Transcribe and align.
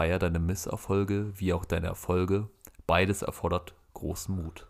Feier 0.00 0.18
deine 0.18 0.38
Misserfolge 0.38 1.30
wie 1.36 1.52
auch 1.52 1.66
deine 1.66 1.88
Erfolge. 1.88 2.48
Beides 2.86 3.20
erfordert 3.20 3.74
großen 3.92 4.34
Mut. 4.34 4.66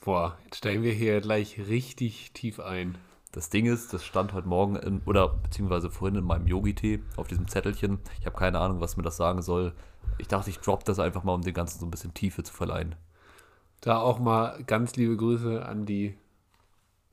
Boah, 0.00 0.36
jetzt 0.42 0.56
steigen 0.56 0.82
wir 0.82 0.92
hier 0.92 1.20
gleich 1.20 1.56
richtig 1.68 2.32
tief 2.32 2.58
ein. 2.58 2.98
Das 3.30 3.48
Ding 3.48 3.66
ist, 3.66 3.92
das 3.92 4.04
stand 4.04 4.32
heute 4.32 4.48
Morgen 4.48 4.74
in, 4.74 5.00
oder 5.06 5.28
beziehungsweise 5.28 5.92
vorhin 5.92 6.18
in 6.18 6.24
meinem 6.24 6.48
Yogi-Tee 6.48 7.04
auf 7.14 7.28
diesem 7.28 7.46
Zettelchen. 7.46 8.00
Ich 8.18 8.26
habe 8.26 8.36
keine 8.36 8.58
Ahnung, 8.58 8.80
was 8.80 8.96
mir 8.96 9.04
das 9.04 9.16
sagen 9.16 9.42
soll. 9.42 9.74
Ich 10.18 10.26
dachte, 10.26 10.50
ich 10.50 10.58
drop 10.58 10.84
das 10.84 10.98
einfach 10.98 11.22
mal, 11.22 11.34
um 11.34 11.42
dem 11.42 11.54
Ganzen 11.54 11.78
so 11.78 11.86
ein 11.86 11.92
bisschen 11.92 12.14
Tiefe 12.14 12.42
zu 12.42 12.52
verleihen. 12.52 12.96
Da 13.80 13.98
auch 13.98 14.18
mal 14.18 14.60
ganz 14.66 14.96
liebe 14.96 15.16
Grüße 15.16 15.64
an 15.64 15.86
die 15.86 16.18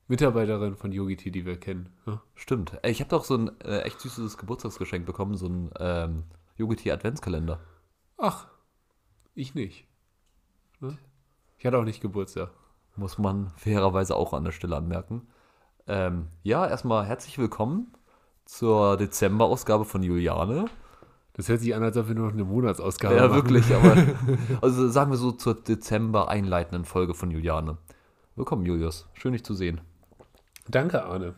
Mitarbeiterin 0.07 0.75
von 0.75 0.91
Yogiti, 0.91 1.31
die 1.31 1.45
wir 1.45 1.59
kennen. 1.59 1.89
Ja. 2.05 2.21
Stimmt. 2.35 2.77
Ey, 2.81 2.91
Ich 2.91 2.99
habe 2.99 3.09
doch 3.09 3.23
so 3.23 3.35
ein 3.37 3.61
äh, 3.61 3.79
echt 3.81 3.99
süßes 4.01 4.37
Geburtstagsgeschenk 4.37 5.05
bekommen, 5.05 5.35
so 5.35 5.47
ein 5.47 5.71
ähm, 5.79 6.23
Yogi-Tee 6.57 6.91
Adventskalender. 6.91 7.59
Ach, 8.17 8.47
ich 9.33 9.55
nicht. 9.55 9.87
Ne? 10.79 10.97
Ich 11.57 11.65
hatte 11.65 11.77
auch 11.77 11.83
nicht 11.85 12.01
Geburtstag. 12.01 12.51
Muss 12.95 13.17
man 13.17 13.51
fairerweise 13.55 14.15
auch 14.15 14.33
an 14.33 14.43
der 14.43 14.51
Stelle 14.51 14.75
anmerken. 14.75 15.27
Ähm, 15.87 16.27
ja, 16.43 16.67
erstmal 16.67 17.05
herzlich 17.05 17.37
willkommen 17.39 17.91
zur 18.45 18.97
Dezember-Ausgabe 18.97 19.85
von 19.85 20.03
Juliane. 20.03 20.65
Das 21.33 21.49
hört 21.49 21.61
sich 21.61 21.73
an, 21.73 21.81
als 21.81 21.97
ob 21.97 22.07
wir 22.09 22.15
nur 22.15 22.27
noch 22.27 22.33
eine 22.33 22.43
Monatsausgabe 22.43 23.15
Ja, 23.15 23.27
machen. 23.27 23.35
wirklich, 23.35 23.73
aber 23.73 23.95
also 24.61 24.87
sagen 24.89 25.11
wir 25.11 25.17
so 25.17 25.31
zur 25.31 25.55
Dezember 25.55 26.27
einleitenden 26.27 26.85
Folge 26.85 27.15
von 27.15 27.31
Juliane. 27.31 27.77
Willkommen, 28.35 28.65
Julius. 28.65 29.07
Schön, 29.13 29.31
dich 29.33 29.43
zu 29.43 29.53
sehen. 29.55 29.81
Danke, 30.67 31.03
Arne. 31.03 31.35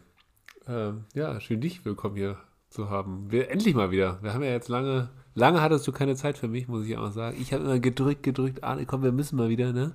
Ähm, 0.67 1.05
ja, 1.13 1.39
schön, 1.39 1.61
dich 1.61 1.83
willkommen 1.85 2.15
hier 2.15 2.37
zu 2.69 2.89
haben. 2.89 3.31
Wir, 3.31 3.49
endlich 3.49 3.75
mal 3.75 3.91
wieder. 3.91 4.19
Wir 4.21 4.33
haben 4.33 4.43
ja 4.43 4.51
jetzt 4.51 4.69
lange, 4.69 5.09
lange 5.33 5.61
hattest 5.61 5.87
du 5.87 5.91
keine 5.91 6.15
Zeit 6.15 6.37
für 6.37 6.47
mich, 6.47 6.67
muss 6.67 6.85
ich 6.85 6.97
auch 6.97 7.11
sagen. 7.11 7.37
Ich 7.39 7.53
habe 7.53 7.63
immer 7.63 7.79
gedrückt, 7.79 8.23
gedrückt, 8.23 8.63
Arne, 8.63 8.85
komm, 8.85 9.03
wir 9.03 9.11
müssen 9.11 9.35
mal 9.35 9.49
wieder, 9.49 9.73
ne? 9.73 9.93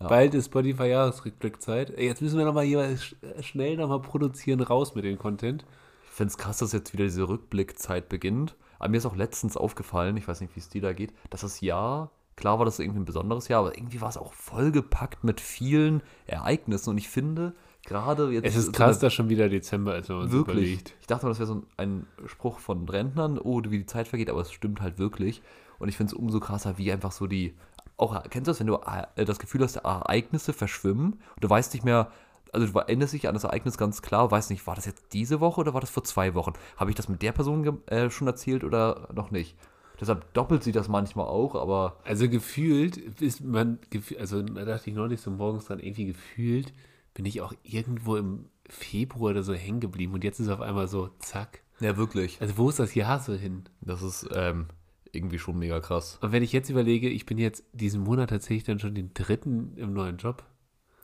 Ja. 0.00 0.08
Bald 0.08 0.34
ist 0.34 0.46
Spotify-Jahresrückblickzeit. 0.46 1.98
Jetzt 1.98 2.20
müssen 2.20 2.38
wir 2.38 2.44
nochmal 2.44 2.64
sch- 2.64 3.42
schnell 3.42 3.76
nochmal 3.76 4.00
produzieren, 4.00 4.60
raus 4.60 4.94
mit 4.94 5.04
dem 5.04 5.18
Content. 5.18 5.64
Ich 6.04 6.10
finde 6.10 6.30
es 6.30 6.38
krass, 6.38 6.58
dass 6.58 6.72
jetzt 6.72 6.92
wieder 6.92 7.04
diese 7.04 7.28
Rückblickzeit 7.28 8.08
beginnt. 8.08 8.56
Aber 8.78 8.90
mir 8.90 8.98
ist 8.98 9.06
auch 9.06 9.16
letztens 9.16 9.56
aufgefallen, 9.56 10.16
ich 10.16 10.28
weiß 10.28 10.40
nicht, 10.42 10.54
wie 10.54 10.60
es 10.60 10.68
dir 10.68 10.82
da 10.82 10.92
geht, 10.92 11.14
dass 11.30 11.40
das 11.40 11.62
Jahr, 11.62 12.10
klar 12.36 12.58
war 12.58 12.66
das 12.66 12.78
irgendwie 12.78 13.00
ein 13.00 13.06
besonderes 13.06 13.48
Jahr, 13.48 13.60
aber 13.60 13.76
irgendwie 13.76 14.02
war 14.02 14.10
es 14.10 14.18
auch 14.18 14.34
vollgepackt 14.34 15.24
mit 15.24 15.40
vielen 15.40 16.02
Ereignissen. 16.26 16.90
Und 16.90 16.98
ich 16.98 17.08
finde, 17.08 17.54
gerade 17.86 18.30
jetzt. 18.30 18.44
Es 18.44 18.56
ist 18.56 18.66
so 18.66 18.72
krass, 18.72 18.96
eine- 18.96 19.00
dass 19.06 19.14
schon 19.14 19.28
wieder 19.30 19.48
Dezember 19.48 19.96
ist, 19.96 20.08
wenn 20.10 20.16
man 20.18 20.28
so 20.28 20.38
Wirklich. 20.38 20.56
überlegt. 20.56 20.94
Ich 21.00 21.06
dachte 21.06 21.24
mal, 21.24 21.30
das 21.30 21.38
wäre 21.38 21.46
so 21.46 21.62
ein 21.78 22.06
Spruch 22.26 22.58
von 22.58 22.88
Rentnern, 22.88 23.38
oh, 23.38 23.62
wie 23.64 23.78
die 23.78 23.86
Zeit 23.86 24.08
vergeht, 24.08 24.28
aber 24.30 24.40
es 24.42 24.52
stimmt 24.52 24.80
halt 24.82 24.98
wirklich. 24.98 25.42
Und 25.78 25.88
ich 25.88 25.96
finde 25.96 26.12
es 26.12 26.18
umso 26.18 26.40
krasser, 26.40 26.78
wie 26.78 26.92
einfach 26.92 27.12
so 27.12 27.26
die. 27.26 27.54
Auch, 27.98 28.22
kennst 28.28 28.46
du 28.46 28.50
das, 28.50 28.60
wenn 28.60 28.66
du 28.66 28.74
äh, 29.16 29.24
das 29.24 29.38
Gefühl 29.38 29.62
hast, 29.62 29.76
Ereignisse 29.76 30.52
verschwimmen 30.52 31.12
und 31.14 31.44
du 31.44 31.48
weißt 31.48 31.72
nicht 31.72 31.84
mehr, 31.84 32.10
also 32.52 32.66
du 32.66 32.78
erinnerst 32.78 33.14
dich 33.14 33.26
an 33.26 33.34
das 33.34 33.44
Ereignis 33.44 33.78
ganz 33.78 34.02
klar, 34.02 34.30
weißt 34.30 34.50
nicht, 34.50 34.66
war 34.66 34.74
das 34.74 34.84
jetzt 34.86 35.12
diese 35.14 35.40
Woche 35.40 35.60
oder 35.62 35.72
war 35.74 35.80
das 35.80 35.90
vor 35.90 36.04
zwei 36.04 36.34
Wochen? 36.34 36.52
Habe 36.76 36.90
ich 36.90 36.96
das 36.96 37.08
mit 37.08 37.22
der 37.22 37.32
Person 37.32 37.80
äh, 37.86 38.10
schon 38.10 38.26
erzählt 38.26 38.64
oder 38.64 39.08
noch 39.14 39.30
nicht? 39.30 39.56
Deshalb 39.98 40.30
doppelt 40.34 40.62
sich 40.62 40.74
das 40.74 40.88
manchmal 40.88 41.26
auch, 41.26 41.54
aber 41.54 41.96
Also 42.04 42.28
gefühlt 42.28 42.98
ist 42.98 43.42
man, 43.42 43.78
also 44.18 44.42
da 44.42 44.64
dachte 44.66 44.90
ich 44.90 44.96
neulich 44.96 45.20
so 45.22 45.30
morgens 45.30 45.64
dran, 45.66 45.78
irgendwie 45.78 46.04
gefühlt 46.06 46.74
bin 47.16 47.24
ich 47.24 47.40
auch 47.40 47.54
irgendwo 47.62 48.16
im 48.16 48.50
Februar 48.68 49.30
oder 49.30 49.42
so 49.42 49.54
hängen 49.54 49.80
geblieben 49.80 50.12
und 50.12 50.22
jetzt 50.22 50.38
ist 50.38 50.50
auf 50.50 50.60
einmal 50.60 50.86
so, 50.86 51.08
zack. 51.18 51.62
ja, 51.80 51.96
wirklich. 51.96 52.38
Also 52.42 52.58
wo 52.58 52.68
ist 52.68 52.78
das 52.78 52.94
Jahr 52.94 53.20
so 53.20 53.32
hin? 53.32 53.64
Das 53.80 54.02
ist 54.02 54.28
ähm, 54.34 54.66
irgendwie 55.12 55.38
schon 55.38 55.58
mega 55.58 55.80
krass. 55.80 56.18
Und 56.20 56.32
wenn 56.32 56.42
ich 56.42 56.52
jetzt 56.52 56.68
überlege, 56.68 57.08
ich 57.08 57.24
bin 57.24 57.38
jetzt 57.38 57.64
diesen 57.72 58.02
Monat 58.02 58.28
tatsächlich 58.28 58.64
dann 58.64 58.78
schon 58.78 58.94
den 58.94 59.14
dritten 59.14 59.72
im 59.78 59.94
neuen 59.94 60.18
Job. 60.18 60.44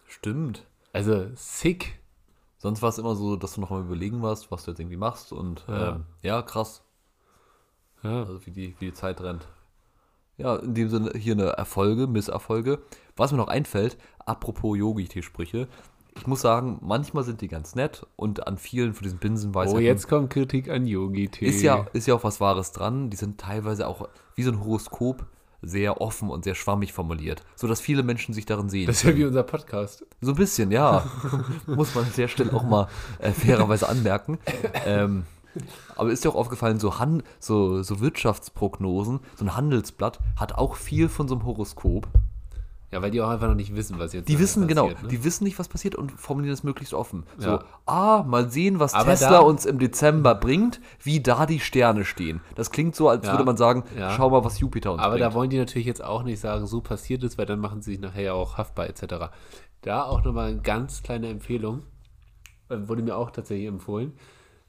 Stimmt. 0.06 0.66
Also 0.92 1.30
sick. 1.34 1.98
Sonst 2.58 2.82
war 2.82 2.90
es 2.90 2.98
immer 2.98 3.16
so, 3.16 3.36
dass 3.36 3.54
du 3.54 3.62
noch 3.62 3.70
mal 3.70 3.80
überlegen 3.80 4.20
warst, 4.20 4.50
was 4.50 4.64
du 4.64 4.72
jetzt 4.72 4.80
irgendwie 4.80 4.98
machst 4.98 5.32
und 5.32 5.64
Ja. 5.66 5.78
ja, 5.80 5.94
ähm, 5.94 6.04
ja 6.20 6.42
krass. 6.42 6.84
Ja. 8.02 8.20
Also 8.20 8.44
wie 8.44 8.50
die, 8.50 8.74
wie 8.78 8.86
die 8.86 8.92
Zeit 8.92 9.22
rennt. 9.22 9.48
Ja, 10.36 10.56
in 10.56 10.74
dem 10.74 10.88
Sinne 10.88 11.12
hier 11.14 11.34
eine 11.34 11.50
Erfolge, 11.50 12.06
Misserfolge. 12.06 12.82
Was 13.16 13.30
mir 13.32 13.38
noch 13.38 13.48
einfällt, 13.48 13.96
apropos 14.18 14.76
Yogi-Tee-Sprüche, 14.76 15.68
ich 16.16 16.26
muss 16.26 16.40
sagen, 16.40 16.78
manchmal 16.82 17.24
sind 17.24 17.40
die 17.40 17.48
ganz 17.48 17.74
nett 17.74 18.06
und 18.16 18.46
an 18.46 18.58
vielen 18.58 18.94
von 18.94 19.04
diesen 19.04 19.18
Binsenweisheiten 19.18 19.76
Oh, 19.76 19.80
jetzt 19.80 20.08
kommt 20.08 20.30
Kritik 20.30 20.68
an 20.68 20.86
Yogi 20.86 21.28
Tee. 21.28 21.46
ist 21.46 21.62
ja, 21.62 21.86
ist 21.92 22.06
ja 22.06 22.14
auch 22.14 22.24
was 22.24 22.40
Wahres 22.40 22.72
dran. 22.72 23.10
Die 23.10 23.16
sind 23.16 23.40
teilweise 23.40 23.86
auch 23.86 24.08
wie 24.34 24.42
so 24.42 24.52
ein 24.52 24.60
Horoskop 24.60 25.26
sehr 25.62 26.00
offen 26.00 26.28
und 26.28 26.44
sehr 26.44 26.54
schwammig 26.56 26.92
formuliert, 26.92 27.42
sodass 27.54 27.80
viele 27.80 28.02
Menschen 28.02 28.34
sich 28.34 28.46
darin 28.46 28.68
sehen. 28.68 28.86
Das 28.88 28.96
ist 28.96 29.04
ja 29.04 29.16
wie 29.16 29.24
unser 29.24 29.44
Podcast. 29.44 30.04
So 30.20 30.32
ein 30.32 30.36
bisschen, 30.36 30.72
ja. 30.72 31.04
Muss 31.66 31.94
man 31.94 32.04
an 32.04 32.12
der 32.16 32.28
Stelle 32.28 32.52
auch 32.52 32.64
mal 32.64 32.88
äh, 33.20 33.30
fairerweise 33.30 33.88
anmerken. 33.88 34.38
Ähm, 34.84 35.24
aber 35.96 36.10
ist 36.10 36.24
dir 36.24 36.30
auch 36.30 36.34
aufgefallen, 36.34 36.80
so, 36.80 36.98
Han 36.98 37.22
so, 37.38 37.82
so 37.82 38.00
Wirtschaftsprognosen, 38.00 39.20
so 39.36 39.44
ein 39.44 39.54
Handelsblatt 39.56 40.18
hat 40.36 40.54
auch 40.54 40.74
viel 40.76 41.08
von 41.08 41.28
so 41.28 41.36
einem 41.36 41.44
Horoskop. 41.44 42.08
Ja, 42.92 43.00
weil 43.02 43.10
die 43.10 43.20
auch 43.22 43.30
einfach 43.30 43.48
noch 43.48 43.54
nicht 43.54 43.74
wissen, 43.74 43.98
was 43.98 44.12
jetzt 44.12 44.28
Die 44.28 44.38
wissen, 44.38 44.68
genau, 44.68 44.82
passiert, 44.84 45.02
ne? 45.04 45.08
die 45.08 45.24
wissen 45.24 45.44
nicht, 45.44 45.58
was 45.58 45.66
passiert 45.68 45.94
und 45.94 46.12
formulieren 46.12 46.52
es 46.52 46.62
möglichst 46.62 46.92
offen. 46.94 47.24
So, 47.38 47.48
Ja. 47.50 47.64
ah, 47.86 48.22
mal 48.22 48.50
sehen, 48.50 48.78
was 48.80 48.92
Aber 48.94 49.06
Tesla 49.10 49.30
da- 49.30 49.38
uns 49.40 49.64
im 49.64 49.78
Dezember 49.78 50.34
bringt, 50.34 50.78
wie 51.02 51.20
da 51.20 51.46
die 51.46 51.58
Sterne 51.58 52.04
stehen. 52.04 52.42
Das 52.54 52.70
klingt 52.70 52.94
so, 52.94 53.08
als 53.08 53.26
Ja. 53.26 53.32
würde 53.32 53.44
man 53.44 53.56
sagen, 53.56 53.84
Ja. 53.98 54.10
schau 54.10 54.28
mal, 54.30 54.44
was 54.44 54.60
Jupiter 54.60 54.92
uns 54.92 55.00
Aber 55.00 55.12
bringt. 55.14 55.24
da 55.24 55.32
wollen 55.34 55.48
die 55.50 55.56
natürlich 55.58 55.86
jetzt 55.86 56.04
auch 56.04 56.22
nicht 56.22 56.38
sagen, 56.38 56.66
so 56.66 56.80
passiert 56.82 57.22
es, 57.24 57.38
weil 57.38 57.46
dann 57.46 57.60
machen 57.60 57.80
sie 57.80 57.92
sich 57.92 58.00
nachher 58.00 58.22
ja 58.22 58.32
auch 58.34 58.58
haftbar 58.58 58.86
etc. 58.88 59.30
Da 59.80 60.04
auch 60.04 60.22
nochmal 60.22 60.50
eine 60.50 60.60
ganz 60.60 61.02
kleine 61.02 61.28
Empfehlung, 61.28 61.82
äh, 62.68 62.76
wurde 62.88 63.02
mir 63.02 63.16
auch 63.16 63.30
tatsächlich 63.30 63.66
empfohlen. 63.68 64.12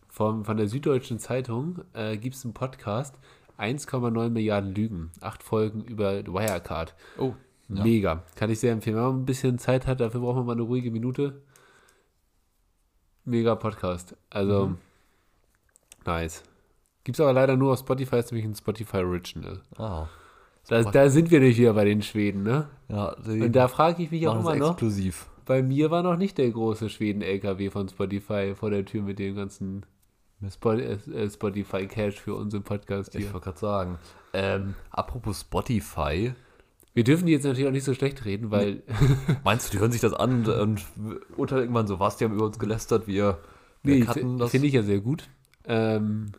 Vom, 0.07 0.45
von 0.45 0.55
der 0.57 0.69
Süddeutschen 0.69 1.19
Zeitung 1.19 1.81
äh, 1.93 2.17
gibt 2.17 2.35
es 2.35 2.45
einen 2.45 2.53
Podcast, 2.53 3.15
1,9 3.57 4.29
Milliarden 4.29 4.73
Lügen, 4.73 5.11
acht 5.21 5.43
Folgen 5.43 5.81
über 5.81 6.23
Wirecard. 6.25 6.95
oh, 7.19 7.33
ja. 7.69 7.83
Mega, 7.83 8.23
kann 8.35 8.49
ich 8.49 8.59
sehr 8.59 8.73
empfehlen. 8.73 8.95
Wenn 8.97 9.03
man 9.03 9.15
ein 9.21 9.25
bisschen 9.25 9.57
Zeit 9.59 9.87
hat, 9.87 9.99
dafür 9.99 10.21
braucht 10.21 10.37
man 10.37 10.45
mal 10.45 10.51
eine 10.53 10.61
ruhige 10.63 10.91
Minute. 10.91 11.41
Mega 13.25 13.55
Podcast. 13.55 14.15
Also, 14.29 14.67
Mhm. 14.67 14.77
nice. 16.05 16.43
Gibt 17.03 17.17
es 17.17 17.21
aber 17.21 17.33
leider 17.33 17.55
nur 17.57 17.73
auf 17.73 17.79
Spotify, 17.79 18.17
ist 18.17 18.31
nämlich 18.31 18.45
ein 18.45 18.55
Spotify 18.55 18.97
Original. 18.97 19.61
Ah, 19.77 20.07
Da, 20.69 20.81
da 20.83 21.09
sind 21.09 21.29
wir 21.31 21.41
nicht 21.41 21.57
wieder 21.57 21.73
bei 21.73 21.83
den 21.83 22.01
Schweden, 22.01 22.43
ne? 22.43 22.69
ja, 22.87 23.13
Und 23.25 23.51
da 23.53 23.67
frage 23.67 24.01
ich 24.03 24.11
mich 24.11 24.25
auch 24.29 24.39
immer 24.39 24.55
noch, 24.55 24.71
exklusiv. 24.71 25.27
bei 25.45 25.61
mir 25.61 25.91
war 25.91 26.03
noch 26.03 26.15
nicht 26.15 26.37
der 26.37 26.49
große 26.51 26.89
Schweden-LKW 26.89 27.69
von 27.69 27.89
Spotify 27.89 28.53
vor 28.55 28.69
der 28.69 28.85
Tür 28.85 29.01
mit 29.03 29.19
dem 29.19 29.35
ganzen 29.35 29.85
Spo 30.49 30.71
äh, 30.71 31.29
Spotify 31.29 31.85
Cash 31.87 32.15
für 32.19 32.35
unseren 32.35 32.63
Podcast 32.63 33.13
Ich 33.15 33.25
hier. 33.25 33.33
wollte 33.33 33.43
gerade 33.45 33.59
sagen. 33.59 33.97
Ähm, 34.33 34.73
apropos 34.89 35.41
Spotify, 35.41 36.33
Wir 36.93 37.03
dürfen 37.03 37.25
die 37.25 37.31
jetzt 37.33 37.43
natürlich 37.43 37.67
auch 37.67 37.71
nicht 37.71 37.83
so 37.85 37.93
schlecht 37.93 38.23
reden, 38.25 38.51
weil 38.51 38.83
meinst 39.43 39.67
du, 39.67 39.71
die 39.71 39.79
hören 39.81 39.91
sich 39.91 40.01
das 40.01 40.13
an 40.13 40.45
und, 40.45 40.85
urteilen 41.37 41.63
irgendwann 41.63 41.87
so, 41.87 41.99
was, 41.99 42.17
die 42.17 42.25
haben 42.25 42.35
über 42.35 42.45
uns 42.45 42.59
gelästert, 42.59 43.07
wir, 43.07 43.39
wir 43.81 43.95
nee, 43.95 44.01
cutten 44.01 44.37
das? 44.37 44.51
finde 44.51 44.67
ich 44.67 44.73
ja 44.73 44.83
sehr 44.83 44.99
gut. 44.99 45.27
Ähm, 45.65 46.31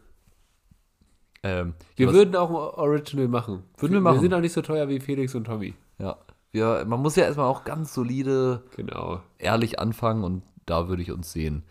ähm, 1.43 1.75
wir 1.97 2.07
was- 2.09 2.15
würden 2.15 2.37
auch 2.37 2.49
ein 2.51 2.55
Original 2.81 3.29
machen. 3.29 3.63
Würden 3.79 3.93
wir 3.95 4.01
machen. 4.01 4.17
Wir 4.17 4.21
sind 4.23 4.35
auch 4.35 4.41
nicht 4.41 4.53
so 4.53 4.63
teuer 4.63 4.89
wie 4.89 5.01
Felix 5.01 5.35
und 5.35 5.45
Tommy. 5.45 5.75
Ja, 5.99 6.17
wir, 6.53 6.85
man 6.87 7.01
muss 7.01 7.17
ja 7.17 7.25
erstmal 7.25 7.47
auch 7.47 7.65
ganz 7.65 7.93
solide, 7.93 8.63
Genau. 8.77 9.21
ehrlich 9.39 9.79
anfangen 9.81 10.25
und 10.25 10.43
da 10.67 10.89
würde 10.89 11.03
ich 11.03 11.11
uns 11.11 11.33
sehen. 11.33 11.65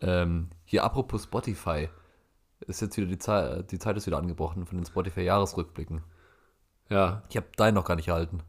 Ähm, 0.00 0.48
hier 0.64 0.82
apropos 0.84 1.24
Spotify, 1.24 1.88
ist 2.60 2.80
jetzt 2.80 2.96
wieder 2.96 3.06
die 3.06 3.18
Zeit, 3.18 3.70
die 3.70 3.78
Zeit 3.78 3.96
ist 3.96 4.06
wieder 4.06 4.18
angebrochen 4.18 4.66
von 4.66 4.78
den 4.78 4.86
Spotify-Jahresrückblicken. 4.86 6.02
Ja. 6.90 7.22
Ich 7.30 7.36
habe 7.36 7.46
deinen 7.56 7.74
noch 7.74 7.84
gar 7.84 7.96
nicht 7.96 8.08
erhalten. 8.08 8.42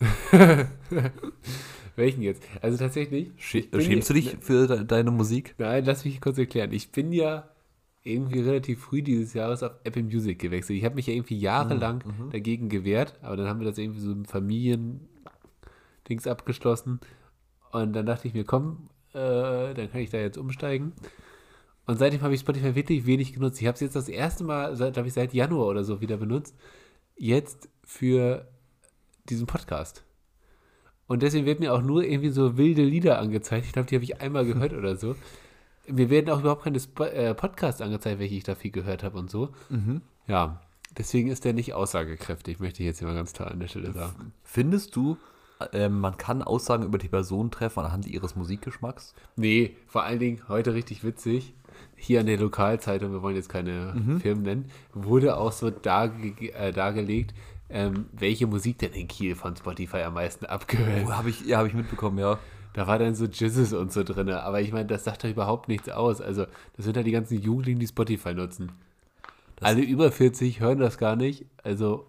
Welchen 1.96 2.22
jetzt? 2.22 2.42
Also 2.62 2.78
tatsächlich. 2.78 3.32
Schämst 3.36 4.08
du 4.08 4.14
dich 4.14 4.36
für 4.40 4.68
de 4.68 4.84
deine 4.84 5.10
Musik? 5.10 5.56
Nein, 5.58 5.84
lass 5.84 6.04
mich 6.04 6.20
kurz 6.20 6.38
erklären. 6.38 6.72
Ich 6.72 6.92
bin 6.92 7.12
ja 7.12 7.48
irgendwie 8.04 8.40
relativ 8.40 8.80
früh 8.80 9.02
dieses 9.02 9.34
Jahres 9.34 9.64
auf 9.64 9.72
Apple 9.84 10.04
Music 10.04 10.38
gewechselt. 10.38 10.78
Ich 10.78 10.84
habe 10.84 10.94
mich 10.94 11.08
ja 11.08 11.14
irgendwie 11.14 11.38
jahrelang 11.38 12.04
dagegen 12.30 12.68
gewehrt, 12.68 13.18
aber 13.22 13.36
dann 13.36 13.48
haben 13.48 13.58
wir 13.58 13.66
das 13.66 13.78
irgendwie 13.78 14.00
so 14.00 14.12
im 14.12 14.24
Familien-Dings 14.24 16.28
abgeschlossen. 16.28 17.00
Und 17.72 17.92
dann 17.92 18.06
dachte 18.06 18.28
ich 18.28 18.34
mir, 18.34 18.44
komm, 18.44 18.88
äh, 19.12 19.74
dann 19.74 19.90
kann 19.90 20.00
ich 20.00 20.10
da 20.10 20.18
jetzt 20.18 20.38
umsteigen. 20.38 20.92
Und 21.86 21.98
seitdem 21.98 22.20
habe 22.20 22.34
ich 22.34 22.40
Spotify 22.40 22.74
wirklich 22.74 23.06
wenig 23.06 23.32
genutzt. 23.32 23.60
Ich 23.60 23.66
habe 23.66 23.74
es 23.74 23.80
jetzt 23.80 23.96
das 23.96 24.08
erste 24.08 24.44
Mal, 24.44 24.76
glaube 24.76 25.08
ich, 25.08 25.14
seit 25.14 25.34
Januar 25.34 25.66
oder 25.66 25.84
so 25.84 26.00
wieder 26.00 26.16
benutzt. 26.16 26.54
Jetzt 27.18 27.68
für 27.84 28.46
diesen 29.28 29.46
Podcast. 29.46 30.04
Und 31.08 31.22
deswegen 31.22 31.46
wird 31.46 31.58
mir 31.58 31.74
auch 31.74 31.82
nur 31.82 32.04
irgendwie 32.04 32.30
so 32.30 32.56
wilde 32.56 32.84
Lieder 32.84 33.18
angezeigt. 33.18 33.66
Ich 33.66 33.72
glaube, 33.72 33.88
die 33.88 33.96
habe 33.96 34.04
ich 34.04 34.20
einmal 34.20 34.44
gehört 34.46 34.72
oder 34.72 34.94
so. 34.94 35.16
Mir 35.88 36.10
werden 36.10 36.30
auch 36.30 36.40
überhaupt 36.40 36.62
keine 36.64 36.76
Sp 36.78 37.10
äh, 37.10 37.34
Podcasts 37.34 37.80
angezeigt, 37.80 38.20
welche 38.20 38.36
ich 38.36 38.44
da 38.44 38.54
viel 38.54 38.70
gehört 38.70 39.02
habe 39.02 39.18
und 39.18 39.30
so. 39.30 39.48
Ja, 40.28 40.60
deswegen 40.96 41.30
ist 41.30 41.44
der 41.44 41.54
nicht 41.54 41.74
aussagekräftig, 41.74 42.60
möchte 42.60 42.82
ich 42.82 42.86
jetzt 42.86 42.98
hier 42.98 43.08
mal 43.08 43.14
ganz 43.14 43.32
klar 43.32 43.50
an 43.50 43.58
der 43.58 43.68
Stelle 43.68 43.92
sagen. 43.92 44.32
Findest 44.44 44.94
du, 44.94 45.16
äh, 45.72 45.88
man 45.88 46.18
kann 46.18 46.42
Aussagen 46.42 46.84
über 46.84 46.98
die 46.98 47.08
Person 47.08 47.50
treffen 47.50 47.80
anhand 47.80 48.06
ihres 48.06 48.36
Musikgeschmacks? 48.36 49.14
Nee, 49.34 49.76
vor 49.86 50.04
allen 50.04 50.18
Dingen 50.20 50.42
heute 50.48 50.74
richtig 50.74 51.02
witzig. 51.02 51.54
Hier 52.00 52.20
an 52.20 52.26
der 52.26 52.38
Lokalzeitung, 52.38 53.12
wir 53.12 53.22
wollen 53.22 53.36
jetzt 53.36 53.48
keine 53.48 53.92
Firmen 54.20 54.44
nennen, 54.44 54.70
wurde 54.94 55.36
auch 55.36 55.52
so 55.52 55.68
darge 55.68 56.28
äh, 56.52 56.72
dargelegt, 56.72 57.34
ähm, 57.70 58.06
welche 58.12 58.46
Musik 58.46 58.78
denn 58.78 58.92
in 58.92 59.08
Kiel 59.08 59.34
von 59.34 59.56
Spotify 59.56 59.98
am 59.98 60.14
meisten 60.14 60.46
abgehört. 60.46 61.04
Oh, 61.06 61.12
habe 61.12 61.30
ich, 61.30 61.44
ja, 61.44 61.58
habe 61.58 61.68
ich 61.68 61.74
mitbekommen, 61.74 62.18
ja. 62.18 62.38
Da 62.72 62.86
war 62.86 62.98
dann 62.98 63.14
so 63.14 63.24
Jizzes 63.24 63.72
und 63.72 63.92
so 63.92 64.04
drin. 64.04 64.30
Aber 64.30 64.60
ich 64.60 64.72
meine, 64.72 64.86
das 64.86 65.04
sagt 65.04 65.24
doch 65.24 65.28
überhaupt 65.28 65.68
nichts 65.68 65.88
aus. 65.88 66.20
Also, 66.20 66.46
das 66.76 66.84
sind 66.84 66.96
halt 66.96 67.06
die 67.06 67.12
ganzen 67.12 67.40
Jugendlichen, 67.40 67.80
die 67.80 67.86
Spotify 67.86 68.34
nutzen. 68.34 68.72
Alle 69.60 69.82
über 69.82 70.12
40 70.12 70.60
hören 70.60 70.78
das 70.78 70.98
gar 70.98 71.16
nicht. 71.16 71.44
Also, 71.64 72.06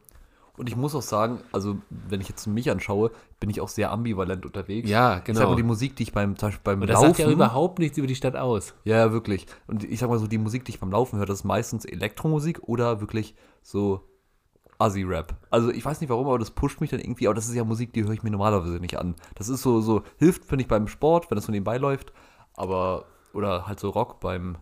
Und 0.59 0.67
ich 0.67 0.75
muss 0.75 0.94
auch 0.94 1.01
sagen, 1.01 1.39
also 1.53 1.77
wenn 1.89 2.19
ich 2.19 2.27
jetzt 2.27 2.45
mich 2.45 2.69
anschaue, 2.69 3.11
bin 3.39 3.50
ich 3.50 3.61
auch 3.61 3.69
sehr 3.69 3.94
ambivalent 3.94 4.45
unterwegs. 4.45 4.89
Ja, 4.89 5.19
Ich 5.19 5.23
genau. 5.23 5.39
sag 5.39 5.50
mal, 5.50 5.56
die 5.56 5.63
Musik, 5.63 5.95
die 5.95 6.03
ich 6.03 6.11
beim, 6.11 6.35
zum 6.35 6.50
Beispiel 6.50 6.63
beim 6.65 6.81
und 6.81 6.89
das 6.89 6.95
Laufen... 6.95 7.07
sagt 7.07 7.19
ja 7.19 7.31
überhaupt 7.31 7.79
nichts 7.79 7.97
über 7.97 8.07
die 8.07 8.15
Stadt 8.15 8.35
aus. 8.35 8.73
Ja, 8.83 8.97
ja, 8.97 9.11
wirklich. 9.13 9.45
Und 9.67 9.85
ich 9.85 10.00
sag 10.00 10.09
mal 10.09 10.19
so, 10.19 10.27
die 10.27 10.38
Musik, 10.38 10.65
die 10.65 10.71
ich 10.71 10.79
beim 10.81 10.91
Laufen 10.91 11.17
höre, 11.17 11.25
das 11.25 11.39
ist 11.39 11.44
meistens 11.45 11.85
Elektromusik 11.85 12.59
oder 12.63 13.00
wirklich 13.00 13.35
so 13.61 14.03
Assi-Rap. 14.79 15.33
Also 15.50 15.71
ich 15.71 15.85
weiß 15.85 16.01
nicht 16.01 16.09
warum, 16.09 16.27
aber 16.27 16.39
das 16.39 16.51
pusht 16.51 16.81
mich 16.81 16.89
dann 16.89 17.00
irgendwie, 17.00 17.27
aber 17.27 17.35
das 17.35 17.47
ist 17.47 17.56
ja 17.56 17.63
Musik, 17.63 17.94
die 17.94 18.03
höre 18.03 18.11
ich 18.11 18.23
mir 18.23 18.31
normalerweise 18.31 18.81
nicht 18.81 19.00
an. 19.00 19.15
Das 19.35 19.47
ist 19.47 19.61
so, 19.61 19.79
so 19.79 20.03
hilft, 20.17 20.44
finde 20.44 20.63
ich, 20.63 20.67
beim 20.67 20.89
Sport, 20.89 21.31
wenn 21.31 21.38
das 21.38 21.45
so 21.45 21.53
nebenbei 21.53 21.77
läuft, 21.77 22.11
aber, 22.53 23.06
oder 23.33 23.65
halt 23.65 23.79
so 23.79 23.91
Rock 23.91 24.19
beim, 24.19 24.57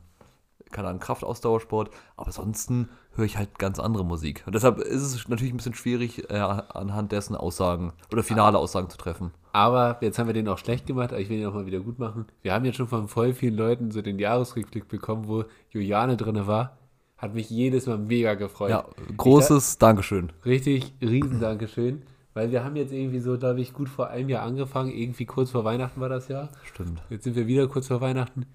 keine 0.71 0.89
Ahnung, 0.89 0.99
Kraftausdauersport, 0.99 1.91
aber 2.15 2.27
ansonsten 2.27 2.89
höre 3.15 3.25
ich 3.25 3.37
halt 3.37 3.57
ganz 3.59 3.79
andere 3.79 4.05
Musik. 4.05 4.43
Und 4.45 4.55
deshalb 4.55 4.79
ist 4.79 5.01
es 5.01 5.27
natürlich 5.27 5.53
ein 5.53 5.57
bisschen 5.57 5.73
schwierig, 5.73 6.29
äh, 6.29 6.35
anhand 6.35 7.11
dessen 7.11 7.35
Aussagen 7.35 7.93
oder 8.11 8.23
finale 8.23 8.57
Aussagen 8.57 8.89
zu 8.89 8.97
treffen. 8.97 9.31
Aber 9.53 9.97
jetzt 10.01 10.19
haben 10.19 10.27
wir 10.27 10.33
den 10.33 10.47
auch 10.47 10.59
schlecht 10.59 10.85
gemacht, 10.85 11.11
aber 11.11 11.19
ich 11.19 11.29
will 11.29 11.39
ihn 11.39 11.47
auch 11.47 11.53
mal 11.53 11.65
wieder 11.65 11.79
gut 11.79 11.99
machen. 11.99 12.25
Wir 12.41 12.53
haben 12.53 12.65
jetzt 12.65 12.75
schon 12.75 12.87
von 12.87 13.07
voll 13.07 13.33
vielen 13.33 13.55
Leuten 13.55 13.91
so 13.91 14.01
den 14.01 14.19
Jahresrückblick 14.19 14.87
bekommen, 14.87 15.27
wo 15.27 15.45
Juliane 15.71 16.15
drin 16.15 16.45
war. 16.45 16.77
Hat 17.17 17.33
mich 17.33 17.49
jedes 17.49 17.87
Mal 17.87 17.97
mega 17.97 18.35
gefreut. 18.35 18.69
Ja, 18.69 18.85
großes 19.17 19.79
Dankeschön. 19.79 20.31
Richtig, 20.45 20.93
riesen 21.01 21.39
Dankeschön. 21.39 22.03
Weil 22.35 22.51
wir 22.51 22.63
haben 22.63 22.75
jetzt 22.75 22.93
irgendwie 22.93 23.19
so, 23.19 23.35
glaube 23.39 23.61
ich, 23.61 23.73
gut 23.73 23.89
vor 23.89 24.09
einem 24.09 24.29
Jahr 24.29 24.43
angefangen. 24.43 24.91
Irgendwie 24.91 25.25
kurz 25.25 25.49
vor 25.49 25.63
Weihnachten 25.65 25.99
war 25.99 26.09
das 26.09 26.27
Jahr. 26.27 26.49
Stimmt. 26.63 27.01
Jetzt 27.09 27.23
sind 27.23 27.35
wir 27.35 27.47
wieder 27.47 27.67
kurz 27.67 27.87
vor 27.87 27.99
Weihnachten. 27.99 28.45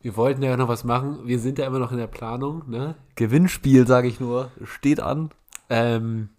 Wir 0.00 0.16
wollten 0.16 0.42
ja 0.42 0.56
noch 0.56 0.68
was 0.68 0.84
machen. 0.84 1.26
Wir 1.26 1.38
sind 1.38 1.58
ja 1.58 1.66
immer 1.66 1.80
noch 1.80 1.92
in 1.92 1.98
der 1.98 2.06
Planung, 2.06 2.68
ne? 2.68 2.94
Gewinnspiel, 3.16 3.86
sage 3.86 4.08
ich 4.08 4.20
nur, 4.20 4.50
steht 4.64 5.00
an. 5.00 5.30
Ähm, 5.68 6.30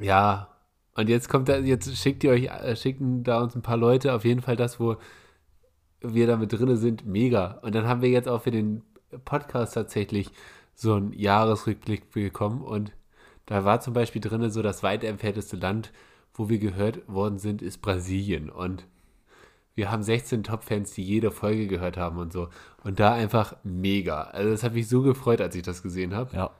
ja, 0.00 0.48
und 0.94 1.08
jetzt 1.08 1.28
kommt 1.28 1.48
da, 1.48 1.58
jetzt 1.58 1.94
schickt 1.96 2.24
ihr 2.24 2.30
euch, 2.30 2.46
äh, 2.46 2.74
schicken 2.74 3.22
da 3.22 3.42
uns 3.42 3.54
ein 3.54 3.62
paar 3.62 3.76
Leute 3.76 4.14
auf 4.14 4.24
jeden 4.24 4.40
Fall 4.40 4.56
das, 4.56 4.80
wo 4.80 4.96
wir 6.00 6.26
da 6.26 6.36
mit 6.36 6.52
drinne 6.52 6.76
sind, 6.76 7.06
mega. 7.06 7.58
Und 7.62 7.74
dann 7.74 7.86
haben 7.86 8.02
wir 8.02 8.08
jetzt 8.08 8.28
auch 8.28 8.42
für 8.42 8.50
den 8.50 8.82
Podcast 9.24 9.74
tatsächlich 9.74 10.30
so 10.74 10.94
einen 10.94 11.12
Jahresrückblick 11.12 12.10
bekommen 12.10 12.62
und 12.62 12.92
da 13.46 13.64
war 13.64 13.80
zum 13.80 13.94
Beispiel 13.94 14.20
drinne 14.20 14.50
so 14.50 14.62
das 14.62 14.82
weit 14.82 15.04
entfernteste 15.04 15.56
Land, 15.56 15.92
wo 16.34 16.48
wir 16.48 16.58
gehört 16.58 17.08
worden 17.08 17.38
sind, 17.38 17.62
ist 17.62 17.78
Brasilien 17.78 18.50
und 18.50 18.86
wir 19.78 19.92
haben 19.92 20.02
16 20.02 20.42
Top-Fans, 20.42 20.92
die 20.92 21.04
jede 21.04 21.30
Folge 21.30 21.68
gehört 21.68 21.96
haben 21.96 22.18
und 22.18 22.32
so. 22.32 22.48
Und 22.82 22.98
da 22.98 23.12
einfach 23.12 23.54
mega. 23.62 24.22
Also 24.22 24.50
das 24.50 24.64
hat 24.64 24.74
mich 24.74 24.88
so 24.88 25.02
gefreut, 25.02 25.40
als 25.40 25.54
ich 25.54 25.62
das 25.62 25.84
gesehen 25.84 26.16
habe. 26.16 26.36
Ja. 26.36 26.50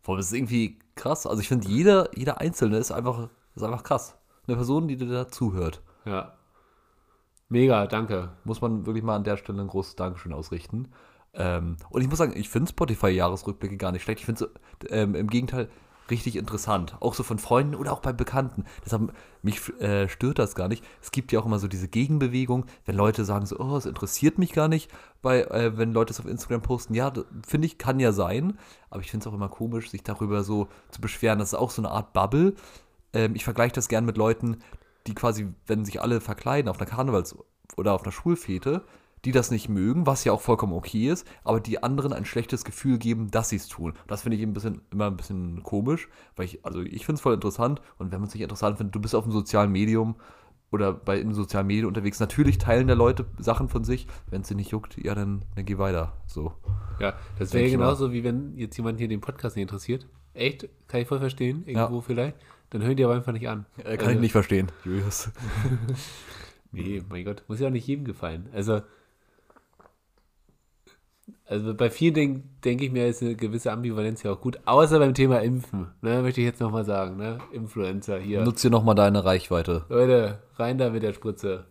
Vor 0.00 0.14
allem 0.14 0.20
ist 0.20 0.28
es 0.28 0.32
irgendwie 0.32 0.78
krass. 0.94 1.26
Also 1.26 1.42
ich 1.42 1.48
finde, 1.48 1.68
jeder, 1.68 2.08
jeder 2.16 2.40
Einzelne 2.40 2.78
ist 2.78 2.90
einfach, 2.90 3.28
ist 3.54 3.62
einfach 3.62 3.84
krass. 3.84 4.16
Eine 4.46 4.56
Person, 4.56 4.88
die 4.88 4.96
dir 4.96 5.06
da 5.06 5.28
zuhört. 5.28 5.82
Ja. 6.06 6.32
Mega, 7.50 7.86
danke. 7.86 8.30
Muss 8.44 8.62
man 8.62 8.86
wirklich 8.86 9.04
mal 9.04 9.16
an 9.16 9.24
der 9.24 9.36
Stelle 9.36 9.60
ein 9.60 9.68
großes 9.68 9.96
Dankeschön 9.96 10.32
ausrichten. 10.32 10.88
Ähm, 11.34 11.76
und 11.90 12.00
ich 12.00 12.08
muss 12.08 12.16
sagen, 12.16 12.32
ich 12.34 12.48
finde 12.48 12.70
Spotify-Jahresrückblicke 12.70 13.76
gar 13.76 13.92
nicht 13.92 14.04
schlecht. 14.04 14.20
Ich 14.20 14.26
finde 14.26 14.50
es 14.80 14.90
ähm, 14.90 15.14
im 15.14 15.28
Gegenteil 15.28 15.68
richtig 16.10 16.36
interessant. 16.36 16.96
Auch 17.00 17.14
so 17.14 17.22
von 17.22 17.38
Freunden 17.38 17.74
oder 17.74 17.92
auch 17.92 18.00
bei 18.00 18.12
Bekannten. 18.12 18.64
Deshalb, 18.84 19.12
mich 19.42 19.68
äh, 19.80 20.08
stört 20.08 20.38
das 20.38 20.54
gar 20.54 20.68
nicht. 20.68 20.84
Es 21.02 21.10
gibt 21.10 21.32
ja 21.32 21.40
auch 21.40 21.46
immer 21.46 21.58
so 21.58 21.68
diese 21.68 21.88
Gegenbewegung, 21.88 22.66
wenn 22.84 22.96
Leute 22.96 23.24
sagen 23.24 23.46
so, 23.46 23.58
oh, 23.58 23.76
es 23.76 23.86
interessiert 23.86 24.38
mich 24.38 24.52
gar 24.52 24.68
nicht, 24.68 24.90
bei, 25.22 25.42
äh, 25.42 25.76
wenn 25.76 25.92
Leute 25.92 26.12
es 26.12 26.20
auf 26.20 26.26
Instagram 26.26 26.62
posten. 26.62 26.94
Ja, 26.94 27.12
finde 27.46 27.66
ich, 27.66 27.78
kann 27.78 28.00
ja 28.00 28.12
sein. 28.12 28.58
Aber 28.90 29.00
ich 29.00 29.10
finde 29.10 29.24
es 29.24 29.32
auch 29.32 29.34
immer 29.34 29.48
komisch, 29.48 29.90
sich 29.90 30.02
darüber 30.02 30.44
so 30.44 30.68
zu 30.90 31.00
beschweren. 31.00 31.38
Das 31.38 31.48
ist 31.48 31.54
auch 31.58 31.70
so 31.70 31.82
eine 31.82 31.90
Art 31.90 32.12
Bubble. 32.12 32.54
Ähm, 33.12 33.34
ich 33.34 33.44
vergleiche 33.44 33.74
das 33.74 33.88
gern 33.88 34.04
mit 34.04 34.16
Leuten, 34.16 34.58
die 35.06 35.14
quasi, 35.14 35.48
wenn 35.66 35.84
sich 35.84 36.00
alle 36.00 36.20
verkleiden 36.20 36.68
auf 36.68 36.80
einer 36.80 36.90
Karnevals- 36.90 37.36
oder 37.76 37.92
auf 37.94 38.02
einer 38.02 38.12
Schulfete, 38.12 38.84
die 39.24 39.32
das 39.32 39.50
nicht 39.50 39.68
mögen, 39.68 40.06
was 40.06 40.24
ja 40.24 40.32
auch 40.32 40.40
vollkommen 40.40 40.72
okay 40.72 41.08
ist, 41.08 41.26
aber 41.44 41.60
die 41.60 41.82
anderen 41.82 42.12
ein 42.12 42.24
schlechtes 42.24 42.64
Gefühl 42.64 42.98
geben, 42.98 43.30
dass 43.30 43.48
sie 43.48 43.56
es 43.56 43.68
tun. 43.68 43.94
Das 44.06 44.22
finde 44.22 44.36
ich 44.36 44.42
ein 44.42 44.52
bisschen, 44.52 44.82
immer 44.90 45.06
ein 45.06 45.16
bisschen 45.16 45.62
komisch, 45.62 46.08
weil 46.36 46.46
ich, 46.46 46.64
also 46.64 46.80
ich 46.80 47.06
finde 47.06 47.16
es 47.16 47.20
voll 47.20 47.34
interessant 47.34 47.80
und 47.98 48.12
wenn 48.12 48.20
man 48.20 48.28
es 48.28 48.34
nicht 48.34 48.42
interessant 48.42 48.76
findet, 48.78 48.94
du 48.94 49.00
bist 49.00 49.14
auf 49.14 49.24
einem 49.24 49.32
sozialen 49.32 49.72
Medium 49.72 50.16
oder 50.70 50.92
bei 50.92 51.18
in 51.20 51.32
sozialen 51.32 51.66
Medien 51.66 51.86
unterwegs, 51.86 52.20
natürlich 52.20 52.58
teilen 52.58 52.88
da 52.88 52.94
Leute 52.94 53.26
Sachen 53.38 53.68
von 53.68 53.84
sich, 53.84 54.06
wenn 54.30 54.42
es 54.42 54.48
sie 54.48 54.54
nicht 54.54 54.72
juckt, 54.72 54.96
ja, 55.02 55.14
dann, 55.14 55.44
dann 55.54 55.64
geh 55.64 55.78
weiter. 55.78 56.12
So. 56.26 56.52
Ja, 56.98 57.14
das 57.38 57.52
wäre 57.52 57.70
genauso, 57.70 58.12
wie 58.12 58.24
wenn 58.24 58.56
jetzt 58.56 58.76
jemand 58.76 58.98
hier 58.98 59.08
den 59.08 59.20
Podcast 59.20 59.56
nicht 59.56 59.62
interessiert. 59.62 60.06
Echt? 60.34 60.68
Kann 60.88 61.00
ich 61.00 61.08
voll 61.08 61.20
verstehen, 61.20 61.62
irgendwo 61.66 62.00
vielleicht. 62.00 62.36
Dann 62.70 62.82
hören 62.82 62.96
die 62.96 63.04
aber 63.04 63.14
einfach 63.14 63.32
nicht 63.32 63.48
an. 63.48 63.66
Äh, 63.78 63.96
kann 63.96 64.06
Also, 64.06 64.10
ich 64.12 64.20
nicht 64.20 64.32
verstehen, 64.32 64.70
Julius. 64.84 65.30
Nee, 66.72 67.02
mein 67.08 67.24
Gott, 67.24 67.44
muss 67.46 67.60
ja 67.60 67.68
auch 67.68 67.72
nicht 67.72 67.86
jedem 67.86 68.04
gefallen. 68.04 68.48
Also, 68.52 68.82
also 71.46 71.74
bei 71.74 71.90
vielen 71.90 72.14
Dingen 72.14 72.56
denke 72.64 72.86
ich 72.86 72.92
mir, 72.92 73.06
ist 73.06 73.22
eine 73.22 73.34
gewisse 73.34 73.70
Ambivalenz 73.70 74.22
ja 74.22 74.32
auch 74.32 74.40
gut. 74.40 74.58
Außer 74.64 74.98
beim 74.98 75.12
Thema 75.12 75.42
Impfen, 75.42 75.88
ne, 76.00 76.22
möchte 76.22 76.40
ich 76.40 76.46
jetzt 76.46 76.60
nochmal 76.60 76.84
sagen, 76.84 77.16
ne? 77.16 77.38
Influencer 77.52 78.18
hier. 78.18 78.42
Nutz 78.42 78.62
dir 78.62 78.70
nochmal 78.70 78.94
deine 78.94 79.24
Reichweite. 79.24 79.84
Leute, 79.88 80.38
rein 80.56 80.78
da 80.78 80.90
mit 80.90 81.02
der 81.02 81.12
Spritze. 81.12 81.66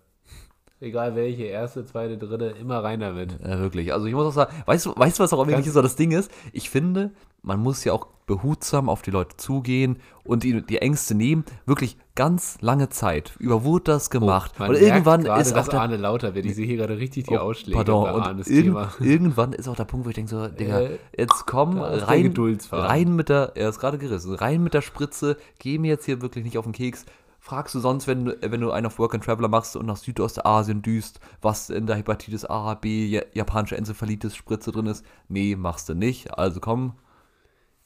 Egal 0.79 1.15
welche, 1.15 1.45
erste, 1.45 1.85
zweite, 1.85 2.17
dritte, 2.17 2.45
immer 2.59 2.83
rein 2.83 2.99
damit. 2.99 3.39
Ja, 3.41 3.59
wirklich. 3.59 3.93
Also 3.93 4.05
ich 4.05 4.13
muss 4.13 4.27
auch 4.27 4.33
sagen, 4.33 4.53
weißt 4.65 4.85
du, 4.85 4.93
weißt 4.95 5.19
was 5.19 5.33
auch 5.33 5.47
wirklich 5.47 5.71
so 5.71 5.81
das 5.81 5.95
Ding 5.95 6.11
ist? 6.11 6.29
Ich 6.51 6.69
finde, 6.69 7.11
man 7.43 7.59
muss 7.59 7.83
ja 7.83 7.93
auch 7.93 8.07
behutsam 8.25 8.87
auf 8.87 9.01
die 9.01 9.11
Leute 9.11 9.35
zugehen 9.35 9.99
und 10.23 10.43
die, 10.43 10.61
die 10.65 10.77
Ängste 10.77 11.13
nehmen. 11.13 11.43
Wirklich 11.65 11.97
ganz 12.15 12.57
lange 12.61 12.87
Zeit. 12.87 13.33
Über 13.37 13.65
wurde 13.65 13.83
das 13.91 14.09
gemacht. 14.09 14.53
Oh, 14.59 14.63
und 14.63 14.75
irgendwann 14.75 15.25
gerade, 15.25 15.41
ist 15.41 15.53
auch 15.57 15.67
der, 15.67 15.81
Arne 15.81 15.97
lauter 15.97 16.33
wird. 16.33 16.45
Ich 16.45 16.55
sehe 16.55 16.65
hier 16.65 16.77
gerade 16.77 16.97
richtig 16.97 17.25
die 17.27 17.35
Oh, 17.35 17.39
Ausschläge 17.39 17.75
Pardon, 17.75 18.03
bei 18.05 18.11
Arnes 18.11 18.47
irgend, 18.47 18.65
Thema. 18.65 18.93
irgendwann 19.01 19.51
ist 19.51 19.67
auch 19.67 19.75
der 19.75 19.83
Punkt, 19.83 20.05
wo 20.05 20.09
ich 20.09 20.15
denke 20.15 20.31
so, 20.31 20.47
Digga, 20.59 20.79
Äh, 20.79 20.99
jetzt 21.17 21.45
komm, 21.45 21.77
rein, 21.79 22.33
rein 22.71 23.15
mit 23.15 23.27
der, 23.27 23.51
er 23.55 23.67
ist 23.69 23.79
gerade 23.79 23.97
gerissen, 23.97 24.33
rein 24.35 24.63
mit 24.63 24.73
der 24.73 24.81
Spritze, 24.81 25.35
geh 25.59 25.77
mir 25.77 25.89
jetzt 25.89 26.05
hier 26.05 26.21
wirklich 26.21 26.45
nicht 26.45 26.57
auf 26.57 26.63
den 26.63 26.71
Keks. 26.73 27.05
Fragst 27.41 27.75
du 27.75 27.81
sonst, 27.81 28.07
wenn, 28.07 28.23
du- 28.23 28.37
wenn 28.41 28.61
du 28.61 28.71
einen 28.71 28.85
auf 28.85 28.99
Work 28.99 29.15
and 29.15 29.25
Traveler 29.25 29.49
machst 29.49 29.75
und 29.75 29.85
nach 29.85 29.97
Südostasien 29.97 30.81
düst, 30.81 31.19
was 31.41 31.69
in 31.69 31.87
der 31.87 31.97
Hepatitis 31.97 32.45
A, 32.45 32.75
B, 32.75 33.05
ja- 33.05 33.23
japanische 33.33 33.75
Enzephalitis 33.75 34.33
Spritze 34.33 34.71
drin 34.71 34.85
ist? 34.85 35.03
Nee, 35.27 35.57
machst 35.57 35.89
du 35.89 35.93
nicht. 35.93 36.37
Also 36.37 36.61
komm, 36.61 36.93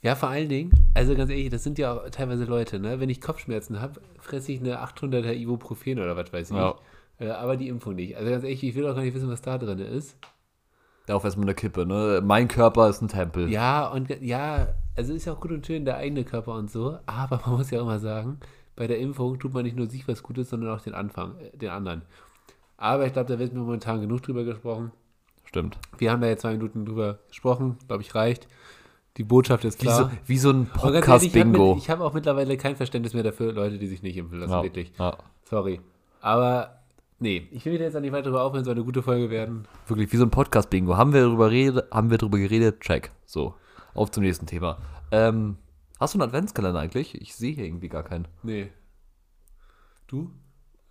Ja, 0.01 0.15
vor 0.15 0.29
allen 0.29 0.47
Dingen, 0.49 0.71
also 0.93 1.15
ganz 1.15 1.29
ehrlich, 1.31 1.49
das 1.49 1.63
sind 1.63 1.79
ja 1.79 1.93
auch 1.93 2.09
teilweise 2.09 2.45
Leute, 2.45 2.79
ne? 2.79 2.99
Wenn 2.99 3.09
ich 3.09 3.19
Kopfschmerzen 3.19 3.81
habe, 3.81 3.99
fresse 4.19 4.51
ich 4.51 4.59
eine 4.59 4.83
800er 4.83 5.33
Ibuprofen 5.33 5.99
oder 5.99 6.15
was 6.15 6.31
weiß 6.31 6.51
ich. 6.51 6.55
Ja. 6.55 6.75
Äh, 7.19 7.29
aber 7.29 7.57
die 7.57 7.67
Impfung 7.67 7.95
nicht. 7.95 8.15
Also 8.15 8.29
ganz 8.29 8.43
ehrlich, 8.43 8.63
ich 8.63 8.75
will 8.75 8.87
auch 8.87 8.93
gar 8.95 9.01
nicht 9.01 9.15
wissen, 9.15 9.29
was 9.29 9.41
da 9.41 9.57
drin 9.57 9.79
ist. 9.79 10.15
darauf 11.07 11.23
erstmal 11.23 11.45
eine 11.45 11.55
Kippe, 11.55 11.85
ne? 11.85 12.21
Mein 12.23 12.47
Körper 12.47 12.89
ist 12.89 13.01
ein 13.01 13.07
Tempel. 13.07 13.49
Ja, 13.49 13.87
und 13.87 14.09
ja, 14.21 14.67
also 14.95 15.13
ist 15.13 15.25
ja 15.25 15.33
auch 15.33 15.39
gut 15.39 15.51
und 15.51 15.65
schön, 15.65 15.85
der 15.85 15.97
eigene 15.97 16.23
Körper 16.23 16.53
und 16.53 16.69
so, 16.69 16.99
aber 17.07 17.41
man 17.45 17.57
muss 17.57 17.71
ja 17.71 17.79
auch 17.79 17.83
immer 17.83 17.99
sagen, 17.99 18.39
bei 18.75 18.85
der 18.85 18.99
Impfung 18.99 19.39
tut 19.39 19.53
man 19.53 19.63
nicht 19.63 19.75
nur 19.75 19.89
sich 19.89 20.07
was 20.07 20.21
Gutes, 20.21 20.49
sondern 20.51 20.75
auch 20.75 20.81
den 20.81 20.93
Anfang, 20.93 21.37
äh, 21.39 21.57
den 21.57 21.69
anderen. 21.69 22.03
Aber 22.77 23.07
ich 23.07 23.13
glaube, 23.13 23.33
da 23.33 23.39
wird 23.39 23.53
momentan 23.53 24.01
genug 24.01 24.21
drüber 24.21 24.43
gesprochen. 24.43 24.91
Stimmt. 25.45 25.79
Wir 25.97 26.11
haben 26.11 26.21
da 26.21 26.27
jetzt 26.27 26.41
zwei 26.41 26.51
Minuten 26.51 26.85
drüber 26.85 27.17
gesprochen, 27.29 27.77
glaube 27.87 28.03
ich, 28.03 28.13
reicht. 28.13 28.47
Die 29.17 29.23
Botschaft 29.23 29.65
ist 29.65 29.81
Wie 29.81 29.87
so, 29.87 29.91
klar. 30.07 30.11
wie 30.25 30.37
so 30.37 30.51
ein 30.51 30.63
Ich 30.63 30.81
habe 30.83 30.91
Podcast-Bingo. 30.93 31.75
ich 31.79 31.89
habe 31.89 32.03
auch 32.03 32.13
mittlerweile 32.13 32.55
kein 32.57 32.75
Verständnis 32.75 33.13
mehr 33.13 33.23
dafür, 33.23 33.51
Leute, 33.51 33.77
die 33.79 33.87
sich 33.87 34.03
nicht 34.03 34.15
impfen 34.17 34.39
lassen, 34.39 34.51
Ja, 34.53 34.63
wirklich. 34.63 34.91
ja. 34.99 35.17
Sorry. 35.45 35.81
Aber 36.21 36.81
nee, 37.19 37.47
ich 37.51 37.65
will 37.65 37.79
jetzt 37.79 37.95
auch 37.95 38.01
nicht 38.01 38.11
weiter 38.11 38.25
drüber 38.29 38.43
aufhören, 38.43 38.63
soll 38.63 38.75
eine 38.75 38.83
gute 38.83 39.01
Folge 39.01 39.29
werden. 39.31 39.67
Wirklich, 39.87 40.11
wie 40.13 40.17
so 40.17 40.23
ein 40.23 40.29
Podcast-Bingo. 40.29 40.97
Haben 40.97 41.13
wir 41.13 41.21
darüber 41.21 41.49
geredet, 41.49 41.87
haben 41.91 42.11
wir 42.11 42.17
darüber 42.19 42.37
geredet? 42.37 42.81
Check. 42.81 43.11
So. 43.25 43.55
Auf 43.95 44.11
zum 44.11 44.23
nächsten 44.23 44.45
Thema. 44.45 44.77
Ähm, 45.11 45.57
hast 45.99 46.13
du 46.13 46.19
einen 46.19 46.29
Adventskalender 46.29 46.79
eigentlich? 46.79 47.19
Ich 47.19 47.33
sehe 47.35 47.53
hier 47.55 47.65
irgendwie 47.65 47.89
gar 47.89 48.03
keinen. 48.03 48.27
Nee. 48.43 48.69
Du? 50.05 50.29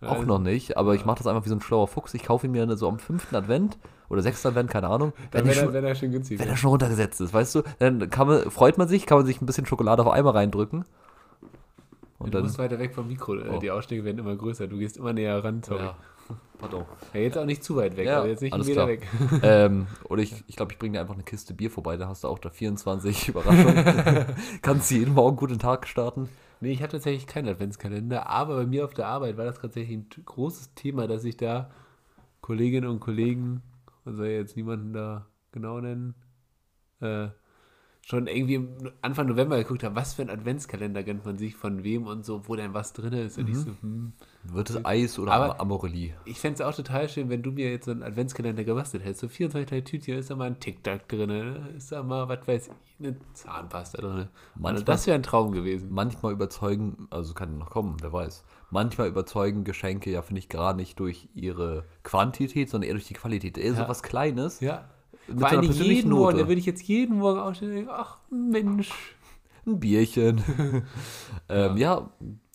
Auch 0.01 0.11
Also, 0.11 0.23
noch 0.25 0.39
nicht, 0.39 0.77
aber 0.77 0.93
ich 0.93 1.05
mache 1.05 1.17
das 1.17 1.27
einfach 1.27 1.43
wie 1.45 1.49
so 1.49 1.55
ein 1.55 1.61
schlauer 1.61 1.87
Fuchs. 1.87 2.13
Ich 2.13 2.23
kaufe 2.23 2.45
ihn 2.45 2.51
mir 2.51 2.77
so 2.77 2.87
am 2.87 2.99
fünften 2.99 3.35
Advent 3.35 3.77
oder 4.09 4.21
sechsten 4.21 4.47
Advent, 4.49 4.69
keine 4.69 4.89
Ahnung. 4.89 5.11
Wenn, 5.31 5.41
wenn, 5.41 5.47
er, 5.49 5.53
schon, 5.55 5.73
wenn 5.73 5.83
er 5.83 5.95
schön 5.95 6.11
günstig 6.11 6.39
wenn 6.39 6.47
er 6.47 6.55
schon 6.55 6.69
runtergesetzt 6.69 7.19
ist, 7.19 7.33
weißt 7.33 7.55
du, 7.55 7.63
dann 7.79 7.97
man, 8.15 8.51
freut 8.51 8.77
man 8.77 8.87
sich, 8.87 9.05
kann 9.07 9.17
man 9.17 9.25
sich 9.25 9.41
ein 9.41 9.45
bisschen 9.47 9.65
Schokolade 9.65 10.03
auf 10.05 10.11
einmal 10.11 10.33
reindrücken. 10.33 10.85
Und 12.19 12.33
Du 12.33 12.37
dann. 12.37 12.43
musst 12.43 12.57
weiter 12.59 12.79
weg 12.79 12.93
vom 12.93 13.07
Mikro. 13.07 13.35
äh, 13.35 13.49
Oh. 13.49 13.59
Die 13.59 13.71
Ausschläge 13.71 14.03
werden 14.03 14.19
immer 14.19 14.35
größer. 14.35 14.67
Du 14.67 14.77
gehst 14.77 14.97
immer 14.97 15.13
näher 15.13 15.43
ran. 15.43 15.61
Sorry. 15.63 15.83
Ja. 15.83 15.95
Pardon. 16.59 16.85
Ja, 17.13 17.19
jetzt 17.21 17.37
auch 17.37 17.45
nicht 17.45 17.63
zu 17.63 17.75
weit 17.75 17.95
weg, 17.97 18.07
Ja, 18.07 18.19
aber 18.19 18.27
jetzt 18.27 18.41
nicht 18.41 18.51
alles 18.53 18.67
klar. 18.67 18.87
weg. 18.87 19.07
ähm, 19.43 19.87
oder 20.09 20.21
ich 20.23 20.29
glaube, 20.31 20.43
ich, 20.47 20.55
glaub, 20.55 20.71
ich 20.71 20.77
bringe 20.79 20.93
dir 20.93 21.01
einfach 21.01 21.13
eine 21.13 21.23
Kiste 21.23 21.53
Bier 21.53 21.69
vorbei, 21.71 21.97
da 21.97 22.07
hast 22.07 22.23
du 22.23 22.27
auch 22.27 22.39
da 22.39 22.49
24 22.49 23.29
Überraschungen. 23.29 24.25
Kannst 24.63 24.89
jeden 24.91 25.13
Morgen 25.13 25.37
gut 25.37 25.51
den 25.51 25.59
Tag 25.59 25.87
starten. 25.87 26.29
Nee, 26.59 26.71
ich 26.71 26.81
habe 26.81 26.91
tatsächlich 26.91 27.27
keinen 27.27 27.49
Adventskalender, 27.49 28.27
aber 28.27 28.55
bei 28.55 28.65
mir 28.65 28.85
auf 28.85 28.93
der 28.93 29.07
Arbeit 29.07 29.37
war 29.37 29.45
das 29.45 29.59
tatsächlich 29.59 29.97
ein 29.97 30.09
großes 30.25 30.73
Thema, 30.73 31.07
dass 31.07 31.23
ich 31.23 31.37
da 31.37 31.69
Kolleginnen 32.41 32.89
und 32.89 32.99
Kollegen, 32.99 33.61
man 34.05 34.15
soll 34.15 34.27
jetzt 34.27 34.55
niemanden 34.55 34.93
da 34.93 35.27
genau 35.51 35.79
nennen, 35.79 36.15
äh, 37.01 37.27
schon 38.09 38.27
irgendwie 38.27 38.65
Anfang 39.01 39.27
November 39.27 39.57
geguckt 39.57 39.83
habe, 39.83 39.93
was 39.97 40.13
für 40.13 40.21
ein 40.21 40.29
Adventskalender 40.29 41.03
gönnt 41.03 41.25
man 41.25 41.37
sich, 41.37 41.57
von 41.57 41.83
wem 41.83 42.07
und 42.07 42.23
so, 42.25 42.47
wo 42.47 42.55
denn 42.55 42.73
was 42.73 42.93
drin 42.93 43.11
ist. 43.11 43.37
Und 43.37 43.49
ich 43.49 43.57
so, 43.57 43.71
hm. 43.81 44.13
Wird 44.45 44.69
es 44.69 44.85
Eis 44.85 45.19
oder 45.19 45.33
Aber- 45.33 45.59
Amorelie? 45.59 46.13
Ich 46.23 46.39
fände 46.39 46.53
es 46.53 46.61
auch 46.61 46.73
total 46.73 47.09
schön, 47.09 47.27
wenn 47.29 47.43
du 47.43 47.51
mir 47.51 47.69
jetzt 47.69 47.83
so 47.83 47.91
einen 47.91 48.03
Adventskalender 48.03 48.63
gebastelt 48.63 49.03
hättest. 49.03 49.19
So 49.19 49.27
24 49.27 49.67
kleine 49.67 49.83
Tütchen, 49.83 50.17
ist 50.17 50.29
da 50.29 50.37
mal 50.37 50.45
ein 50.47 50.57
Tic-Tac 50.61 51.09
drin, 51.09 51.57
ist 51.75 51.91
da 51.91 52.01
mal, 52.01 52.29
was 52.29 52.47
weiß 52.47 52.67
ich, 52.69 53.05
eine 53.05 53.17
Zahnpasta 53.33 54.01
drin. 54.01 54.11
Also 54.11 54.29
Manchmal- 54.55 54.83
das 54.85 55.05
wäre 55.05 55.15
ein 55.15 55.23
Traum 55.23 55.51
gewesen. 55.51 55.89
Manchmal 55.91 56.31
überzeugen, 56.31 57.07
also 57.09 57.33
kann 57.33 57.57
noch 57.57 57.71
kommen, 57.71 57.97
wer 57.99 58.13
weiß. 58.13 58.45
Manchmal 58.69 59.09
überzeugen 59.09 59.65
Geschenke 59.65 60.11
ja, 60.11 60.21
finde 60.21 60.39
ich, 60.39 60.47
gar 60.47 60.73
nicht 60.73 60.97
durch 61.01 61.27
ihre 61.35 61.83
Quantität, 62.03 62.69
sondern 62.69 62.87
eher 62.87 62.93
durch 62.93 63.07
die 63.07 63.15
Qualität. 63.15 63.57
Eher 63.57 63.73
so 63.73 63.81
Ja. 63.81 63.89
was 63.89 64.01
Kleines. 64.01 64.61
Ja. 64.61 64.85
Vor 65.27 65.49
persönlichen 65.49 65.89
jeden 65.89 66.11
Morgen, 66.11 66.23
Note. 66.31 66.37
da 66.37 66.47
würde 66.47 66.59
ich 66.59 66.65
jetzt 66.65 66.83
jeden 66.83 67.17
Morgen 67.17 67.39
aufstehen 67.39 67.69
und 67.69 67.75
denken, 67.75 67.91
ach 67.93 68.17
Mensch. 68.29 68.91
Ein 69.65 69.79
Bierchen. 69.79 70.41
ähm, 71.49 71.77
ja. 71.77 72.09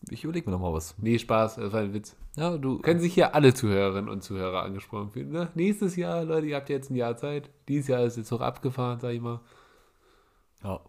ich 0.09 0.25
überlege 0.25 0.49
mir 0.49 0.57
noch 0.57 0.63
mal 0.63 0.73
was. 0.73 0.97
Nee, 0.99 1.19
Spaß, 1.19 1.57
das 1.57 1.73
war 1.73 1.81
ein 1.81 1.93
Witz. 1.93 2.17
Ja, 2.37 2.57
du. 2.57 2.79
Können 2.79 3.01
sich 3.01 3.13
hier 3.13 3.35
alle 3.35 3.53
Zuhörerinnen 3.53 4.09
und 4.09 4.23
Zuhörer 4.23 4.63
angesprochen 4.63 5.11
fühlen. 5.11 5.31
Ne? 5.31 5.51
Nächstes 5.55 5.97
Jahr, 5.97 6.25
Leute, 6.25 6.47
ihr 6.47 6.57
habt 6.57 6.71
jetzt 6.71 6.91
ein 6.91 6.97
Jahr 6.97 7.17
Zeit. 7.17 7.51
Dieses 7.69 7.89
Jahr 7.89 8.03
ist 8.05 8.17
jetzt 8.17 8.31
noch 8.31 8.41
abgefahren, 8.41 9.01
sag 9.01 9.13
ich 9.13 9.21
mal. 9.21 9.41
Ja. 10.65 10.81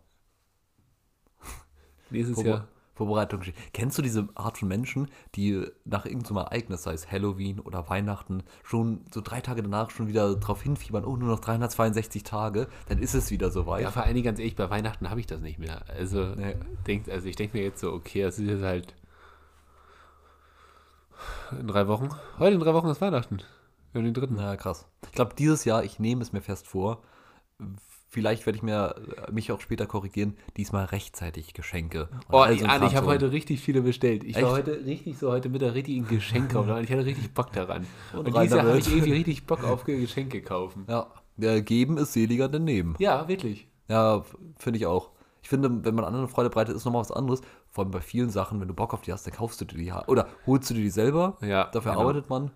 Nächstes 2.09 2.41
Jahr. 2.43 2.67
Vorbereitung. 2.95 3.41
Kennst 3.73 3.97
du 3.97 4.01
diese 4.01 4.27
Art 4.35 4.57
von 4.59 4.67
Menschen, 4.67 5.09
die 5.35 5.65
nach 5.85 6.05
irgendeinem 6.05 6.37
Ereignis, 6.37 6.83
sei 6.83 6.93
es 6.93 7.11
Halloween 7.11 7.59
oder 7.59 7.89
Weihnachten, 7.89 8.43
schon 8.63 9.01
so 9.11 9.21
drei 9.21 9.41
Tage 9.41 9.63
danach 9.63 9.89
schon 9.89 10.07
wieder 10.07 10.35
darauf 10.35 10.61
hinfiebern, 10.61 11.03
oh, 11.05 11.15
nur 11.17 11.29
noch 11.29 11.39
362 11.39 12.23
Tage, 12.23 12.67
dann 12.87 12.99
ist 12.99 13.15
es 13.15 13.31
wieder 13.31 13.49
soweit. 13.49 13.81
Ja, 13.81 13.91
vor 13.91 14.03
allen 14.03 14.13
Dingen 14.13 14.25
ganz 14.25 14.39
ehrlich, 14.39 14.55
bei 14.55 14.69
Weihnachten 14.69 15.09
habe 15.09 15.19
ich 15.19 15.27
das 15.27 15.41
nicht 15.41 15.59
mehr. 15.59 15.83
Also, 15.89 16.23
Nee. 16.35 16.55
denkt, 16.87 17.09
also 17.09 17.27
ich 17.27 17.35
denke 17.35 17.57
mir 17.57 17.63
jetzt 17.63 17.79
so, 17.79 17.91
okay, 17.91 18.21
das 18.23 18.37
ist 18.39 18.47
jetzt 18.47 18.63
halt 18.63 18.93
in 21.59 21.67
drei 21.67 21.87
Wochen. 21.87 22.09
Heute 22.39 22.55
in 22.55 22.59
drei 22.59 22.73
Wochen 22.73 22.87
ist 22.87 23.01
Weihnachten. 23.01 23.41
Wir 23.91 23.99
haben 23.99 24.05
den 24.05 24.13
dritten. 24.13 24.35
Na, 24.37 24.55
krass. 24.55 24.87
Ich 25.05 25.11
glaube, 25.11 25.35
dieses 25.37 25.65
Jahr, 25.65 25.83
ich 25.83 25.99
nehme 25.99 26.21
es 26.21 26.33
mir 26.33 26.41
fest 26.41 26.67
vor, 26.67 27.01
vielleicht 28.09 28.45
werde 28.45 28.57
ich 28.57 28.63
mir 28.63 28.95
äh, 29.27 29.31
mich 29.31 29.51
auch 29.51 29.59
später 29.61 29.85
korrigieren, 29.85 30.35
diesmal 30.57 30.85
rechtzeitig 30.85 31.53
Geschenke. 31.53 32.09
und 32.27 32.33
Oh, 32.33 32.37
all 32.39 32.57
so 32.57 32.65
ein 32.65 32.69
Arne, 32.69 32.87
ich 32.87 32.95
habe 32.95 33.07
heute 33.07 33.31
richtig 33.31 33.61
viele 33.61 33.81
bestellt. 33.81 34.23
Ich 34.23 34.35
war 34.35 34.43
Echt? 34.43 34.51
heute 34.67 34.85
richtig 34.85 35.17
so 35.17 35.31
heute 35.31 35.49
Mittag 35.49 35.73
richtig 35.73 35.95
in 35.97 36.07
Geschenke 36.07 36.59
und 36.59 36.69
ich 36.83 36.91
hatte 36.91 37.05
richtig 37.05 37.33
Bock 37.33 37.51
daran. 37.53 37.87
Und 38.13 38.27
Und, 38.27 38.33
Jahr 38.35 38.63
habe 38.65 38.77
ich 38.77 38.87
irgendwie 38.87 39.13
richtig 39.13 39.45
Bock 39.45 39.63
auf 39.63 39.83
Geschenke 39.83 40.41
kaufen. 40.41 40.85
Ja, 40.87 41.07
der 41.37 41.61
Geben 41.61 41.97
ist 41.97 42.13
seliger 42.13 42.47
denn 42.49 42.65
Nehmen. 42.65 42.95
Ja, 42.99 43.27
wirklich. 43.27 43.67
Ja, 43.87 44.23
finde 44.57 44.77
ich 44.77 44.85
auch. 44.85 45.09
Ich 45.41 45.49
finde, 45.49 45.83
wenn 45.83 45.93
man 45.95 46.05
anderen 46.05 46.29
Freude 46.29 46.49
bereitet, 46.49 46.73
ist 46.75 46.85
nochmal 46.85 47.01
was 47.01 47.11
anderes. 47.11 47.41
Vor 47.69 47.83
allem 47.83 47.91
bei 47.91 47.99
vielen 47.99 48.29
Sachen, 48.29 48.61
wenn 48.61 48.67
du 48.69 48.73
Bock 48.73 48.93
auf 48.93 49.01
die 49.01 49.11
hast, 49.11 49.25
dann 49.27 49.33
kaufst 49.33 49.59
du 49.59 49.65
dir 49.65 49.77
die. 49.77 49.91
ha- 49.91 50.05
Oder 50.07 50.27
holst 50.45 50.69
du 50.69 50.73
dir 50.73 50.81
die 50.83 50.89
selber. 50.89 51.37
Ja, 51.41 51.65
Dafür 51.65 51.91
genau. 51.91 52.03
arbeitet 52.03 52.29
man. 52.29 52.51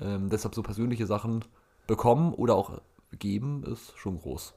Ähm, 0.00 0.28
deshalb 0.28 0.54
so 0.54 0.62
persönliche 0.62 1.06
Sachen 1.06 1.44
bekommen 1.86 2.34
oder 2.34 2.56
auch 2.56 2.80
geben 3.18 3.64
ist 3.64 3.96
schon 3.98 4.18
groß. 4.18 4.54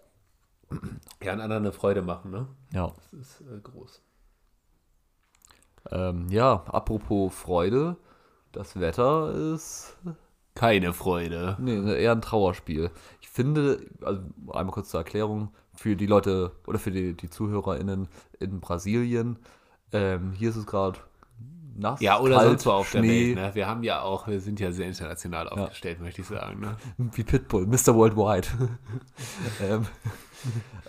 Ja, 1.22 1.34
an 1.34 1.42
anderen 1.42 1.63
eine 1.63 1.72
Freude 1.74 2.01
machen, 2.01 2.32
ne? 2.32 2.48
Ja. 2.72 2.88
Das 2.88 3.13
ist 3.13 3.42
äh, 3.42 3.60
groß. 3.60 4.01
Ähm, 5.92 6.28
ja, 6.30 6.63
apropos 6.68 7.34
Freude. 7.34 7.98
Das 8.51 8.80
Wetter 8.80 9.34
ist 9.54 9.98
Keine 10.56 10.94
Freude. 10.94 11.58
nee, 11.60 12.01
eher 12.01 12.13
ein 12.13 12.22
Trauerspiel. 12.22 12.92
Ich 13.22 13.30
finde, 13.30 13.86
also 14.01 14.22
einmal 14.51 14.74
kurz 14.74 14.89
zur 14.89 15.01
Erklärung, 15.01 15.54
für 15.74 15.96
die 15.96 16.08
Leute 16.08 16.51
oder 16.68 16.80
für 16.80 16.92
die, 16.92 17.16
die 17.16 17.30
ZuhörerInnen 17.30 18.10
in 18.39 18.60
Brasilien, 18.60 19.39
ähm, 19.92 20.32
hier 20.34 20.50
ist 20.50 20.58
es 20.58 20.66
gerade 20.66 21.00
nass, 21.80 22.02
Ja, 22.02 22.20
oder 22.20 22.36
kalt, 22.36 22.48
sonst 22.48 22.66
wo 22.66 22.72
auf 22.72 22.90
Schnee, 22.90 23.02
der 23.02 23.10
Welt. 23.10 23.36
Ne? 23.36 23.56
Wir 23.56 23.68
haben 23.68 23.84
ja 23.84 24.02
auch, 24.02 24.28
wir 24.28 24.40
sind 24.40 24.60
ja 24.60 24.72
sehr 24.72 24.88
international 24.88 25.50
aufgestellt, 25.50 26.02
möchte 26.02 26.22
ich 26.22 26.28
sagen. 26.28 26.60
Ne? 26.60 26.76
wie 26.98 27.24
Pitbull, 27.24 27.66
Mr. 27.66 27.96
Worldwide. 27.96 28.48
ähm, 29.62 29.88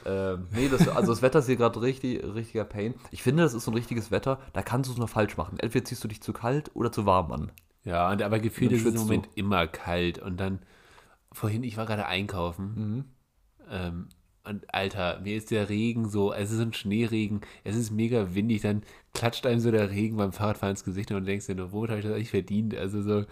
ähm, 0.06 0.46
nee, 0.52 0.68
das, 0.68 0.88
also 0.88 1.12
das 1.12 1.22
Wetter 1.22 1.40
ist 1.40 1.46
hier 1.46 1.56
gerade 1.56 1.80
richtig, 1.80 2.22
richtiger 2.22 2.64
Pain. 2.64 2.94
Ich 3.10 3.22
finde, 3.22 3.42
das 3.42 3.54
ist 3.54 3.64
so 3.64 3.70
ein 3.70 3.74
richtiges 3.74 4.10
Wetter, 4.10 4.38
da 4.52 4.62
kannst 4.62 4.88
du 4.88 4.92
es 4.92 4.98
nur 4.98 5.08
falsch 5.08 5.36
machen. 5.36 5.58
Entweder 5.58 5.84
ziehst 5.84 6.02
du 6.04 6.08
dich 6.08 6.22
zu 6.22 6.32
kalt 6.32 6.70
oder 6.74 6.92
zu 6.92 7.06
warm 7.06 7.32
an. 7.32 7.52
Ja, 7.84 8.10
und 8.10 8.22
aber 8.22 8.40
gefühlt 8.40 8.72
ist 8.72 8.84
es 8.84 8.94
im 8.94 9.00
Moment 9.00 9.28
immer 9.34 9.66
kalt. 9.66 10.18
Und 10.18 10.38
dann, 10.38 10.60
vorhin, 11.32 11.64
ich 11.64 11.76
war 11.76 11.86
gerade 11.86 12.06
einkaufen. 12.06 12.74
Mhm. 12.74 13.04
Ähm, 13.70 14.08
und 14.44 14.72
Alter, 14.74 15.20
mir 15.20 15.36
ist 15.36 15.50
der 15.50 15.68
Regen 15.68 16.08
so, 16.08 16.32
es 16.32 16.50
ist 16.50 16.60
ein 16.60 16.72
Schneeregen, 16.72 17.42
es 17.64 17.76
ist 17.76 17.90
mega 17.90 18.34
windig, 18.34 18.62
dann 18.62 18.82
klatscht 19.12 19.46
einem 19.46 19.60
so 19.60 19.70
der 19.70 19.90
Regen 19.90 20.16
beim 20.16 20.32
Fahrradfahren 20.32 20.72
ins 20.72 20.84
Gesicht 20.84 21.10
und 21.12 21.26
denkst 21.26 21.46
dir 21.46 21.54
nur, 21.54 21.72
womit 21.72 21.90
habe 21.90 22.00
ich 22.00 22.06
das 22.06 22.14
eigentlich 22.14 22.30
verdient? 22.30 22.74
Also 22.74 23.02
so, 23.02 23.24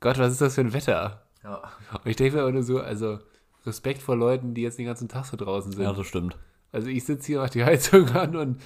Gott, 0.00 0.18
was 0.18 0.32
ist 0.32 0.40
das 0.40 0.54
für 0.54 0.60
ein 0.60 0.72
Wetter? 0.72 1.22
Ja. 1.42 1.62
Und 1.92 2.06
ich 2.06 2.16
denke 2.16 2.36
mir 2.36 2.44
auch 2.44 2.50
nur 2.50 2.62
so, 2.62 2.80
also 2.80 3.18
Respekt 3.64 4.02
vor 4.02 4.16
Leuten, 4.16 4.54
die 4.54 4.62
jetzt 4.62 4.78
den 4.78 4.86
ganzen 4.86 5.08
Tag 5.08 5.24
so 5.24 5.36
draußen 5.36 5.72
sind. 5.72 5.82
ja, 5.82 5.92
das 5.92 6.06
stimmt. 6.06 6.36
Also 6.72 6.88
ich 6.88 7.04
sitze 7.04 7.26
hier, 7.26 7.40
mach 7.40 7.50
die 7.50 7.64
Heizung 7.64 8.08
an 8.10 8.36
und 8.36 8.60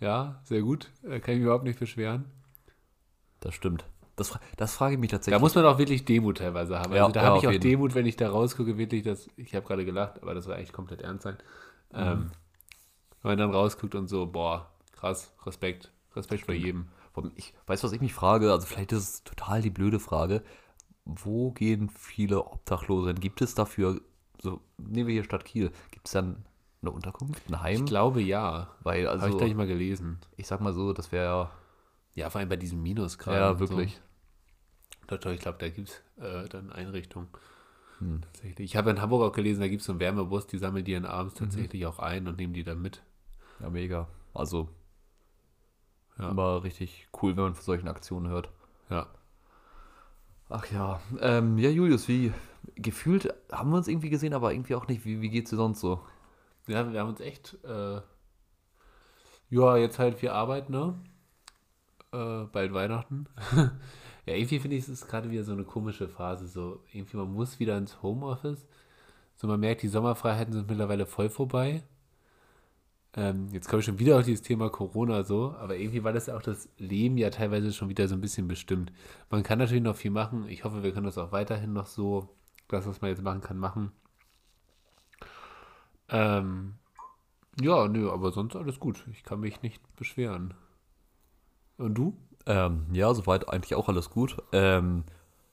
ja, 0.00 0.40
sehr 0.44 0.62
gut, 0.62 0.90
äh, 1.02 1.20
kann 1.20 1.34
ich 1.34 1.38
mich 1.38 1.44
überhaupt 1.44 1.64
nicht 1.64 1.78
beschweren. 1.78 2.26
Das 3.40 3.54
stimmt. 3.54 3.84
Das, 4.16 4.38
das 4.56 4.74
frage 4.76 4.94
ich 4.94 5.00
mich 5.00 5.10
tatsächlich. 5.10 5.36
Da 5.36 5.40
muss 5.40 5.54
man 5.54 5.64
auch 5.64 5.78
wirklich 5.78 6.04
Demut 6.04 6.38
teilweise 6.38 6.78
haben. 6.78 6.94
Ja, 6.94 7.02
Also 7.02 7.12
da 7.12 7.22
ja, 7.22 7.26
habe 7.28 7.38
ich 7.38 7.48
auch 7.48 7.52
jeden. 7.52 7.62
Demut, 7.62 7.94
wenn 7.94 8.06
ich 8.06 8.16
da 8.16 8.30
rausgucke, 8.30 8.78
wirklich, 8.78 9.02
dass 9.02 9.28
ich 9.36 9.54
habe 9.54 9.66
gerade 9.66 9.84
gelacht, 9.84 10.22
aber 10.22 10.34
das 10.34 10.46
war 10.46 10.56
eigentlich 10.56 10.72
komplett 10.72 11.02
ernst 11.02 11.24
sein. 11.24 11.36
Mhm. 11.92 11.98
Ähm, 11.98 12.30
wenn 13.22 13.30
man 13.30 13.38
dann 13.38 13.50
rausguckt 13.50 13.94
und 13.94 14.06
so, 14.06 14.26
boah, 14.26 14.70
krass, 14.92 15.32
Respekt, 15.44 15.90
Respekt 16.14 16.44
vor 16.44 16.54
jedem. 16.54 16.88
Ich 17.36 17.54
weiß, 17.66 17.82
was 17.84 17.92
ich 17.92 18.00
mich 18.00 18.12
frage, 18.12 18.52
also 18.52 18.66
vielleicht 18.66 18.92
ist 18.92 18.98
es 19.02 19.24
total 19.24 19.62
die 19.62 19.70
blöde 19.70 20.00
Frage. 20.00 20.42
Wo 21.04 21.52
gehen 21.52 21.88
viele 21.90 22.44
Obdachlose 22.44 23.08
hin? 23.08 23.20
Gibt 23.20 23.40
es 23.42 23.54
dafür, 23.54 24.00
so, 24.40 24.60
nehmen 24.78 25.06
wir 25.06 25.14
hier 25.14 25.24
Stadt 25.24 25.44
Kiel, 25.44 25.70
gibt 25.90 26.06
es 26.06 26.12
dann 26.12 26.44
eine 26.82 26.90
Unterkunft, 26.90 27.48
ein 27.48 27.62
Heim? 27.62 27.76
Ich 27.76 27.84
glaube 27.84 28.20
ja. 28.20 28.68
Weil, 28.82 29.06
Habe 29.06 29.16
ich 29.16 29.22
also, 29.22 29.38
gleich 29.38 29.50
ich, 29.50 29.56
mal 29.56 29.66
gelesen. 29.66 30.18
sag 30.42 30.60
mal 30.60 30.72
so, 30.72 30.92
das 30.92 31.12
wäre 31.12 31.50
Ja, 32.14 32.30
vor 32.30 32.38
allem 32.40 32.48
bei 32.48 32.56
diesem 32.56 32.82
Minusgrad. 32.82 33.34
ja 33.34 33.58
wirklich. 33.58 34.00
So. 35.10 35.30
Ich 35.30 35.40
glaube, 35.40 35.58
da 35.58 35.68
gibt 35.68 35.88
es 35.88 36.02
äh, 36.22 36.48
dann 36.48 36.72
Einrichtungen. 36.72 37.28
Hm. 37.98 38.22
Tatsächlich. 38.22 38.70
Ich 38.70 38.76
habe 38.76 38.90
in 38.90 39.00
Hamburg 39.00 39.22
auch 39.22 39.34
gelesen, 39.34 39.60
da 39.60 39.68
gibt 39.68 39.80
es 39.80 39.86
so 39.86 39.92
einen 39.92 40.00
Wärmebus, 40.00 40.46
die 40.46 40.58
sammeln 40.58 40.84
die 40.84 40.92
dann 40.94 41.02
Mhm. 41.02 41.08
abends 41.08 41.34
tatsächlich 41.34 41.86
auch 41.86 41.98
ein 41.98 42.26
und 42.26 42.38
nehmen 42.38 42.54
die 42.54 42.64
dann 42.64 42.80
mit. 42.80 43.02
Ja, 43.60 43.70
mega. 43.70 44.08
Also, 44.32 44.68
Ja. 46.18 46.30
immer 46.30 46.62
richtig 46.64 47.08
cool, 47.22 47.36
wenn 47.36 47.44
man 47.44 47.54
von 47.54 47.64
solchen 47.64 47.88
Aktionen 47.88 48.28
hört. 48.28 48.48
Ja. 48.90 49.06
Ach 50.48 50.66
ja, 50.70 51.00
ähm, 51.20 51.58
ja, 51.58 51.70
Julius, 51.70 52.06
wie 52.08 52.32
gefühlt 52.76 53.32
haben 53.50 53.70
wir 53.70 53.76
uns 53.78 53.88
irgendwie 53.88 54.10
gesehen, 54.10 54.34
aber 54.34 54.52
irgendwie 54.52 54.74
auch 54.74 54.86
nicht. 54.86 55.04
Wie, 55.04 55.20
wie 55.20 55.30
geht's 55.30 55.50
dir 55.50 55.56
sonst 55.56 55.80
so? 55.80 56.04
Ja, 56.66 56.90
wir 56.92 57.00
haben 57.00 57.08
uns 57.10 57.20
echt, 57.20 57.58
äh, 57.64 58.00
ja, 59.50 59.76
jetzt 59.76 59.98
halt 59.98 60.18
viel 60.18 60.30
Arbeit, 60.30 60.70
ne? 60.70 60.94
Äh, 62.14 62.46
bald 62.52 62.72
Weihnachten. 62.72 63.26
ja, 64.26 64.34
irgendwie 64.34 64.60
finde 64.60 64.76
ich, 64.76 64.84
es 64.84 64.88
ist 64.88 65.08
gerade 65.08 65.30
wieder 65.30 65.42
so 65.42 65.52
eine 65.52 65.64
komische 65.64 66.08
Phase. 66.08 66.46
So, 66.46 66.80
irgendwie, 66.92 67.16
man 67.16 67.32
muss 67.32 67.58
wieder 67.58 67.76
ins 67.76 68.02
Homeoffice. 68.02 68.66
So, 69.36 69.48
man 69.48 69.58
merkt, 69.60 69.82
die 69.82 69.88
Sommerfreiheiten 69.88 70.52
sind 70.52 70.68
mittlerweile 70.68 71.06
voll 71.06 71.28
vorbei. 71.28 71.82
Ähm, 73.16 73.48
jetzt 73.52 73.68
komme 73.68 73.80
ich 73.80 73.86
schon 73.86 73.98
wieder 73.98 74.18
auf 74.18 74.24
dieses 74.24 74.42
Thema 74.42 74.70
Corona 74.70 75.22
so, 75.24 75.54
aber 75.58 75.76
irgendwie 75.76 76.02
war 76.04 76.12
das 76.12 76.28
auch 76.28 76.42
das 76.42 76.68
Leben 76.78 77.16
ja 77.16 77.30
teilweise 77.30 77.72
schon 77.72 77.88
wieder 77.88 78.08
so 78.08 78.14
ein 78.14 78.20
bisschen 78.20 78.48
bestimmt. 78.48 78.92
Man 79.30 79.42
kann 79.42 79.58
natürlich 79.58 79.82
noch 79.82 79.96
viel 79.96 80.10
machen. 80.10 80.48
Ich 80.48 80.64
hoffe, 80.64 80.82
wir 80.82 80.92
können 80.92 81.06
das 81.06 81.18
auch 81.18 81.32
weiterhin 81.32 81.72
noch 81.72 81.86
so, 81.86 82.28
das, 82.68 82.86
was 82.86 83.00
man 83.00 83.10
jetzt 83.10 83.22
machen 83.22 83.40
kann, 83.40 83.58
machen. 83.58 83.92
Ähm, 86.08 86.74
ja, 87.60 87.88
nö, 87.88 88.10
aber 88.10 88.32
sonst 88.32 88.56
alles 88.56 88.80
gut. 88.80 89.04
Ich 89.12 89.24
kann 89.24 89.40
mich 89.40 89.62
nicht 89.62 89.82
beschweren. 89.96 90.54
Und 91.78 91.94
du? 91.94 92.16
Ähm, 92.46 92.86
ja, 92.92 93.12
soweit 93.14 93.48
eigentlich 93.48 93.74
auch 93.74 93.88
alles 93.88 94.10
gut. 94.10 94.36
Ähm, 94.52 95.04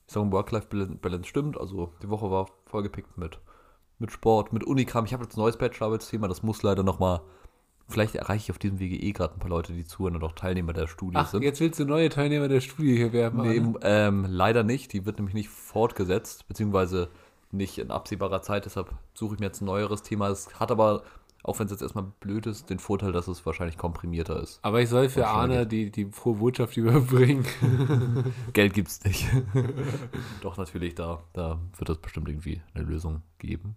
ich 0.08 0.14
sage, 0.14 0.32
Work-Life-Balance 0.32 1.28
stimmt. 1.28 1.58
Also 1.60 1.94
die 2.02 2.10
Woche 2.10 2.30
war 2.30 2.48
vollgepickt 2.66 3.18
mit, 3.18 3.40
mit 4.00 4.12
Sport, 4.12 4.54
mit 4.54 4.64
Unikram. 4.64 5.06
Ich 5.06 5.14
habe 5.14 5.24
jetzt 5.24 5.38
ein 5.38 5.40
neues 5.40 5.58
Bachelorarbeitsthema, 5.58 6.28
das 6.28 6.44
muss 6.44 6.64
leider 6.64 6.84
nochmal. 6.84 7.22
Vielleicht 7.88 8.16
erreiche 8.16 8.44
ich 8.44 8.52
auf 8.52 8.58
diesem 8.58 8.80
Wege 8.80 8.96
eh 8.96 9.12
gerade 9.12 9.34
ein 9.34 9.40
paar 9.40 9.50
Leute, 9.50 9.74
die 9.74 9.86
zuhören 9.86 10.16
und 10.16 10.24
auch 10.24 10.32
Teilnehmer 10.32 10.72
der 10.72 10.88
Studie 10.88 11.18
Ach, 11.18 11.28
sind. 11.28 11.44
jetzt 11.44 11.60
willst 11.60 11.80
du 11.80 11.86
neue 11.86 12.10
Teilnehmer 12.10 12.48
der 12.48 12.62
Studie 12.62 12.96
hier 12.96 13.12
werben. 13.12 13.42
Nee, 13.42 13.62
ähm, 13.84 14.26
leider 14.30 14.64
nicht. 14.64 14.94
Die 14.94 15.06
wird 15.06 15.18
nämlich 15.18 15.34
nicht 15.36 15.50
fortgesetzt, 15.50 16.48
beziehungsweise 16.48 17.10
nicht 17.52 17.78
in 17.78 17.92
absehbarer 17.92 18.42
Zeit. 18.42 18.66
Deshalb 18.66 18.94
suche 19.14 19.36
ich 19.36 19.40
mir 19.40 19.48
jetzt 19.48 19.62
ein 19.62 19.66
neueres 19.66 20.04
Thema. 20.04 20.30
Es 20.30 20.58
hat 20.60 20.72
aber, 20.72 21.04
auch 21.44 21.60
wenn 21.60 21.66
es 21.66 21.72
jetzt 21.72 21.82
erstmal 21.82 22.06
blöd 22.20 22.46
ist, 22.46 22.70
den 22.70 22.80
Vorteil, 22.80 23.12
dass 23.12 23.28
es 23.28 23.46
wahrscheinlich 23.46 23.78
komprimierter 23.78 24.42
ist. 24.42 24.60
Aber 24.62 24.82
ich 24.82 24.90
soll 24.90 25.10
für 25.10 25.28
Arne 25.28 25.66
die, 25.66 25.92
die 25.92 26.06
frohe 26.06 26.36
Botschaft 26.36 26.78
überbringen. 26.78 27.46
Geld 28.54 28.74
gibt's 28.74 29.04
nicht. 29.04 29.28
Doch, 30.42 30.58
natürlich, 30.58 30.96
da, 30.96 31.24
da 31.34 31.60
wird 31.78 31.90
es 31.90 31.98
bestimmt 31.98 32.30
irgendwie 32.30 32.62
eine 32.74 32.84
Lösung 32.84 33.24
geben. 33.40 33.76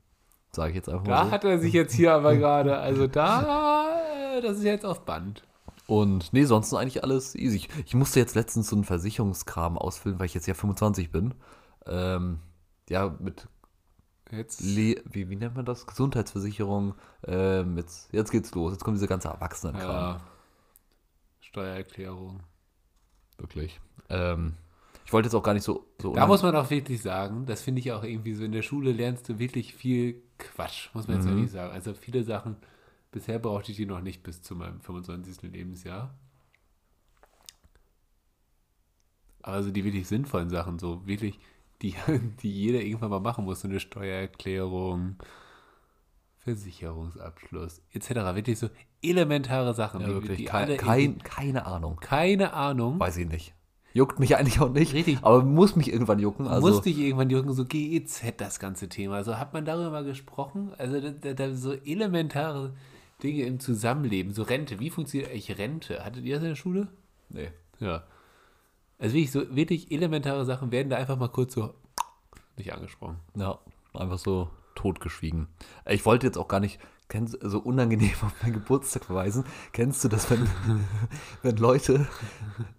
Sage 0.52 0.70
ich 0.70 0.76
jetzt 0.76 0.88
einfach 0.88 1.04
mal 1.04 1.10
Da 1.10 1.24
so. 1.26 1.30
hat 1.30 1.44
er 1.44 1.58
sich 1.58 1.72
jetzt 1.72 1.94
hier 1.94 2.12
aber 2.12 2.36
gerade, 2.36 2.78
also 2.78 3.06
da, 3.06 3.86
das 4.42 4.58
ist 4.58 4.64
jetzt 4.64 4.84
auf 4.84 5.04
Band. 5.04 5.42
Und 5.86 6.32
nee, 6.32 6.44
sonst 6.44 6.68
ist 6.68 6.74
eigentlich 6.74 7.02
alles 7.02 7.34
easy. 7.34 7.56
Ich, 7.56 7.68
ich 7.86 7.94
musste 7.94 8.20
jetzt 8.20 8.34
letztens 8.34 8.68
so 8.68 8.76
einen 8.76 8.84
Versicherungskram 8.84 9.76
ausfüllen, 9.76 10.18
weil 10.18 10.26
ich 10.26 10.34
jetzt 10.34 10.46
ja 10.46 10.54
25 10.54 11.10
bin. 11.10 11.34
Ähm, 11.86 12.38
ja, 12.88 13.14
mit 13.18 13.48
Jetzt, 14.36 14.60
Le 14.60 15.02
wie, 15.04 15.28
wie 15.30 15.36
nennt 15.36 15.54
man 15.56 15.64
das? 15.64 15.86
Gesundheitsversicherung. 15.86 16.94
Ähm, 17.26 17.76
jetzt, 17.76 18.12
jetzt 18.12 18.30
geht's 18.30 18.54
los. 18.54 18.72
Jetzt 18.72 18.84
kommt 18.84 18.96
diese 18.96 19.08
ganze 19.08 19.28
Erwachsenenkram. 19.28 19.88
ja, 19.88 20.20
Steuererklärung. 21.40 22.40
Wirklich. 23.38 23.80
Ähm, 24.08 24.54
ich 25.06 25.12
wollte 25.12 25.26
jetzt 25.26 25.34
auch 25.34 25.42
gar 25.42 25.54
nicht 25.54 25.64
so. 25.64 25.86
so 26.00 26.14
Da 26.14 26.26
muss 26.26 26.42
man 26.42 26.54
auch 26.56 26.70
wirklich 26.70 27.02
sagen, 27.02 27.46
das 27.46 27.62
finde 27.62 27.80
ich 27.80 27.92
auch 27.92 28.02
irgendwie 28.04 28.34
so, 28.34 28.44
in 28.44 28.52
der 28.52 28.62
Schule 28.62 28.92
lernst 28.92 29.28
du 29.28 29.38
wirklich 29.38 29.74
viel 29.74 30.22
Quatsch, 30.38 30.88
muss 30.94 31.06
man 31.06 31.16
jetzt 31.16 31.26
Mhm. 31.26 31.30
wirklich 31.30 31.50
sagen. 31.50 31.72
Also 31.72 31.94
viele 31.94 32.24
Sachen, 32.24 32.56
bisher 33.12 33.38
brauchte 33.38 33.70
ich 33.72 33.76
die 33.76 33.86
noch 33.86 34.00
nicht 34.00 34.22
bis 34.22 34.42
zu 34.42 34.54
meinem 34.56 34.80
25. 34.80 35.42
Lebensjahr. 35.52 36.14
Aber 39.42 39.62
so 39.62 39.70
die 39.70 39.84
wirklich 39.84 40.08
sinnvollen 40.08 40.48
Sachen, 40.48 40.78
so 40.78 41.06
wirklich, 41.06 41.38
die, 41.84 41.94
die 42.42 42.50
jeder 42.50 42.80
irgendwann 42.80 43.10
mal 43.10 43.20
machen 43.20 43.44
muss, 43.44 43.60
so 43.60 43.68
eine 43.68 43.80
Steuererklärung, 43.80 45.16
Versicherungsabschluss, 46.38 47.82
etc. 47.92 48.10
Wirklich 48.34 48.58
so 48.58 48.68
elementare 49.02 49.74
Sachen, 49.74 50.00
ja, 50.00 50.08
die, 50.08 50.14
wirklich. 50.14 50.38
die 50.38 50.44
Kein, 50.44 50.76
kein, 50.76 51.18
keine 51.18 51.66
Ahnung. 51.66 51.96
keine 52.00 52.52
Ahnung. 52.54 52.98
Weiß 52.98 53.16
ich 53.18 53.28
nicht. 53.28 53.54
Juckt 53.92 54.18
mich 54.18 54.36
eigentlich 54.36 54.60
auch 54.60 54.72
nicht. 54.72 54.92
Richtig. 54.92 55.18
Aber 55.22 55.44
muss 55.44 55.76
mich 55.76 55.92
irgendwann 55.92 56.18
jucken. 56.18 56.48
Also, 56.48 56.66
musste 56.66 56.90
ich 56.90 56.98
irgendwann 56.98 57.30
jucken, 57.30 57.52
so 57.52 57.64
GEZ, 57.64 58.24
das 58.38 58.58
ganze 58.58 58.88
Thema. 58.88 59.16
Also 59.16 59.38
hat 59.38 59.52
man 59.52 59.64
darüber 59.64 59.90
mal 59.90 60.04
gesprochen? 60.04 60.72
Also 60.78 61.00
da, 61.00 61.32
da 61.32 61.54
so 61.54 61.72
elementare 61.72 62.74
Dinge 63.22 63.44
im 63.44 63.60
Zusammenleben, 63.60 64.32
so 64.32 64.42
Rente. 64.42 64.80
Wie 64.80 64.90
funktioniert 64.90 65.30
eigentlich 65.30 65.56
Rente? 65.56 66.04
Hattet 66.04 66.24
ihr 66.24 66.34
das 66.34 66.42
in 66.42 66.48
der 66.50 66.56
Schule? 66.56 66.88
nee. 67.28 67.50
Ja. 67.78 68.04
Also 68.98 69.14
wirklich 69.14 69.32
so 69.32 69.54
wirklich 69.56 69.90
elementare 69.90 70.44
Sachen 70.44 70.70
werden 70.70 70.90
da 70.90 70.96
einfach 70.96 71.16
mal 71.18 71.28
kurz 71.28 71.54
so 71.54 71.74
nicht 72.56 72.72
angesprochen. 72.72 73.16
Ja, 73.36 73.58
einfach 73.92 74.18
so 74.18 74.48
totgeschwiegen. 74.74 75.48
Ich 75.86 76.04
wollte 76.06 76.26
jetzt 76.26 76.38
auch 76.38 76.48
gar 76.48 76.60
nicht 76.60 76.78
kennst, 77.08 77.36
so 77.42 77.58
unangenehm 77.58 78.10
auf 78.22 78.32
meinen 78.42 78.54
Geburtstag 78.54 79.04
verweisen. 79.04 79.44
Kennst 79.72 80.02
du 80.04 80.08
das, 80.08 80.30
wenn, 80.30 80.48
wenn 81.42 81.56
Leute, 81.56 82.06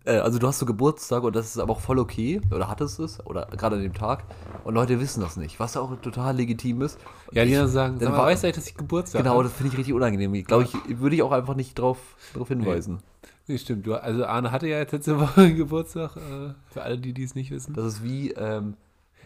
äh, 0.06 0.18
also 0.18 0.40
du 0.40 0.48
hast 0.48 0.60
so 0.60 0.66
Geburtstag 0.66 1.24
und 1.24 1.36
das 1.36 1.46
ist 1.48 1.58
aber 1.60 1.74
auch 1.74 1.80
voll 1.80 2.00
okay, 2.00 2.42
oder 2.52 2.68
hattest 2.68 3.00
es, 3.00 3.24
oder 3.26 3.46
gerade 3.48 3.76
an 3.76 3.84
dem 3.84 3.94
Tag, 3.94 4.24
und 4.64 4.74
Leute 4.74 5.00
wissen 5.00 5.22
das 5.22 5.38
nicht, 5.38 5.60
was 5.60 5.78
auch 5.78 5.96
total 6.02 6.36
legitim 6.36 6.82
ist. 6.82 6.98
Und 7.28 7.38
Ja, 7.38 7.46
die 7.46 7.52
ich- 7.52 7.58
sagen, 7.58 8.00
dann 8.00 8.10
sag 8.10 8.18
mal, 8.18 8.26
weißt 8.26 8.44
du 8.46 8.52
dass 8.52 8.68
ich 8.68 8.76
Geburtstag 8.76 9.22
Genau, 9.22 9.36
habe? 9.36 9.44
das 9.44 9.54
finde 9.54 9.72
ich 9.72 9.78
richtig 9.78 9.94
unangenehm. 9.94 10.34
Ich 10.34 10.46
glaube, 10.46 10.64
ich 10.64 11.00
würde 11.00 11.16
ich 11.16 11.22
auch 11.22 11.32
einfach 11.32 11.56
nicht 11.56 11.78
drauf, 11.78 11.98
drauf 12.34 12.48
hinweisen. 12.48 12.96
Nee, 12.96 13.02
stimmt. 13.50 13.86
Du, 13.86 13.96
also 13.96 14.26
Arne 14.26 14.52
hatte 14.52 14.68
ja 14.68 14.78
jetzt 14.80 14.92
letzte 14.92 15.20
Woche 15.20 15.54
Geburtstag, 15.54 16.16
äh, 16.18 16.54
für 16.72 16.82
alle, 16.82 16.98
die 16.98 17.14
dies 17.14 17.36
nicht 17.36 17.52
wissen. 17.52 17.74
Das 17.74 17.86
ist 17.86 18.04
wie, 18.04 18.32
ähm, 18.32 18.76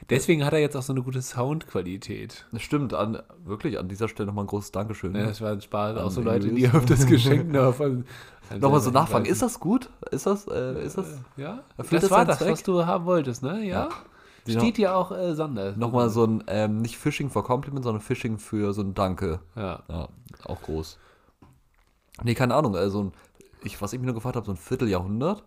Deswegen 0.10 0.44
hat 0.46 0.54
er 0.54 0.60
jetzt 0.60 0.76
auch 0.76 0.82
so 0.82 0.94
eine 0.94 1.04
gute 1.04 1.22
Soundqualität. 1.22 2.46
das 2.52 2.62
stimmt, 2.62 2.94
an, 2.94 3.22
wirklich 3.46 3.78
an 3.78 3.88
dieser 3.90 4.08
Stelle 4.08 4.28
nochmal 4.28 4.46
ein 4.46 4.48
großes 4.48 4.72
Dankeschön. 4.72 5.14
Ja, 5.16 5.26
das 5.28 5.42
war 5.42 5.52
ein 5.52 5.62
Spaß. 5.62 5.98
Auch 5.98 6.10
so 6.10 6.22
Leute, 6.22 6.50
die 6.50 6.68
auf 6.68 6.86
das 6.86 7.06
Geschenk 7.06 7.56
an 7.56 8.06
Nochmal 8.60 8.80
so 8.80 8.90
nachfragen, 8.90 9.26
hinweisen. 9.26 9.32
ist 9.32 9.42
das 9.42 9.60
gut? 9.60 9.90
Ist 10.10 10.26
das, 10.26 10.48
äh, 10.48 10.84
ist 10.84 10.98
das? 10.98 11.20
Ja, 11.38 11.64
das 11.78 11.90
das 11.90 12.10
war 12.10 12.26
das, 12.26 12.40
Zweck? 12.40 12.52
was 12.54 12.64
du 12.64 12.86
haben 12.86 13.06
wolltest, 13.06 13.44
ne? 13.44 13.64
Ja. 13.64 13.90
Die 14.48 14.54
Steht 14.54 14.80
ja 14.80 14.96
auch 14.96 15.12
äh, 15.12 15.36
Sonder. 15.36 15.74
Nochmal 15.76 16.10
so 16.10 16.26
ein, 16.26 16.44
ähm, 16.48 16.82
nicht 16.82 16.98
Phishing 16.98 17.30
for 17.30 17.44
Compliment, 17.44 17.84
sondern 17.84 18.02
Phishing 18.02 18.40
für 18.40 18.74
so 18.74 18.82
ein 18.82 18.96
Danke. 18.96 19.42
Ja. 19.56 19.84
Ja, 19.88 20.10
auch 20.46 20.62
groß. 20.64 20.98
Nee, 22.24 22.34
keine 22.34 22.56
Ahnung, 22.56 22.76
also 22.76 23.04
ein, 23.04 23.12
ich, 23.64 23.82
was 23.82 23.94
ich 23.94 24.00
mir 24.00 24.06
nur 24.06 24.16
gefragt 24.16 24.36
habe, 24.36 24.46
so 24.46 24.52
ein 24.52 24.58
Vierteljahrhundert. 24.58 25.44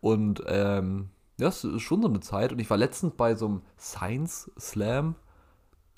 Und 0.00 0.42
ähm, 0.46 1.10
das 1.38 1.64
ist 1.64 1.82
schon 1.82 2.02
so 2.02 2.08
eine 2.08 2.20
Zeit. 2.20 2.52
Und 2.52 2.58
ich 2.58 2.70
war 2.70 2.76
letztens 2.76 3.14
bei 3.16 3.34
so 3.34 3.46
einem 3.46 3.62
Science 3.78 4.50
Slam. 4.58 5.14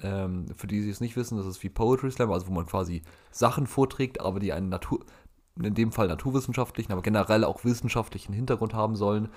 Ähm, 0.03 0.47
für 0.57 0.67
die, 0.67 0.83
die 0.83 0.91
es 0.91 1.01
nicht 1.01 1.17
wissen, 1.17 1.39
das 1.39 1.47
ist 1.47 1.63
wie 1.63 1.69
Poetry 1.69 2.11
Slam, 2.11 2.33
also 2.33 2.49
wo 2.49 2.53
man 2.53 2.67
quasi 2.67 3.03
Sachen 3.31 3.67
vorträgt, 3.67 4.21
aber 4.21 4.41
die 4.41 4.53
einen 4.53 4.69
Natur, 4.69 5.01
in 5.63 5.75
dem 5.75 5.93
Fall 5.93 6.09
naturwissenschaftlichen, 6.09 6.93
aber 6.93 7.03
generell 7.03 7.45
auch 7.45 7.65
wissenschaftlichen 7.65 8.33
Hintergrund 8.33 8.75
haben 8.75 8.97
sollen. 8.97 9.29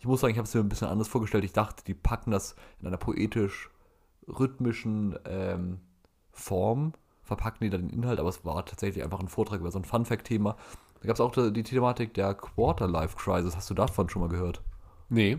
Ich 0.00 0.06
muss 0.06 0.20
sagen, 0.20 0.32
ich 0.32 0.38
habe 0.38 0.48
es 0.48 0.54
mir 0.54 0.60
ein 0.60 0.68
bisschen 0.68 0.88
anders 0.88 1.06
vorgestellt. 1.08 1.44
Ich 1.44 1.52
dachte, 1.52 1.84
die 1.84 1.94
packen 1.94 2.32
das 2.32 2.56
in 2.80 2.88
einer 2.88 2.96
poetisch-rhythmischen 2.96 5.16
ähm, 5.26 5.78
Form, 6.32 6.94
verpacken 7.22 7.64
die 7.64 7.70
dann 7.70 7.88
den 7.88 7.90
Inhalt, 7.90 8.18
aber 8.18 8.30
es 8.30 8.44
war 8.44 8.66
tatsächlich 8.66 9.04
einfach 9.04 9.20
ein 9.20 9.28
Vortrag 9.28 9.60
über 9.60 9.70
so 9.70 9.78
ein 9.78 9.84
Fun-Fact-Thema. 9.84 10.56
Da 11.00 11.06
gab 11.06 11.14
es 11.14 11.20
auch 11.20 11.32
die, 11.32 11.52
die 11.52 11.62
Thematik 11.62 12.14
der 12.14 12.34
Quarter-Life-Crisis. 12.34 13.56
Hast 13.56 13.70
du 13.70 13.74
davon 13.74 14.08
schon 14.08 14.22
mal 14.22 14.28
gehört? 14.28 14.60
Nee. 15.08 15.38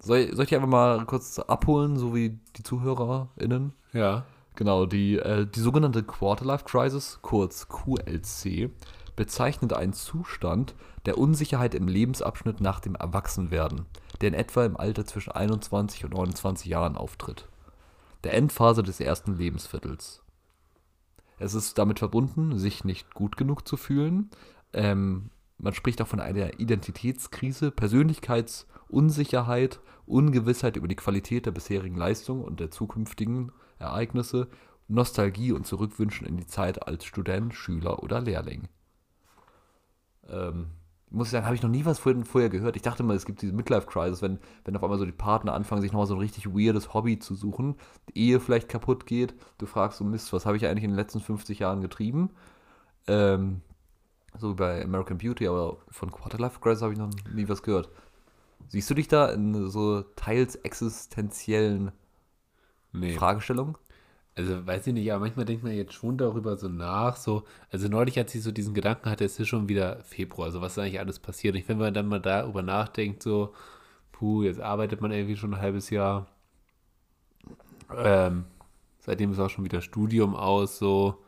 Soll, 0.00 0.34
soll 0.34 0.44
ich 0.44 0.48
dich 0.50 0.56
einfach 0.56 0.68
mal 0.68 1.04
kurz 1.06 1.38
abholen, 1.38 1.96
so 1.96 2.14
wie 2.14 2.38
die 2.56 2.62
ZuhörerInnen? 2.62 3.72
Ja. 3.92 4.24
Genau, 4.54 4.86
die, 4.86 5.18
äh, 5.18 5.46
die 5.46 5.60
sogenannte 5.60 6.02
Quarter-Life 6.02 6.64
Crisis, 6.64 7.18
kurz 7.22 7.68
QLC, 7.68 8.70
bezeichnet 9.16 9.72
einen 9.72 9.92
Zustand 9.92 10.74
der 11.04 11.18
Unsicherheit 11.18 11.74
im 11.74 11.88
Lebensabschnitt 11.88 12.60
nach 12.60 12.78
dem 12.78 12.94
Erwachsenwerden, 12.94 13.86
der 14.20 14.28
in 14.28 14.34
etwa 14.34 14.64
im 14.64 14.76
Alter 14.76 15.04
zwischen 15.04 15.32
21 15.32 16.04
und 16.04 16.14
29 16.14 16.66
Jahren 16.68 16.96
auftritt. 16.96 17.48
Der 18.24 18.34
Endphase 18.34 18.82
des 18.82 19.00
ersten 19.00 19.36
Lebensviertels. 19.36 20.22
Es 21.38 21.54
ist 21.54 21.78
damit 21.78 21.98
verbunden, 21.98 22.58
sich 22.58 22.84
nicht 22.84 23.14
gut 23.14 23.36
genug 23.36 23.66
zu 23.66 23.76
fühlen. 23.76 24.30
Ähm, 24.72 25.30
man 25.58 25.74
spricht 25.74 26.00
auch 26.02 26.06
von 26.06 26.20
einer 26.20 26.60
Identitätskrise, 26.60 27.70
Persönlichkeitsunsicherheit, 27.70 29.80
Ungewissheit 30.06 30.76
über 30.76 30.88
die 30.88 30.96
Qualität 30.96 31.46
der 31.46 31.52
bisherigen 31.52 31.96
Leistung 31.96 32.42
und 32.42 32.60
der 32.60 32.70
zukünftigen 32.70 33.52
Ereignisse, 33.78 34.48
Nostalgie 34.88 35.52
und 35.52 35.66
Zurückwünschen 35.66 36.26
in 36.26 36.36
die 36.36 36.46
Zeit 36.46 36.86
als 36.86 37.04
Student, 37.04 37.54
Schüler 37.54 38.02
oder 38.02 38.20
Lehrling. 38.20 38.68
Ähm, 40.28 40.68
muss 41.10 41.28
ich 41.28 41.32
sagen, 41.32 41.46
habe 41.46 41.54
ich 41.54 41.62
noch 41.62 41.70
nie 41.70 41.84
was 41.84 41.98
vorher, 41.98 42.24
vorher 42.24 42.50
gehört. 42.50 42.76
Ich 42.76 42.82
dachte 42.82 43.02
immer, 43.02 43.14
es 43.14 43.24
gibt 43.24 43.42
diese 43.42 43.52
Midlife-Crisis, 43.52 44.22
wenn, 44.22 44.38
wenn 44.64 44.76
auf 44.76 44.82
einmal 44.82 44.98
so 44.98 45.06
die 45.06 45.12
Partner 45.12 45.54
anfangen, 45.54 45.80
sich 45.82 45.92
nochmal 45.92 46.06
so 46.06 46.14
ein 46.14 46.20
richtig 46.20 46.46
weirdes 46.46 46.92
Hobby 46.94 47.18
zu 47.18 47.34
suchen, 47.34 47.76
die 48.10 48.18
Ehe 48.18 48.40
vielleicht 48.40 48.68
kaputt 48.68 49.06
geht, 49.06 49.34
du 49.58 49.66
fragst 49.66 49.98
so, 49.98 50.04
Mist, 50.04 50.32
was 50.32 50.46
habe 50.46 50.56
ich 50.56 50.66
eigentlich 50.66 50.84
in 50.84 50.90
den 50.90 50.96
letzten 50.96 51.20
50 51.20 51.60
Jahren 51.60 51.80
getrieben? 51.80 52.30
Ähm, 53.06 53.62
so 54.38 54.50
wie 54.50 54.54
bei 54.54 54.84
American 54.84 55.18
Beauty, 55.18 55.48
aber 55.48 55.78
von 55.90 56.12
Quarterlife 56.12 56.60
Crisis 56.60 56.82
habe 56.82 56.92
ich 56.92 56.98
noch 56.98 57.10
nie 57.32 57.48
was 57.48 57.62
gehört. 57.62 57.88
Siehst 58.68 58.90
du 58.90 58.94
dich 58.94 59.08
da 59.08 59.30
in 59.30 59.68
so 59.70 60.02
teils 60.16 60.56
existenziellen 60.56 61.92
Nee. 62.92 63.14
Fragestellungen? 63.14 63.76
Also 64.38 64.64
weiß 64.64 64.86
ich 64.86 64.94
nicht, 64.94 65.10
aber 65.12 65.24
manchmal 65.24 65.46
denkt 65.46 65.64
man 65.64 65.72
jetzt 65.72 65.94
schon 65.94 66.16
darüber 66.16 66.56
so 66.56 66.68
nach, 66.68 67.16
so, 67.16 67.42
also 67.72 67.88
neulich, 67.88 68.16
als 68.18 68.32
ich 68.36 68.42
so 68.44 68.52
diesen 68.52 68.72
Gedanken 68.72 69.10
hatte, 69.10 69.24
es 69.24 69.40
ist 69.40 69.48
schon 69.48 69.68
wieder 69.68 70.00
Februar, 70.04 70.46
also 70.46 70.60
was 70.60 70.72
ist 70.72 70.78
eigentlich 70.78 71.00
alles 71.00 71.18
passiert? 71.18 71.56
Ich 71.56 71.64
finde, 71.64 71.80
wenn 71.80 71.86
man 71.88 71.94
dann 71.94 72.06
mal 72.06 72.20
darüber 72.20 72.62
nachdenkt, 72.62 73.20
so, 73.24 73.52
puh, 74.12 74.44
jetzt 74.44 74.60
arbeitet 74.60 75.00
man 75.00 75.10
irgendwie 75.10 75.36
schon 75.36 75.54
ein 75.54 75.60
halbes 75.60 75.90
Jahr, 75.90 76.28
ähm, 77.96 78.44
seitdem 79.00 79.32
ist 79.32 79.40
auch 79.40 79.50
schon 79.50 79.64
wieder 79.64 79.80
Studium 79.80 80.36
aus, 80.36 80.78
so, 80.78 81.18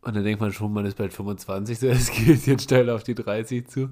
und 0.00 0.16
dann 0.16 0.24
denkt 0.24 0.40
man 0.40 0.54
schon, 0.54 0.72
man 0.72 0.86
ist 0.86 0.96
bald 0.96 1.12
25, 1.12 1.78
so, 1.78 1.86
es 1.88 2.10
geht 2.10 2.46
jetzt 2.46 2.64
steil 2.64 2.88
auf 2.88 3.02
die 3.02 3.14
30 3.14 3.68
zu. 3.68 3.90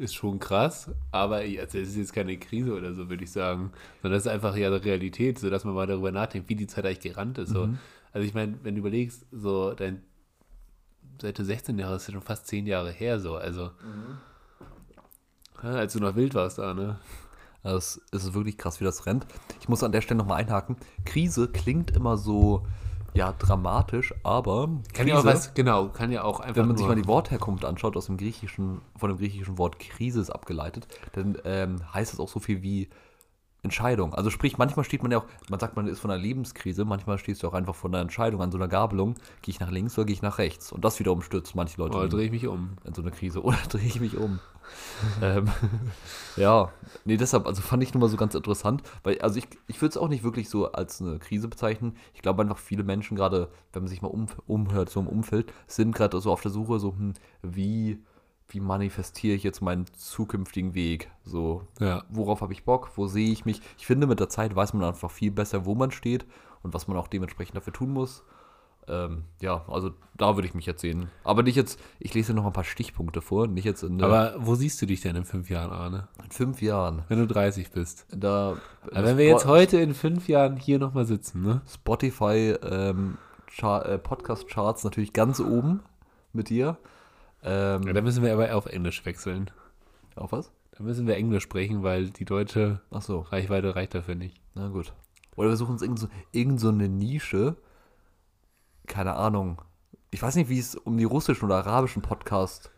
Ist 0.00 0.14
schon 0.14 0.38
krass, 0.38 0.90
aber 1.10 1.36
also 1.36 1.78
es 1.78 1.90
ist 1.90 1.96
jetzt 1.96 2.14
keine 2.14 2.38
Krise 2.38 2.74
oder 2.74 2.94
so, 2.94 3.10
würde 3.10 3.22
ich 3.22 3.32
sagen. 3.32 3.70
Sondern 4.00 4.16
das 4.16 4.24
ist 4.24 4.32
einfach 4.32 4.56
ja 4.56 4.70
Realität, 4.70 5.38
so 5.38 5.50
dass 5.50 5.64
man 5.64 5.74
mal 5.74 5.86
darüber 5.86 6.10
nachdenkt, 6.10 6.48
wie 6.48 6.54
die 6.54 6.66
Zeit 6.66 6.86
eigentlich 6.86 7.00
gerannt 7.00 7.36
ist. 7.36 7.50
So. 7.50 7.68
Also 8.10 8.26
ich 8.26 8.32
meine, 8.32 8.58
wenn 8.62 8.76
du 8.76 8.80
überlegst, 8.80 9.26
so 9.30 9.74
dein 9.74 10.02
seit 11.20 11.38
du 11.38 11.44
16 11.44 11.78
Jahre 11.78 11.96
ist 11.96 12.08
ja 12.08 12.14
schon 12.14 12.22
fast 12.22 12.46
10 12.46 12.66
Jahre 12.66 12.90
her, 12.90 13.20
so. 13.20 13.36
Also 13.36 13.72
Ja, 15.62 15.72
als 15.72 15.92
du 15.92 16.00
noch 16.00 16.16
wild 16.16 16.34
warst 16.34 16.56
da, 16.56 16.72
ne? 16.72 16.98
Also 17.62 18.00
es 18.10 18.24
ist 18.24 18.32
wirklich 18.32 18.56
krass, 18.56 18.80
wie 18.80 18.84
das 18.84 19.04
rennt. 19.04 19.26
Ich 19.60 19.68
muss 19.68 19.82
an 19.82 19.92
der 19.92 20.00
Stelle 20.00 20.16
nochmal 20.16 20.40
einhaken. 20.40 20.76
Krise 21.04 21.48
klingt 21.48 21.90
immer 21.90 22.16
so, 22.16 22.66
ja, 23.14 23.32
dramatisch, 23.38 24.14
aber 24.22 24.68
Kann 24.92 25.08
ja 25.08 25.18
auch 25.18 25.24
was, 25.24 25.54
genau, 25.54 25.88
kann 25.88 26.12
ja 26.12 26.22
auch 26.24 26.40
einfach 26.40 26.56
wenn 26.56 26.68
man 26.68 26.76
sich 26.76 26.86
mal 26.86 26.96
die 26.96 27.06
Wortherkunft 27.06 27.64
anschaut, 27.64 27.96
aus 27.96 28.06
dem 28.06 28.16
griechischen, 28.16 28.80
von 28.96 29.10
dem 29.10 29.18
griechischen 29.18 29.58
Wort 29.58 29.78
Krisis 29.78 30.30
abgeleitet, 30.30 30.86
dann 31.12 31.38
ähm, 31.44 31.76
heißt 31.92 32.12
es 32.12 32.20
auch 32.20 32.28
so 32.28 32.40
viel 32.40 32.62
wie 32.62 32.88
Entscheidung. 33.62 34.14
Also 34.14 34.30
sprich, 34.30 34.58
manchmal 34.58 34.84
steht 34.84 35.02
man 35.02 35.12
ja 35.12 35.18
auch, 35.18 35.24
man 35.50 35.60
sagt, 35.60 35.76
man 35.76 35.86
ist 35.86 36.00
von 36.00 36.10
einer 36.10 36.20
Lebenskrise, 36.20 36.84
manchmal 36.84 37.18
stehst 37.18 37.42
du 37.42 37.48
auch 37.48 37.52
einfach 37.52 37.74
von 37.74 37.94
einer 37.94 38.00
Entscheidung 38.02 38.40
an 38.40 38.50
so 38.50 38.58
einer 38.58 38.68
Gabelung, 38.68 39.16
gehe 39.42 39.52
ich 39.52 39.60
nach 39.60 39.70
links 39.70 39.98
oder 39.98 40.06
gehe 40.06 40.14
ich 40.14 40.22
nach 40.22 40.38
rechts? 40.38 40.72
Und 40.72 40.84
das 40.84 40.98
wiederum 40.98 41.22
stürzt 41.22 41.54
manche 41.54 41.78
Leute 41.78 41.98
Oder 41.98 42.08
drehe 42.08 42.26
ich 42.26 42.30
mich 42.30 42.46
um. 42.46 42.76
in 42.84 42.94
so 42.94 43.02
eine 43.02 43.10
Krise 43.10 43.42
oder 43.44 43.58
drehe 43.68 43.86
ich 43.86 44.00
mich 44.00 44.16
um. 44.16 44.40
ähm, 45.22 45.48
ja, 46.36 46.70
nee, 47.04 47.16
deshalb, 47.16 47.46
also 47.46 47.62
fand 47.62 47.82
ich 47.82 47.94
nur 47.94 48.00
mal 48.02 48.08
so 48.08 48.16
ganz 48.16 48.34
interessant, 48.34 48.82
weil, 49.02 49.20
also 49.20 49.38
ich, 49.38 49.48
ich 49.66 49.80
würde 49.80 49.90
es 49.90 49.96
auch 49.96 50.08
nicht 50.08 50.22
wirklich 50.24 50.48
so 50.48 50.72
als 50.72 51.00
eine 51.00 51.18
Krise 51.18 51.48
bezeichnen. 51.48 51.96
Ich 52.14 52.22
glaube 52.22 52.42
einfach, 52.42 52.58
viele 52.58 52.84
Menschen 52.84 53.16
gerade, 53.16 53.50
wenn 53.72 53.82
man 53.82 53.88
sich 53.88 54.02
mal 54.02 54.08
um, 54.08 54.26
umhört, 54.46 54.90
so 54.90 55.00
im 55.00 55.06
Umfeld, 55.08 55.52
sind 55.66 55.94
gerade 55.94 56.20
so 56.20 56.32
auf 56.32 56.42
der 56.42 56.50
Suche, 56.50 56.78
so, 56.78 56.92
hm, 56.92 57.14
wie, 57.42 57.98
wie 58.48 58.60
manifestiere 58.60 59.34
ich 59.36 59.42
jetzt 59.42 59.60
meinen 59.62 59.86
zukünftigen 59.92 60.74
Weg? 60.74 61.10
So, 61.24 61.62
Ja. 61.78 62.04
worauf 62.10 62.40
habe 62.40 62.52
ich 62.52 62.64
Bock? 62.64 62.90
Wo 62.96 63.06
sehe 63.06 63.30
ich 63.30 63.44
mich? 63.44 63.60
Ich 63.78 63.86
finde, 63.86 64.06
mit 64.06 64.20
der 64.20 64.28
Zeit 64.28 64.54
weiß 64.54 64.74
man 64.74 64.84
einfach 64.84 65.10
viel 65.10 65.30
besser, 65.30 65.64
wo 65.66 65.74
man 65.74 65.90
steht 65.90 66.26
und 66.62 66.74
was 66.74 66.88
man 66.88 66.96
auch 66.96 67.08
dementsprechend 67.08 67.56
dafür 67.56 67.72
tun 67.72 67.92
muss. 67.92 68.24
Ähm, 68.88 69.24
ja, 69.40 69.64
also 69.68 69.92
da 70.16 70.36
würde 70.36 70.48
ich 70.48 70.54
mich 70.54 70.66
jetzt 70.66 70.80
sehen. 70.80 71.08
Aber 71.24 71.42
nicht 71.42 71.54
jetzt, 71.56 71.78
ich 71.98 72.12
lese 72.14 72.34
noch 72.34 72.44
ein 72.46 72.52
paar 72.52 72.64
Stichpunkte 72.64 73.20
vor, 73.20 73.46
nicht 73.46 73.64
jetzt 73.64 73.82
in, 73.82 74.02
Aber 74.02 74.34
wo 74.38 74.54
siehst 74.54 74.80
du 74.82 74.86
dich 74.86 75.00
denn 75.00 75.16
in 75.16 75.24
fünf 75.24 75.48
Jahren, 75.48 75.70
Arne? 75.70 76.08
in 76.24 76.30
fünf 76.30 76.60
Jahren. 76.60 77.04
Wenn 77.08 77.18
du 77.20 77.26
30 77.26 77.70
bist. 77.70 78.06
Da, 78.10 78.56
Aber 78.90 79.04
wenn 79.04 79.16
wir 79.18 79.26
jetzt 79.26 79.46
heute 79.46 79.78
in 79.78 79.94
fünf 79.94 80.28
Jahren 80.28 80.56
hier 80.56 80.78
nochmal 80.78 81.04
sitzen, 81.06 81.42
ne? 81.42 81.60
Spotify 81.72 82.54
ähm, 82.62 83.16
Char 83.48 83.86
äh, 83.86 83.98
Podcast-Charts 83.98 84.84
natürlich 84.84 85.12
ganz 85.12 85.40
oben 85.40 85.80
mit 86.32 86.48
dir. 86.50 86.76
Ähm, 87.42 87.82
Ja, 87.84 87.92
da 87.92 88.00
müssen 88.02 88.22
wir 88.22 88.32
aber 88.32 88.54
auf 88.54 88.66
Englisch 88.66 89.04
wechseln. 89.06 89.50
auf 90.16 90.32
was? 90.32 90.52
Da 90.76 90.84
müssen 90.84 91.06
wir 91.06 91.16
Englisch 91.16 91.44
sprechen, 91.44 91.82
weil 91.82 92.10
die 92.10 92.24
deutsche 92.24 92.80
Ach 92.90 93.02
so, 93.02 93.20
Reichweite 93.20 93.74
reicht 93.76 93.94
dafür 93.94 94.14
nicht. 94.14 94.40
na 94.54 94.68
gut. 94.68 94.92
Oder 95.36 95.50
wir 95.50 95.56
suchen 95.56 95.72
uns 95.72 95.82
irgend 95.82 95.98
so, 96.00 96.08
irgend 96.32 96.60
so 96.60 96.68
eine 96.68 96.88
Nische. 96.88 97.56
Keine 98.90 99.14
Ahnung. 99.14 99.62
Ich 100.10 100.20
weiß 100.20 100.34
nicht, 100.34 100.48
wie 100.48 100.58
es 100.58 100.74
um 100.74 100.98
die 100.98 101.04
russischen 101.04 101.44
oder 101.44 101.58
arabischen 101.58 102.02
Podcast. 102.02 102.72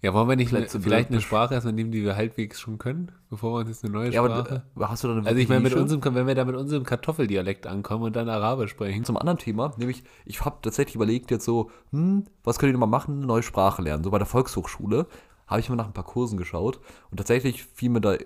Ja, 0.00 0.14
wollen 0.14 0.30
wir 0.30 0.34
nicht 0.34 0.48
Plätze 0.48 0.80
vielleicht 0.80 1.10
eine 1.10 1.20
Sprache 1.20 1.52
erstmal 1.52 1.74
nehmen, 1.74 1.92
die 1.92 2.02
wir 2.02 2.16
halbwegs 2.16 2.58
schon 2.58 2.78
können, 2.78 3.12
bevor 3.28 3.52
wir 3.52 3.60
uns 3.60 3.68
jetzt 3.68 3.84
eine 3.84 3.92
neue 3.92 4.10
Ja, 4.10 4.24
Sprache... 4.24 4.62
aber 4.74 4.84
äh, 4.84 4.88
hast 4.88 5.04
du 5.04 5.08
da 5.08 5.14
eine 5.14 5.26
also 5.26 5.38
ich 5.38 5.48
meine, 5.50 5.60
mit 5.60 5.74
unserem, 5.74 6.02
wenn 6.14 6.26
wir 6.26 6.34
da 6.34 6.46
mit 6.46 6.56
unserem 6.56 6.84
Kartoffeldialekt 6.84 7.66
ankommen 7.66 8.04
und 8.04 8.16
dann 8.16 8.30
Arabisch 8.30 8.70
sprechen. 8.70 9.04
zum 9.04 9.18
anderen 9.18 9.38
Thema, 9.38 9.74
nämlich 9.76 10.04
ich 10.24 10.42
habe 10.42 10.56
tatsächlich 10.62 10.94
überlegt 10.94 11.30
jetzt 11.30 11.44
so, 11.44 11.70
hm, 11.90 12.24
was 12.42 12.58
könnt 12.58 12.70
ihr 12.70 12.72
denn 12.72 12.80
mal 12.80 12.86
machen, 12.86 13.18
eine 13.18 13.26
neue 13.26 13.42
Sprache 13.42 13.82
lernen. 13.82 14.04
So 14.04 14.10
bei 14.10 14.18
der 14.18 14.26
Volkshochschule 14.26 15.06
habe 15.46 15.60
ich 15.60 15.68
mal 15.68 15.76
nach 15.76 15.86
ein 15.86 15.92
paar 15.92 16.02
Kursen 16.02 16.38
geschaut 16.38 16.80
und 17.10 17.18
tatsächlich 17.18 17.62
fiel 17.62 17.90
mir 17.90 18.00
da, 18.00 18.16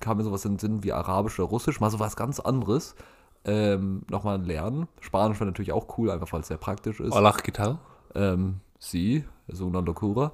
kam 0.00 0.16
mir 0.16 0.24
sowas 0.24 0.46
in 0.46 0.54
den 0.54 0.58
Sinn 0.58 0.82
wie 0.82 0.94
Arabisch 0.94 1.38
oder 1.38 1.50
Russisch, 1.50 1.78
mal 1.78 1.90
so 1.90 2.00
was 2.00 2.16
ganz 2.16 2.40
anderes 2.40 2.96
ähm, 3.44 4.02
nochmal 4.10 4.40
lernen. 4.42 4.86
Spanisch 5.00 5.38
wäre 5.40 5.46
natürlich 5.46 5.72
auch 5.72 5.98
cool, 5.98 6.10
einfach 6.10 6.32
weil 6.32 6.40
es 6.40 6.48
sehr 6.48 6.58
praktisch 6.58 7.00
ist. 7.00 7.12
¿qué 7.42 7.52
tal? 7.52 7.78
Ähm, 8.14 8.60
sie, 8.78 9.24
so 9.48 9.66
una 9.66 9.80
locura. 9.80 10.32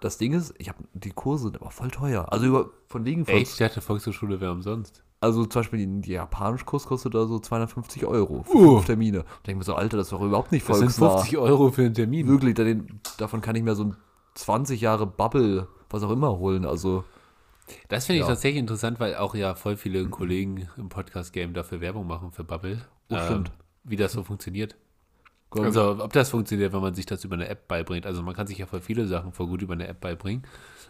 Das 0.00 0.18
Ding 0.18 0.34
ist, 0.34 0.54
ich 0.58 0.68
habe 0.68 0.78
die 0.92 1.10
Kurse 1.10 1.44
sind 1.44 1.60
aber 1.60 1.70
voll 1.70 1.90
teuer. 1.90 2.30
Also 2.32 2.46
über, 2.46 2.70
von 2.86 3.04
wegen 3.04 3.24
Echt? 3.26 3.52
Ich 3.52 3.58
dachte, 3.58 3.80
Volkshochschule 3.80 4.40
wäre 4.40 4.52
umsonst. 4.52 5.02
also 5.20 5.46
zum 5.46 5.60
Beispiel 5.60 5.78
die, 5.86 6.00
die 6.02 6.12
Japanischkurs 6.12 6.86
kostet 6.86 7.14
da 7.14 7.26
so 7.26 7.38
250 7.38 8.04
Euro 8.06 8.42
für 8.44 8.54
Uh. 8.56 8.74
fünf 8.76 8.86
Termine. 8.86 9.20
Und 9.20 9.46
denke 9.46 9.58
mir 9.58 9.64
so, 9.64 9.74
Alter, 9.74 9.96
das 9.96 10.08
ist 10.08 10.12
doch 10.12 10.20
überhaupt 10.20 10.52
nicht 10.52 10.68
Das 10.68 10.78
sind 10.78 10.92
volksnah. 10.92 11.18
50 11.18 11.38
Euro 11.38 11.70
für 11.70 11.82
einen 11.82 11.94
Termin. 11.94 12.28
Wirklich, 12.28 12.54
davon 13.16 13.40
kann 13.40 13.56
ich 13.56 13.62
mir 13.62 13.74
so 13.74 13.84
ein 13.84 13.96
20 14.34 14.80
Jahre 14.82 15.06
Bubble, 15.06 15.66
was 15.88 16.02
auch 16.02 16.10
immer 16.10 16.36
holen. 16.38 16.66
Also, 16.66 17.04
Das 17.88 18.06
finde 18.06 18.18
ich 18.18 18.22
Ja. 18.22 18.28
tatsächlich 18.28 18.60
interessant, 18.60 19.00
weil 19.00 19.16
auch 19.16 19.34
ja 19.34 19.54
voll 19.54 19.76
viele 19.76 20.08
Kollegen 20.08 20.68
im 20.76 20.88
Podcast-Game 20.88 21.52
dafür 21.54 21.80
Werbung 21.80 22.06
machen 22.06 22.30
für 22.32 22.44
Bubble. 22.44 22.80
Oh, 23.10 23.18
stimmt. 23.18 23.52
Wie 23.84 23.96
das 23.96 24.12
so 24.12 24.22
funktioniert. 24.22 24.76
also 25.50 25.64
Also, 25.92 26.04
ob 26.04 26.12
das 26.12 26.30
funktioniert, 26.30 26.72
wenn 26.72 26.80
man 26.80 26.94
sich 26.94 27.06
das 27.06 27.24
über 27.24 27.34
eine 27.34 27.48
App 27.48 27.68
beibringt. 27.68 28.06
Also, 28.06 28.22
man 28.22 28.34
kann 28.34 28.46
sich 28.46 28.58
ja 28.58 28.66
voll 28.66 28.80
viele 28.80 29.06
Sachen 29.06 29.32
voll 29.32 29.46
gut 29.46 29.62
über 29.62 29.74
eine 29.74 29.86
App 29.86 30.00
beibringen. 30.00 30.44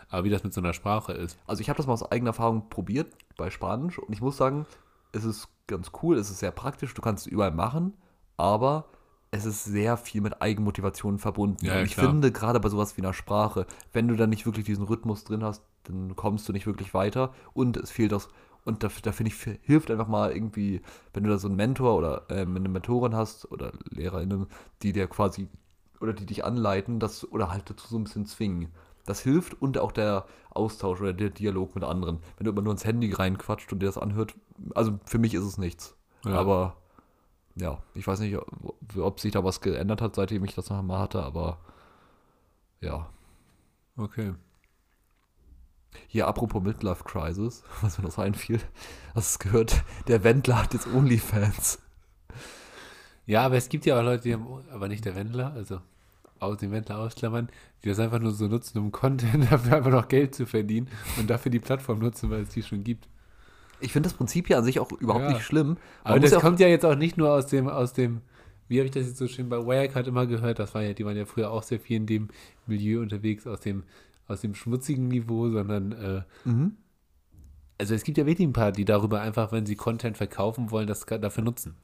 Aber 0.09 0.25
wie 0.25 0.31
das 0.31 0.45
mit 0.45 0.55
so 0.55 0.61
einer 0.61 0.73
Sprache 0.73 1.13
ist. 1.13 1.39
also 1.47 1.61
ich 1.61 1.69
habe 1.69 1.77
das 1.77 1.87
mal 1.87 1.93
aus 1.93 2.11
eigener 2.11 2.31
Erfahrung 2.31 2.69
probiert 2.69 3.13
bei 3.37 3.51
Spanisch 3.51 3.99
und 3.99 4.13
ich 4.13 4.21
muss 4.21 4.37
sagen, 4.37 4.67
es 5.13 5.25
ist 5.25 5.49
ganz 5.67 5.91
cool, 6.03 6.17
es 6.17 6.31
ist 6.31 6.39
sehr 6.39 6.53
praktisch, 6.53 6.95
du 6.95 7.03
kannst 7.03 7.27
es 7.27 7.33
überall 7.33 7.51
machen, 7.51 7.95
aber 8.37 8.85
es 9.33 9.45
ist 9.45 9.65
sehr 9.65 9.97
viel 9.97 10.21
mit 10.21 10.41
Eigenmotivation 10.41 11.19
verbunden. 11.19 11.65
Ja, 11.67 11.75
ja, 11.75 11.81
und 11.81 11.87
ich 11.87 11.97
finde, 11.97 12.31
gerade 12.31 12.61
bei 12.61 12.69
sowas 12.69 12.97
wie 12.97 13.03
einer 13.03 13.13
Sprache, 13.15 13.67
wenn 13.93 14.07
du 14.09 14.15
dann 14.15 14.31
nicht 14.31 14.47
wirklich 14.47 14.65
diesen 14.65 14.85
Rhythmus 14.85 15.25
drin 15.25 15.43
hast, 15.43 15.63
dann 15.89 16.17
kommst 16.17 16.49
du 16.49 16.53
nicht 16.53 16.67
wirklich 16.67 16.95
weiter 16.95 17.33
und 17.55 17.77
es 17.77 17.91
fehlt 17.91 18.13
das. 18.13 18.29
Und 18.65 18.83
da, 18.83 18.89
da 19.03 19.13
finde 19.13 19.31
ich, 19.31 19.59
hilft 19.63 19.91
einfach 19.91 20.09
mal 20.09 20.33
irgendwie, 20.33 20.83
wenn 21.13 21.23
du 21.23 21.31
da 21.31 21.39
so 21.39 21.47
einen 21.47 21.57
Mentor 21.57 21.97
oder 21.97 22.27
ähm, 22.31 22.57
eine 22.57 22.69
Mentorin 22.69 23.15
hast 23.15 23.51
oder 23.53 23.73
LehrerInnen, 23.91 24.47
die 24.83 24.93
dir 24.93 25.07
quasi 25.07 25.49
oder 26.01 26.13
die 26.13 26.27
dich 26.27 26.45
anleiten, 26.45 26.99
das 26.99 27.31
oder 27.31 27.51
halt 27.51 27.71
dazu 27.71 27.87
so 27.87 27.97
ein 27.97 28.05
bisschen 28.05 28.27
zwingen. 28.27 28.73
Das 29.05 29.21
hilft 29.21 29.61
und 29.63 29.79
auch 29.79 29.93
der 29.93 30.27
Austausch 30.51 31.01
oder 31.01 31.13
der 31.13 31.31
Dialog 31.31 31.77
mit 31.77 31.85
anderen. 31.85 32.19
Wenn 32.37 32.45
du 32.45 32.51
immer 32.51 32.63
nur 32.63 32.73
ins 32.73 32.85
Handy 32.85 33.13
reinquatscht 33.13 33.73
und 33.73 33.79
dir 33.79 33.87
das 33.87 33.99
anhört, 33.99 34.35
also 34.75 34.99
für 35.05 35.19
mich 35.19 35.35
ist 35.35 35.45
es 35.45 35.59
nichts. 35.59 35.97
Ja. 36.25 36.33
Aber 36.33 36.77
ja, 37.55 37.79
ich 37.95 38.07
weiß 38.07 38.21
nicht, 38.21 38.37
ob, 38.37 38.97
ob 38.97 39.21
sich 39.21 39.33
da 39.33 39.45
was 39.45 39.61
geändert 39.61 40.03
hat, 40.03 40.17
seitdem 40.17 40.45
ich 40.45 40.55
das 40.55 40.71
noch 40.71 40.83
mal 40.83 40.99
hatte, 40.99 41.23
aber 41.23 41.59
ja. 42.81 43.09
Okay. 43.97 44.35
Hier, 46.09 46.27
apropos 46.27 46.63
Midlife 46.63 47.05
Crisis, 47.05 47.63
was 47.83 47.99
mir 47.99 48.05
noch 48.05 48.13
so 48.13 48.23
einfiel, 48.23 48.61
hast 49.15 49.35
du 49.35 49.47
es 49.47 49.51
gehört? 49.51 49.83
Der 50.09 50.25
Wendler 50.25 50.63
hat 50.63 50.73
jetzt 50.75 50.87
Onlyfans. 50.87 51.79
Ja, 53.27 53.45
aber 53.45 53.57
es 53.57 53.69
gibt 53.69 53.87
ja 53.87 53.99
auch 53.99 54.05
Leute, 54.05 54.23
die 54.23 54.33
haben, 54.35 54.47
aber 54.73 54.89
nicht 54.89 55.05
der 55.05 55.17
Wendler, 55.17 55.53
also 55.55 55.81
aus 56.39 56.59
dem 56.59 56.71
Wendler 56.71 56.99
ausklammern, 56.99 57.49
die 57.83 57.89
das 57.89 57.99
einfach 57.99 58.21
nur 58.21 58.33
so 58.33 58.47
nutzen, 58.47 58.79
um 58.79 58.93
Content 58.93 59.45
dafür 59.51 59.79
einfach 59.79 59.91
noch 59.91 60.09
Geld 60.09 60.35
zu 60.35 60.47
verdienen 60.47 60.89
und 61.19 61.29
dafür 61.29 61.51
die 61.51 61.59
Plattform 61.59 61.99
nutzen, 61.99 62.31
weil 62.31 62.43
es 62.43 62.51
die 62.51 62.63
schon 62.63 62.85
gibt. 62.85 63.09
Ich 63.81 63.93
finde 63.93 64.09
das 64.09 64.17
Prinzip 64.17 64.49
ja 64.49 64.59
an 64.59 64.65
sich 64.65 64.79
auch 64.81 64.91
überhaupt 64.93 65.25
Ja. 65.25 65.33
nicht 65.33 65.43
schlimm. 65.43 65.69
Man 65.69 65.79
Aber 66.05 66.21
das 66.21 66.31
ja 66.31 66.41
kommt 66.41 66.61
ja 66.61 66.69
jetzt 66.69 66.85
auch 66.85 66.95
nicht 66.95 67.17
nur 67.17 67.31
aus 67.33 67.47
dem, 67.47 67.69
aus 67.69 67.93
dem, 67.93 68.21
wie 68.69 68.79
habe 68.79 68.87
ich 68.87 68.93
das 68.93 69.07
jetzt 69.07 69.19
so 69.19 69.29
schön 69.29 69.49
bei 69.49 69.59
Wirecard 69.59 70.07
immer 70.07 70.27
gehört, 70.27 70.59
das 70.59 70.75
war 70.75 70.83
ja, 70.83 70.93
die 70.93 71.05
waren 71.05 71.17
ja 71.17 71.25
früher 71.27 71.51
auch 71.51 71.63
sehr 71.63 71.81
viel 71.81 71.97
in 71.97 72.07
dem 72.07 72.29
Milieu 72.67 73.01
unterwegs, 73.01 73.47
aus 73.47 73.61
dem, 73.61 73.83
aus 74.29 74.41
dem 74.41 74.55
schmutzigen 74.55 75.09
Niveau, 75.09 75.49
sondern 75.51 75.93
äh, 75.93 76.23
Mhm. 76.45 76.77
also 77.79 77.95
es 77.95 78.03
gibt 78.05 78.19
ja 78.19 78.27
wirklich 78.27 78.47
ein 78.49 78.53
paar, 78.53 78.73
die 78.73 78.85
darüber 78.85 79.21
einfach, 79.21 79.53
wenn 79.53 79.67
sie 79.67 79.77
Content 79.77 80.17
verkaufen 80.17 80.71
wollen, 80.71 80.87
das 80.87 81.05
dafür 81.07 81.45
nutzen. 81.45 81.77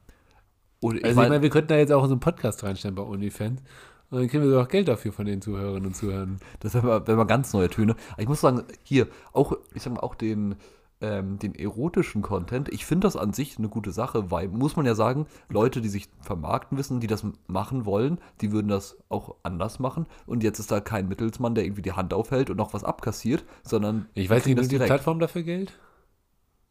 Ich 0.81 0.87
Also 0.89 0.97
ich 0.97 1.15
mein- 1.15 1.29
meine, 1.29 1.41
wir 1.41 1.49
könnten 1.49 1.69
da 1.69 1.77
jetzt 1.77 1.91
auch 1.93 2.05
so 2.05 2.11
einen 2.11 2.19
Podcast 2.19 2.63
reinstellen 2.63 2.95
bei 2.95 3.03
OnlyFans 3.03 3.61
und 4.09 4.19
dann 4.19 4.27
kriegen 4.27 4.43
wir 4.43 4.51
doch 4.51 4.67
Geld 4.67 4.87
dafür 4.89 5.13
von 5.13 5.25
den 5.25 5.41
Zuhörerinnen 5.41 5.85
und 5.87 5.95
Zuhörern. 5.95 6.39
Das 6.59 6.73
wäre 6.73 6.85
mal, 6.85 7.07
wär 7.07 7.15
mal 7.15 7.23
ganz 7.23 7.53
neue 7.53 7.69
Töne. 7.69 7.95
Aber 8.11 8.21
ich 8.21 8.27
muss 8.27 8.41
sagen, 8.41 8.63
hier, 8.83 9.07
auch, 9.31 9.53
ich 9.73 9.81
sag 9.81 9.93
mal, 9.93 10.01
auch 10.01 10.15
den, 10.15 10.55
ähm, 11.03 11.37
den 11.37 11.53
erotischen 11.53 12.21
Content, 12.21 12.69
ich 12.69 12.85
finde 12.85 13.05
das 13.05 13.17
an 13.17 13.33
sich 13.33 13.57
eine 13.57 13.67
gute 13.67 13.91
Sache, 13.91 14.31
weil, 14.31 14.47
muss 14.47 14.77
man 14.77 14.85
ja 14.85 14.95
sagen, 14.95 15.27
Leute, 15.49 15.81
die 15.81 15.89
sich 15.89 16.07
vermarkten 16.21 16.77
wissen, 16.77 17.01
die 17.01 17.07
das 17.07 17.25
machen 17.47 17.85
wollen, 17.85 18.19
die 18.39 18.53
würden 18.53 18.69
das 18.69 18.97
auch 19.09 19.35
anders 19.43 19.79
machen. 19.79 20.05
Und 20.25 20.43
jetzt 20.43 20.59
ist 20.59 20.71
da 20.71 20.79
kein 20.79 21.09
Mittelsmann, 21.09 21.55
der 21.55 21.65
irgendwie 21.65 21.81
die 21.81 21.91
Hand 21.91 22.13
aufhält 22.13 22.49
und 22.49 22.55
noch 22.55 22.73
was 22.73 22.85
abkassiert, 22.85 23.43
sondern 23.63 24.07
Ich 24.13 24.29
weiß 24.29 24.45
nicht, 24.45 24.55
nimmt 24.55 24.71
die 24.71 24.77
Plattform 24.77 25.19
dafür 25.19 25.43
Geld? 25.43 25.77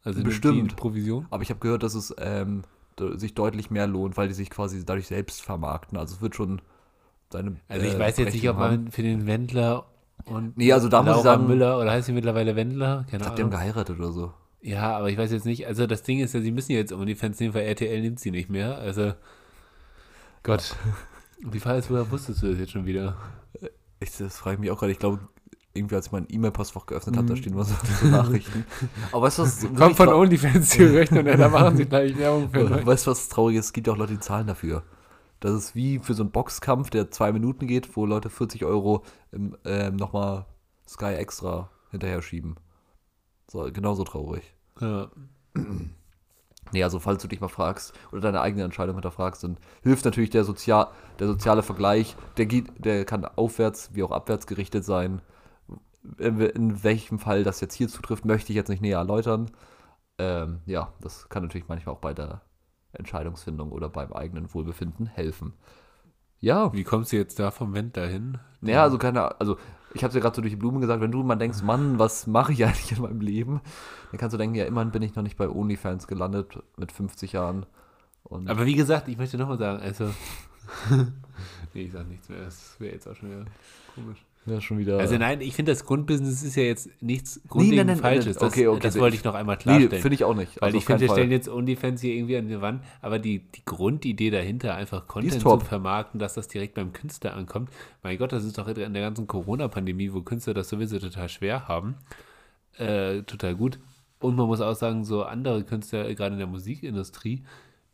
Also 0.03 0.23
Bestimmt. 0.23 0.77
Provision? 0.77 1.27
Aber 1.31 1.42
ich 1.42 1.51
habe 1.51 1.61
gehört, 1.61 1.83
dass 1.83 1.95
es 1.95 2.14
ähm, 2.18 2.62
sich 3.16 3.35
deutlich 3.35 3.71
mehr 3.71 3.87
lohnt, 3.87 4.16
weil 4.16 4.29
die 4.29 4.35
sich 4.35 4.49
quasi 4.49 4.83
dadurch 4.85 5.09
selbst 5.09 5.42
vermarkten. 5.42 5.99
Also 5.99 6.14
es 6.14 6.23
wird 6.23 6.35
schon 6.35 6.62
seine. 7.31 7.57
Also 7.68 7.87
ich 7.87 7.95
äh, 7.95 7.99
weiß 7.99 8.16
jetzt 8.16 8.33
nicht, 8.33 8.49
ob 8.49 8.57
man 8.57 8.90
für 8.90 9.03
den 9.03 9.27
Wendler 9.27 9.87
und 10.26 10.56
Nee, 10.56 10.72
also 10.72 10.88
da 10.88 11.02
muss 11.02 11.11
ich 11.11 11.16
Laura 11.16 11.22
sagen- 11.37 11.46
Müller 11.46 11.78
oder 11.78 11.90
heißt 11.90 12.06
sie 12.06 12.12
mittlerweile 12.12 12.56
Wendler? 12.56 13.04
Keine 13.11 13.18
Ich 13.18 13.18
glaube, 13.22 13.37
die 13.37 13.42
haben 13.42 13.50
geheiratet 13.50 13.98
oder 13.98 14.12
so. 14.12 14.32
Ja, 14.61 14.96
aber 14.96 15.11
ich 15.11 15.18
weiß 15.18 15.32
jetzt 15.32 15.44
nicht. 15.46 15.66
Also 15.66 15.87
das 15.87 16.02
Ding 16.04 16.20
ist 16.20 16.35
ja, 16.35 16.40
sie 16.40 16.52
müssen 16.52 16.72
ja 16.72 16.78
jetzt 16.78 16.92
OnlyFans 16.92 17.40
nehmen, 17.40 17.54
weil 17.54 17.62
RTL 17.66 18.00
nimmt 18.00 18.20
sie 18.20 18.30
nicht 18.30 18.48
mehr. 18.48 18.78
Also 18.78 19.12
Gott. 20.42 20.76
Wie 21.40 21.64
war 21.64 21.74
es, 21.76 21.90
woher 21.90 22.11
wusstest 22.11 22.42
du 22.42 22.50
das 22.50 22.58
jetzt 22.58 22.72
schon 22.72 22.87
wieder? 22.87 23.16
Ich, 24.00 24.16
das 24.16 24.37
frage 24.37 24.54
ich 24.54 24.61
mich 24.61 24.70
auch 24.70 24.78
gerade. 24.78 24.92
Ich 24.92 24.98
glaube, 24.98 25.18
irgendwie 25.74 25.94
als 25.96 26.06
ich 26.06 26.12
mein 26.12 26.26
E-Mail-Postfach 26.28 26.87
geöffnet 26.87 27.16
habe, 27.16 27.24
Mhm. 27.24 27.28
da 27.30 27.37
stehen 27.37 27.52
immer 27.54 27.64
so, 27.64 27.74
so 28.00 28.06
Nachrichten. 28.06 28.64
Aber 29.11 29.22
weißt 29.22 29.38
du, 29.38 29.42
was 29.42 29.66
Kommt 29.76 29.96
von 29.96 30.08
OnlyFans 30.08 30.70
direkt 30.70 31.12
und 31.12 31.24
da 31.26 31.48
machen 31.48 31.76
sie 31.76 31.87
gleich 31.87 32.16
Werbung 32.18 32.50
für. 32.50 32.87
Weißt 32.87 33.06
du, 33.06 33.11
was 33.11 33.28
traurig 33.28 33.56
ist? 33.56 33.66
Es 33.66 33.72
gibt 33.72 33.87
ja 33.87 33.92
auch 33.92 33.96
Leute, 33.98 34.12
die 34.14 34.20
zahlen 34.20 34.46
dafür. 34.46 34.82
Das 35.42 35.52
ist 35.55 35.74
wie 35.74 35.98
für 35.98 36.14
so 36.14 36.22
einen 36.22 36.31
Boxkampf, 36.31 36.88
der 36.90 37.11
zwei 37.11 37.33
Minuten 37.33 37.66
geht, 37.66 37.96
wo 37.96 38.07
Leute 38.07 38.31
40 38.31 38.64
Euro 38.64 39.02
im, 39.33 39.57
ähm, 39.64 39.96
nochmal 39.96 40.46
Sky 40.87 41.14
Extra 41.14 41.68
hinterher 41.90 42.22
schieben. 42.22 42.57
So, 43.48 43.68
genauso 43.72 44.05
traurig. 44.05 44.55
Ja. 44.81 45.11
Nee, 46.70 46.85
also 46.85 47.00
falls 47.00 47.20
du 47.20 47.28
dich 47.28 47.40
mal 47.40 47.48
fragst 47.48 47.92
oder 48.12 48.20
deine 48.20 48.40
eigene 48.40 48.62
Entscheidung 48.62 48.94
hinterfragst, 48.94 49.42
dann 49.42 49.59
hilft 49.83 50.05
natürlich 50.05 50.31
der, 50.31 50.44
Sozial 50.44 50.88
der 51.18 51.26
soziale 51.26 51.64
Vergleich. 51.64 52.16
Der, 52.37 52.46
geht, 52.46 52.66
der 52.78 53.05
kann 53.05 53.24
aufwärts 53.24 53.90
wie 53.94 54.05
auch 54.05 54.12
abwärts 54.12 54.46
gerichtet 54.46 54.85
sein. 54.85 55.22
In, 56.18 56.40
in 56.40 56.85
welchem 56.85 57.18
Fall 57.18 57.42
das 57.42 57.61
jetzt 57.61 57.74
hier 57.74 57.88
zutrifft, 57.88 58.24
möchte 58.24 58.52
ich 58.52 58.57
jetzt 58.57 58.68
nicht 58.68 58.81
näher 58.81 58.98
erläutern. 58.98 59.50
Ähm, 60.18 60.61
ja, 60.66 60.92
das 61.00 61.28
kann 61.28 61.42
natürlich 61.42 61.66
manchmal 61.66 61.96
auch 61.96 62.00
bei 62.00 62.14
der 62.14 62.42
Entscheidungsfindung 62.92 63.72
oder 63.72 63.88
beim 63.88 64.12
eigenen 64.12 64.52
Wohlbefinden 64.52 65.07
helfen. 65.07 65.55
Ja, 66.40 66.72
Wie 66.72 66.85
kommst 66.85 67.12
du 67.12 67.16
jetzt 67.16 67.38
da 67.38 67.50
vom 67.50 67.72
Vent 67.72 67.96
dahin? 67.96 68.38
naja, 68.61 68.83
also 68.83 68.98
keine, 68.98 69.40
also 69.40 69.57
ich 69.94 70.02
habe 70.02 70.09
es 70.09 70.14
ja 70.14 70.20
gerade 70.20 70.35
so 70.35 70.42
durch 70.42 70.52
die 70.52 70.59
Blumen 70.59 70.81
gesagt, 70.81 71.00
wenn 71.00 71.12
du 71.12 71.22
mal 71.22 71.37
denkst, 71.37 71.62
Mann, 71.62 71.98
was 71.98 72.26
mache 72.26 72.52
ich 72.52 72.64
eigentlich 72.64 72.92
in 72.92 73.02
meinem 73.02 73.20
Leben, 73.20 73.61
dann 74.11 74.18
kannst 74.18 74.35
du 74.35 74.38
denken, 74.38 74.57
ja, 74.57 74.64
immerhin 74.64 74.90
bin 74.90 75.02
ich 75.02 75.14
noch 75.14 75.22
nicht 75.22 75.37
bei 75.37 75.48
OnlyFans 75.48 76.07
gelandet 76.07 76.59
mit 76.76 76.90
50 76.90 77.33
Jahren. 77.33 77.66
Und 78.24 78.48
Aber 78.48 78.66
wie 78.66 78.74
gesagt, 78.74 79.09
ich 79.09 79.18
möchte 79.18 79.37
nochmal 79.38 79.59
sagen, 79.59 79.83
also. 79.83 80.07
nee, 81.74 81.83
ich 81.83 81.92
sag 81.92 82.09
nichts 82.09 82.28
mehr. 82.28 82.40
Das 82.44 82.76
wäre 82.78 82.94
jetzt 82.94 83.07
auch 83.07 83.16
schon 83.16 83.31
wieder 83.31 83.44
komisch. 83.94 84.24
Ja, 84.44 84.61
schon 84.61 84.78
wieder. 84.78 84.98
Also 84.98 85.16
nein, 85.18 85.40
ich 85.40 85.55
finde, 85.55 85.70
das 85.70 85.85
Grundbusiness 85.85 86.42
ist 86.42 86.57
ja 86.57 86.64
jetzt 86.64 86.90
nichts 87.00 87.37
nein, 87.37 87.48
grundlegend 87.48 87.87
nein, 87.87 87.96
nein, 87.96 87.98
Falsches. 87.98 88.37
Das, 88.37 88.52
okay, 88.52 88.66
okay, 88.66 88.81
das 88.81 88.98
wollte 88.98 89.16
ich 89.16 89.22
noch 89.22 89.35
einmal 89.35 89.57
nee, 89.57 89.62
klarstellen. 89.62 90.02
finde 90.02 90.14
ich 90.16 90.24
auch 90.24 90.35
nicht. 90.35 90.61
Weil 90.61 90.66
Also 90.66 90.78
ich 90.78 90.85
finde, 90.85 91.02
wir 91.02 91.11
stellen 91.11 91.31
jetzt 91.31 91.48
OnlyFans 91.48 92.00
hier 92.00 92.14
irgendwie 92.14 92.37
an 92.37 92.48
die 92.48 92.61
Wand, 92.61 92.83
aber 93.00 93.20
die, 93.20 93.38
die 93.38 93.64
Grundidee 93.64 94.31
dahinter, 94.31 94.74
einfach 94.74 95.07
Content 95.07 95.40
zu 95.40 95.59
vermarkten, 95.61 96.18
dass 96.18 96.35
das 96.35 96.48
direkt 96.48 96.74
beim 96.74 96.92
Künstler 96.92 97.35
ankommt. 97.35 97.70
Mein 98.02 98.18
Gott, 98.18 98.33
das 98.33 98.44
ist 98.44 98.59
doch 98.59 98.66
in 98.66 98.74
der 98.92 99.02
ganzen 99.02 99.28
Corona-Pandemie, 99.28 100.12
wo 100.12 100.22
Künstler 100.22 100.55
das 100.55 100.68
sowieso 100.68 100.98
total 100.98 101.28
schwer 101.28 101.68
haben, 101.68 101.94
äh, 102.78 103.22
total 103.22 103.55
gut. 103.55 103.78
Und 104.18 104.37
man 104.37 104.46
muss 104.46 104.61
auch 104.61 104.74
sagen, 104.74 105.05
so 105.05 105.22
andere 105.22 105.62
Künstler, 105.64 106.12
gerade 106.14 106.33
in 106.33 106.38
der 106.38 106.48
Musikindustrie, 106.48 107.44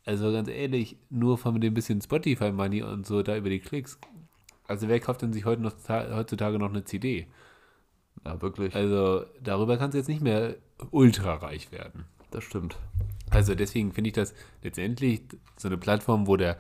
also 0.07 0.33
ganz 0.33 0.49
ehrlich, 0.49 0.97
nur 1.11 1.37
von 1.37 1.61
dem 1.61 1.75
bisschen 1.75 2.01
Spotify-Money 2.01 2.83
und 2.83 3.07
so 3.07 3.23
da 3.23 3.37
über 3.37 3.51
die 3.51 3.59
Klicks. 3.59 3.99
Also 4.69 4.87
wer 4.89 5.01
kauft 5.01 5.23
denn 5.23 5.33
sich 5.33 5.45
heute 5.45 5.63
noch, 5.63 5.73
heutzutage 5.89 6.59
noch 6.59 6.69
eine 6.69 6.85
CD? 6.85 7.27
Ja, 8.25 8.41
wirklich. 8.41 8.75
Also 8.75 9.25
darüber 9.43 9.77
kannst 9.79 9.95
du 9.95 9.99
jetzt 9.99 10.09
nicht 10.09 10.21
mehr 10.23 10.57
ultra 10.91 11.35
reich 11.35 11.73
werden. 11.73 12.05
das 12.31 12.45
stimmt. 12.45 12.77
Also 13.31 13.55
deswegen 13.55 13.93
finde 13.93 14.09
ich 14.09 14.15
das 14.15 14.35
letztendlich 14.63 15.23
so 15.57 15.69
eine 15.69 15.77
Plattform, 15.79 16.27
wo 16.27 16.37
der 16.37 16.59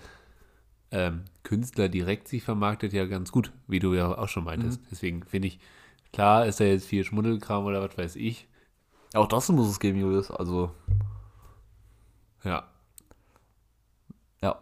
ähm, 0.90 1.25
Künstler 1.42 1.88
direkt 1.88 2.29
sich 2.29 2.42
vermarktet, 2.42 2.92
ja 2.92 3.05
ganz 3.07 3.31
gut, 3.31 3.53
wie 3.66 3.79
du 3.79 3.94
ja 3.94 4.16
auch 4.16 4.29
schon 4.29 4.44
meintest. 4.44 4.81
Deswegen 4.90 5.23
finde 5.25 5.49
ich, 5.49 5.61
klar 6.12 6.47
ist 6.47 6.61
da 6.61 6.64
jetzt 6.64 6.87
viel 6.87 7.05
Schmuddelkram 7.05 7.64
oder 7.64 7.83
was 7.83 7.97
weiß 7.97 8.16
ich. 8.16 8.49
Auch 9.14 9.27
das 9.27 9.49
muss 9.51 9.68
es 9.68 9.81
geben, 9.81 9.99
Julius. 9.99 10.31
Also, 10.31 10.71
Ja. 12.44 12.68
ja. 14.42 14.59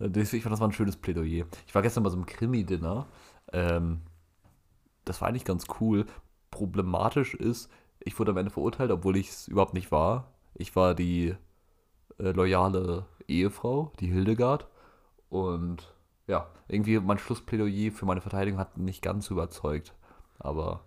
Deswegen 0.00 0.42
fand 0.42 0.52
das 0.52 0.60
war 0.60 0.68
ein 0.68 0.72
schönes 0.72 0.96
Plädoyer. 0.96 1.44
Ich 1.66 1.74
war 1.74 1.82
gestern 1.82 2.02
bei 2.02 2.10
so 2.10 2.16
einem 2.16 2.26
Krimi-Dinner. 2.26 3.06
Ähm, 3.52 4.00
das 5.04 5.20
war 5.20 5.28
eigentlich 5.28 5.44
ganz 5.44 5.66
cool. 5.80 6.06
Problematisch 6.50 7.34
ist, 7.34 7.70
ich 8.00 8.18
wurde 8.18 8.30
am 8.32 8.38
Ende 8.38 8.50
verurteilt, 8.50 8.90
obwohl 8.90 9.16
ich 9.16 9.28
es 9.28 9.48
überhaupt 9.48 9.74
nicht 9.74 9.92
war. 9.92 10.32
Ich 10.54 10.74
war 10.74 10.94
die 10.94 11.34
äh, 12.18 12.30
loyale 12.32 13.06
Ehefrau, 13.28 13.92
die 14.00 14.08
Hildegard. 14.08 14.66
Und 15.28 15.94
ja, 16.26 16.48
irgendwie 16.68 16.98
mein 16.98 17.18
Schlussplädoyer 17.18 17.92
für 17.92 18.06
meine 18.06 18.22
Verteidigung 18.22 18.58
hat 18.58 18.78
nicht 18.78 19.02
ganz 19.02 19.30
überzeugt. 19.30 19.94
Aber 20.38 20.80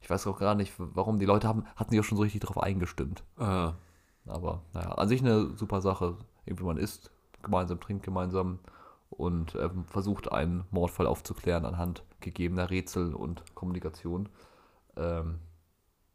ich 0.00 0.10
weiß 0.10 0.26
auch 0.26 0.40
gar 0.40 0.56
nicht, 0.56 0.72
warum 0.78 1.20
die 1.20 1.26
Leute 1.26 1.46
haben, 1.46 1.64
hatten 1.76 1.90
sich 1.90 2.00
auch 2.00 2.04
schon 2.04 2.18
so 2.18 2.24
richtig 2.24 2.40
darauf 2.40 2.60
eingestimmt. 2.60 3.22
Äh, 3.38 3.70
Aber 4.26 4.62
naja, 4.74 4.90
an 4.92 5.08
sich 5.08 5.20
eine 5.20 5.56
super 5.56 5.80
Sache. 5.80 6.16
Irgendwie 6.44 6.64
man 6.64 6.76
isst 6.76 7.12
gemeinsam, 7.48 7.80
trinkt 7.80 8.04
gemeinsam 8.04 8.58
und 9.10 9.54
ähm, 9.54 9.84
versucht 9.86 10.30
einen 10.30 10.64
Mordfall 10.70 11.06
aufzuklären 11.06 11.64
anhand 11.64 12.04
gegebener 12.20 12.70
Rätsel 12.70 13.14
und 13.14 13.54
Kommunikation. 13.54 14.28
Ähm, 14.96 15.38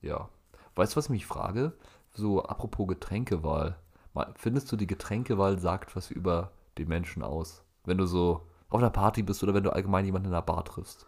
ja. 0.02 0.30
Weißt 0.76 0.94
du, 0.94 0.98
was 0.98 1.06
ich 1.06 1.12
mich 1.12 1.26
frage? 1.26 1.74
So, 2.14 2.44
apropos 2.44 2.88
Getränkewahl. 2.88 3.78
Findest 4.36 4.72
du, 4.72 4.76
die 4.76 4.88
Getränkewahl 4.88 5.60
sagt 5.60 5.96
was 5.96 6.12
über 6.12 6.52
den 6.78 6.88
Menschen 6.88 7.24
aus? 7.24 7.64
Wenn 7.84 7.98
du 7.98 8.06
so 8.06 8.48
auf 8.70 8.80
einer 8.80 8.90
Party 8.90 9.24
bist 9.24 9.44
oder 9.44 9.54
wenn 9.54 9.64
du 9.64 9.74
allgemein 9.74 10.06
jemanden 10.06 10.30
in 10.30 10.34
einer 10.34 10.42
Bar 10.42 10.66
triffst. 10.66 11.08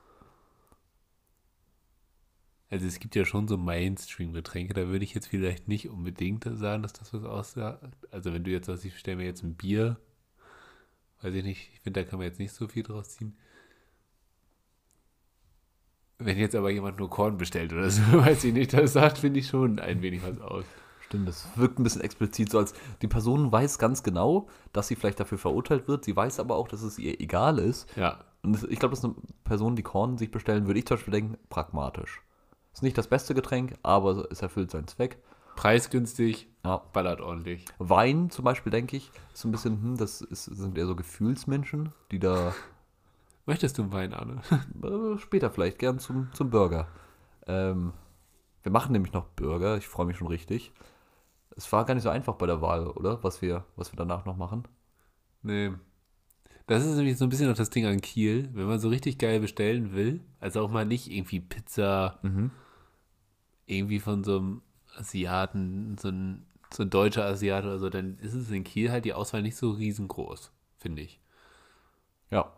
also 2.69 2.85
es 2.85 2.99
gibt 2.99 3.15
ja 3.15 3.25
schon 3.25 3.47
so 3.47 3.57
Mainstream-Getränke, 3.57 4.73
da 4.73 4.87
würde 4.87 5.03
ich 5.03 5.13
jetzt 5.13 5.27
vielleicht 5.27 5.67
nicht 5.67 5.89
unbedingt 5.89 6.43
sagen, 6.43 6.83
dass 6.83 6.93
das 6.93 7.13
was 7.13 7.23
aussagt. 7.23 7.95
Also 8.11 8.33
wenn 8.33 8.43
du 8.43 8.51
jetzt 8.51 8.67
sagst, 8.67 8.85
ich 8.85 8.97
stelle 8.97 9.17
mir 9.17 9.25
jetzt 9.25 9.43
ein 9.43 9.55
Bier, 9.55 9.97
weiß 11.25 11.33
ich 11.33 11.43
nicht, 11.43 11.69
ich 11.73 11.79
finde, 11.81 12.03
da 12.03 12.09
kann 12.09 12.19
man 12.19 12.27
jetzt 12.27 12.39
nicht 12.39 12.53
so 12.53 12.67
viel 12.67 12.83
draus 12.83 13.09
ziehen. 13.09 13.35
Wenn 16.17 16.37
jetzt 16.37 16.55
aber 16.55 16.69
jemand 16.69 16.99
nur 16.99 17.09
Korn 17.09 17.37
bestellt 17.37 17.73
oder 17.73 17.89
so, 17.89 18.01
weiß 18.13 18.43
ich 18.45 18.53
nicht, 18.53 18.73
das 18.73 18.93
sagt, 18.93 19.17
finde 19.17 19.39
ich 19.39 19.47
schon 19.47 19.79
ein 19.79 20.01
wenig 20.01 20.21
was 20.23 20.39
aus. 20.39 20.65
Stimmt, 21.01 21.27
das 21.27 21.47
wirkt 21.55 21.79
ein 21.79 21.83
bisschen 21.83 22.01
explizit, 22.01 22.49
so 22.49 22.57
als 22.59 22.73
die 23.01 23.07
Person 23.07 23.51
weiß 23.51 23.77
ganz 23.79 24.01
genau, 24.01 24.47
dass 24.71 24.87
sie 24.87 24.95
vielleicht 24.95 25.19
dafür 25.19 25.37
verurteilt 25.37 25.87
wird. 25.87 26.05
Sie 26.05 26.15
weiß 26.15 26.39
aber 26.39 26.55
auch, 26.55 26.67
dass 26.67 26.81
es 26.81 26.97
ihr 26.97 27.19
egal 27.19 27.59
ist. 27.59 27.87
Ja, 27.95 28.23
Und 28.43 28.63
ich 28.69 28.79
glaube, 28.79 28.91
das 28.91 28.99
ist 28.99 29.05
eine 29.05 29.15
Person, 29.43 29.75
die 29.75 29.83
Korn 29.83 30.17
sich 30.17 30.31
bestellen, 30.31 30.67
würde 30.67 30.79
ich 30.79 30.85
zum 30.85 30.97
Beispiel 30.97 31.11
denken, 31.11 31.37
pragmatisch. 31.49 32.21
Ist 32.73 32.83
nicht 32.83 32.97
das 32.97 33.07
beste 33.07 33.33
Getränk, 33.33 33.75
aber 33.83 34.27
es 34.31 34.41
erfüllt 34.41 34.71
seinen 34.71 34.87
Zweck. 34.87 35.17
Preisgünstig, 35.55 36.47
Ja. 36.63 36.77
ballert 36.93 37.21
ordentlich. 37.21 37.65
Wein 37.79 38.29
zum 38.29 38.45
Beispiel, 38.45 38.71
denke 38.71 38.97
ich, 38.97 39.11
ist 39.33 39.41
so 39.41 39.47
ein 39.47 39.51
bisschen, 39.51 39.81
hm, 39.81 39.97
das 39.97 40.21
ist, 40.21 40.45
sind 40.45 40.77
eher 40.77 40.87
so 40.87 40.95
Gefühlsmenschen, 40.95 41.93
die 42.11 42.19
da 42.19 42.53
Möchtest 43.47 43.77
du 43.77 43.83
einen 43.83 43.93
Wein, 43.93 44.13
Arne? 44.13 44.41
äh, 44.83 45.19
später 45.19 45.51
vielleicht 45.51 45.77
gern 45.77 45.99
zum, 45.99 46.29
zum 46.33 46.49
Burger. 46.49 46.87
Ähm, 47.45 47.93
wir 48.63 48.71
machen 48.71 48.91
nämlich 48.91 49.13
noch 49.13 49.27
Burger, 49.35 49.77
ich 49.77 49.87
freue 49.87 50.07
mich 50.07 50.17
schon 50.17 50.27
richtig. 50.27 50.71
Es 51.55 51.71
war 51.71 51.85
gar 51.85 51.93
nicht 51.93 52.03
so 52.03 52.09
einfach 52.09 52.35
bei 52.35 52.47
der 52.47 52.61
Wahl, 52.61 52.87
oder? 52.87 53.23
Was 53.23 53.41
wir, 53.41 53.65
was 53.75 53.93
wir 53.93 53.97
danach 53.97 54.25
noch 54.25 54.35
machen. 54.35 54.67
Nee. 55.43 55.71
Das 56.65 56.83
ist 56.83 56.95
nämlich 56.95 57.17
so 57.17 57.25
ein 57.25 57.29
bisschen 57.29 57.47
noch 57.47 57.55
das 57.55 57.69
Ding 57.69 57.85
an 57.85 58.01
Kiel, 58.01 58.49
wenn 58.53 58.65
man 58.65 58.79
so 58.79 58.89
richtig 58.89 59.19
geil 59.19 59.39
bestellen 59.39 59.93
will, 59.93 60.21
also 60.39 60.61
auch 60.61 60.71
mal 60.71 60.85
nicht 60.85 61.11
irgendwie 61.11 61.39
Pizza, 61.39 62.19
irgendwie 63.67 63.99
von 63.99 64.23
so 64.23 64.37
einem 64.37 64.61
Asiaten, 64.97 65.97
so 65.97 66.09
ein, 66.09 66.45
so 66.73 66.83
ein 66.83 66.89
deutscher 66.89 67.25
Asiate 67.25 67.67
oder 67.67 67.79
so, 67.79 67.89
dann 67.89 68.17
ist 68.19 68.33
es 68.33 68.51
in 68.51 68.63
Kiel 68.63 68.91
halt 68.91 69.05
die 69.05 69.13
Auswahl 69.13 69.41
nicht 69.41 69.57
so 69.57 69.71
riesengroß, 69.71 70.51
finde 70.77 71.01
ich. 71.03 71.19
Ja. 72.29 72.51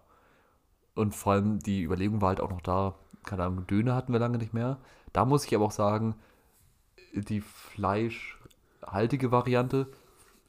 Und 0.96 1.14
vor 1.14 1.34
allem 1.34 1.60
die 1.60 1.84
Überlegung 1.84 2.22
war 2.22 2.30
halt 2.30 2.42
auch 2.42 2.50
noch 2.50 2.62
da, 2.62 2.96
keine 3.24 3.44
Ahnung, 3.44 3.68
Döner 3.68 3.96
hatten 3.96 4.14
wir 4.14 4.20
lange 4.20 4.38
nicht 4.38 4.54
mehr. 4.54 4.80
Da 5.14 5.26
muss 5.26 5.46
ich 5.46 5.56
aber 5.56 5.66
auch 5.66 5.72
sagen, 5.72 6.16
die 7.14 7.42
fleischhaltige 7.42 9.32
Variante 9.32 9.92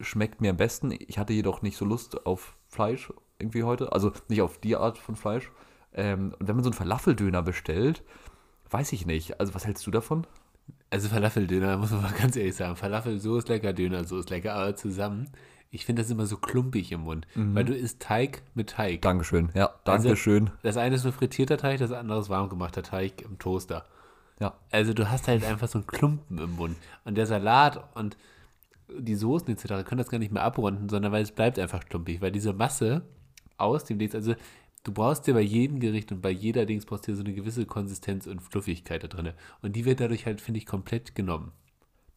schmeckt 0.00 0.40
mir 0.40 0.50
am 0.50 0.56
besten. 0.56 0.92
Ich 0.92 1.18
hatte 1.18 1.32
jedoch 1.32 1.62
nicht 1.62 1.76
so 1.76 1.84
Lust 1.84 2.26
auf 2.26 2.56
Fleisch 2.68 3.12
irgendwie 3.38 3.62
heute. 3.64 3.92
Also 3.92 4.12
nicht 4.28 4.42
auf 4.42 4.58
die 4.58 4.76
Art 4.76 4.98
von 4.98 5.16
Fleisch. 5.16 5.50
Ähm, 5.92 6.34
und 6.38 6.48
wenn 6.48 6.56
man 6.56 6.64
so 6.64 6.70
einen 6.70 6.78
Falafeldöner 6.78 7.42
bestellt, 7.42 8.02
weiß 8.70 8.92
ich 8.92 9.06
nicht. 9.06 9.40
Also 9.40 9.54
was 9.54 9.66
hältst 9.66 9.86
du 9.86 9.90
davon? 9.90 10.26
Also 10.90 11.08
Falafeldöner, 11.08 11.76
muss 11.76 11.90
man 11.90 12.02
mal 12.02 12.12
ganz 12.18 12.36
ehrlich 12.36 12.56
sagen. 12.56 12.76
Falafel, 12.76 13.18
so 13.20 13.36
ist 13.36 13.48
lecker, 13.48 13.72
Döner, 13.72 14.04
so 14.04 14.18
ist 14.18 14.30
lecker, 14.30 14.54
aber 14.54 14.74
zusammen. 14.76 15.28
Ich 15.70 15.84
finde 15.84 16.00
das 16.00 16.10
immer 16.10 16.24
so 16.24 16.38
klumpig 16.38 16.92
im 16.92 17.00
Mund, 17.02 17.26
weil 17.34 17.62
du 17.66 17.74
isst 17.74 18.00
Teig 18.00 18.40
mit 18.54 18.70
Teig. 18.70 19.02
Dankeschön. 19.02 19.50
Ja, 19.52 19.66
Also- 19.84 20.08
Dankeschön. 20.08 20.50
Das 20.62 20.78
eine 20.78 20.94
ist 20.94 21.04
nur 21.04 21.12
frittierter 21.12 21.58
Teig, 21.58 21.78
das 21.78 21.92
andere 21.92 22.20
ist 22.20 22.30
warm 22.30 22.48
gemachter 22.48 22.82
Teig 22.82 23.20
im 23.20 23.38
Toaster. 23.38 23.84
Ja. 24.40 24.54
Also 24.70 24.94
du 24.94 25.10
hast 25.10 25.28
halt 25.28 25.44
einfach 25.44 25.68
so 25.68 25.78
einen 25.78 25.86
Klumpen 25.86 26.38
im 26.38 26.52
Mund. 26.56 26.76
Und 27.04 27.16
der 27.16 27.26
Salat 27.26 27.84
und 27.94 28.16
die 28.98 29.14
Soßen 29.14 29.48
etc. 29.48 29.84
können 29.86 29.98
das 29.98 30.08
gar 30.08 30.18
nicht 30.18 30.32
mehr 30.32 30.42
abrunden, 30.42 30.88
sondern 30.88 31.12
weil 31.12 31.22
es 31.22 31.32
bleibt 31.32 31.58
einfach 31.58 31.84
klumpig, 31.84 32.22
weil 32.22 32.32
diese 32.32 32.54
Masse 32.54 33.02
aus 33.58 33.84
dem 33.84 33.98
Dings, 33.98 34.14
also 34.14 34.34
du 34.84 34.92
brauchst 34.92 35.26
dir 35.26 35.34
bei 35.34 35.40
jedem 35.40 35.80
Gericht 35.80 36.12
und 36.12 36.20
bei 36.20 36.30
jeder 36.30 36.66
Dings 36.66 36.86
brauchst 36.86 37.06
du 37.06 37.12
dir 37.12 37.16
so 37.16 37.24
eine 37.24 37.34
gewisse 37.34 37.66
Konsistenz 37.66 38.26
und 38.26 38.40
Fluffigkeit 38.40 39.02
da 39.02 39.08
drin. 39.08 39.32
Und 39.62 39.76
die 39.76 39.84
wird 39.84 40.00
dadurch 40.00 40.26
halt, 40.26 40.40
finde 40.40 40.58
ich, 40.58 40.66
komplett 40.66 41.14
genommen. 41.14 41.52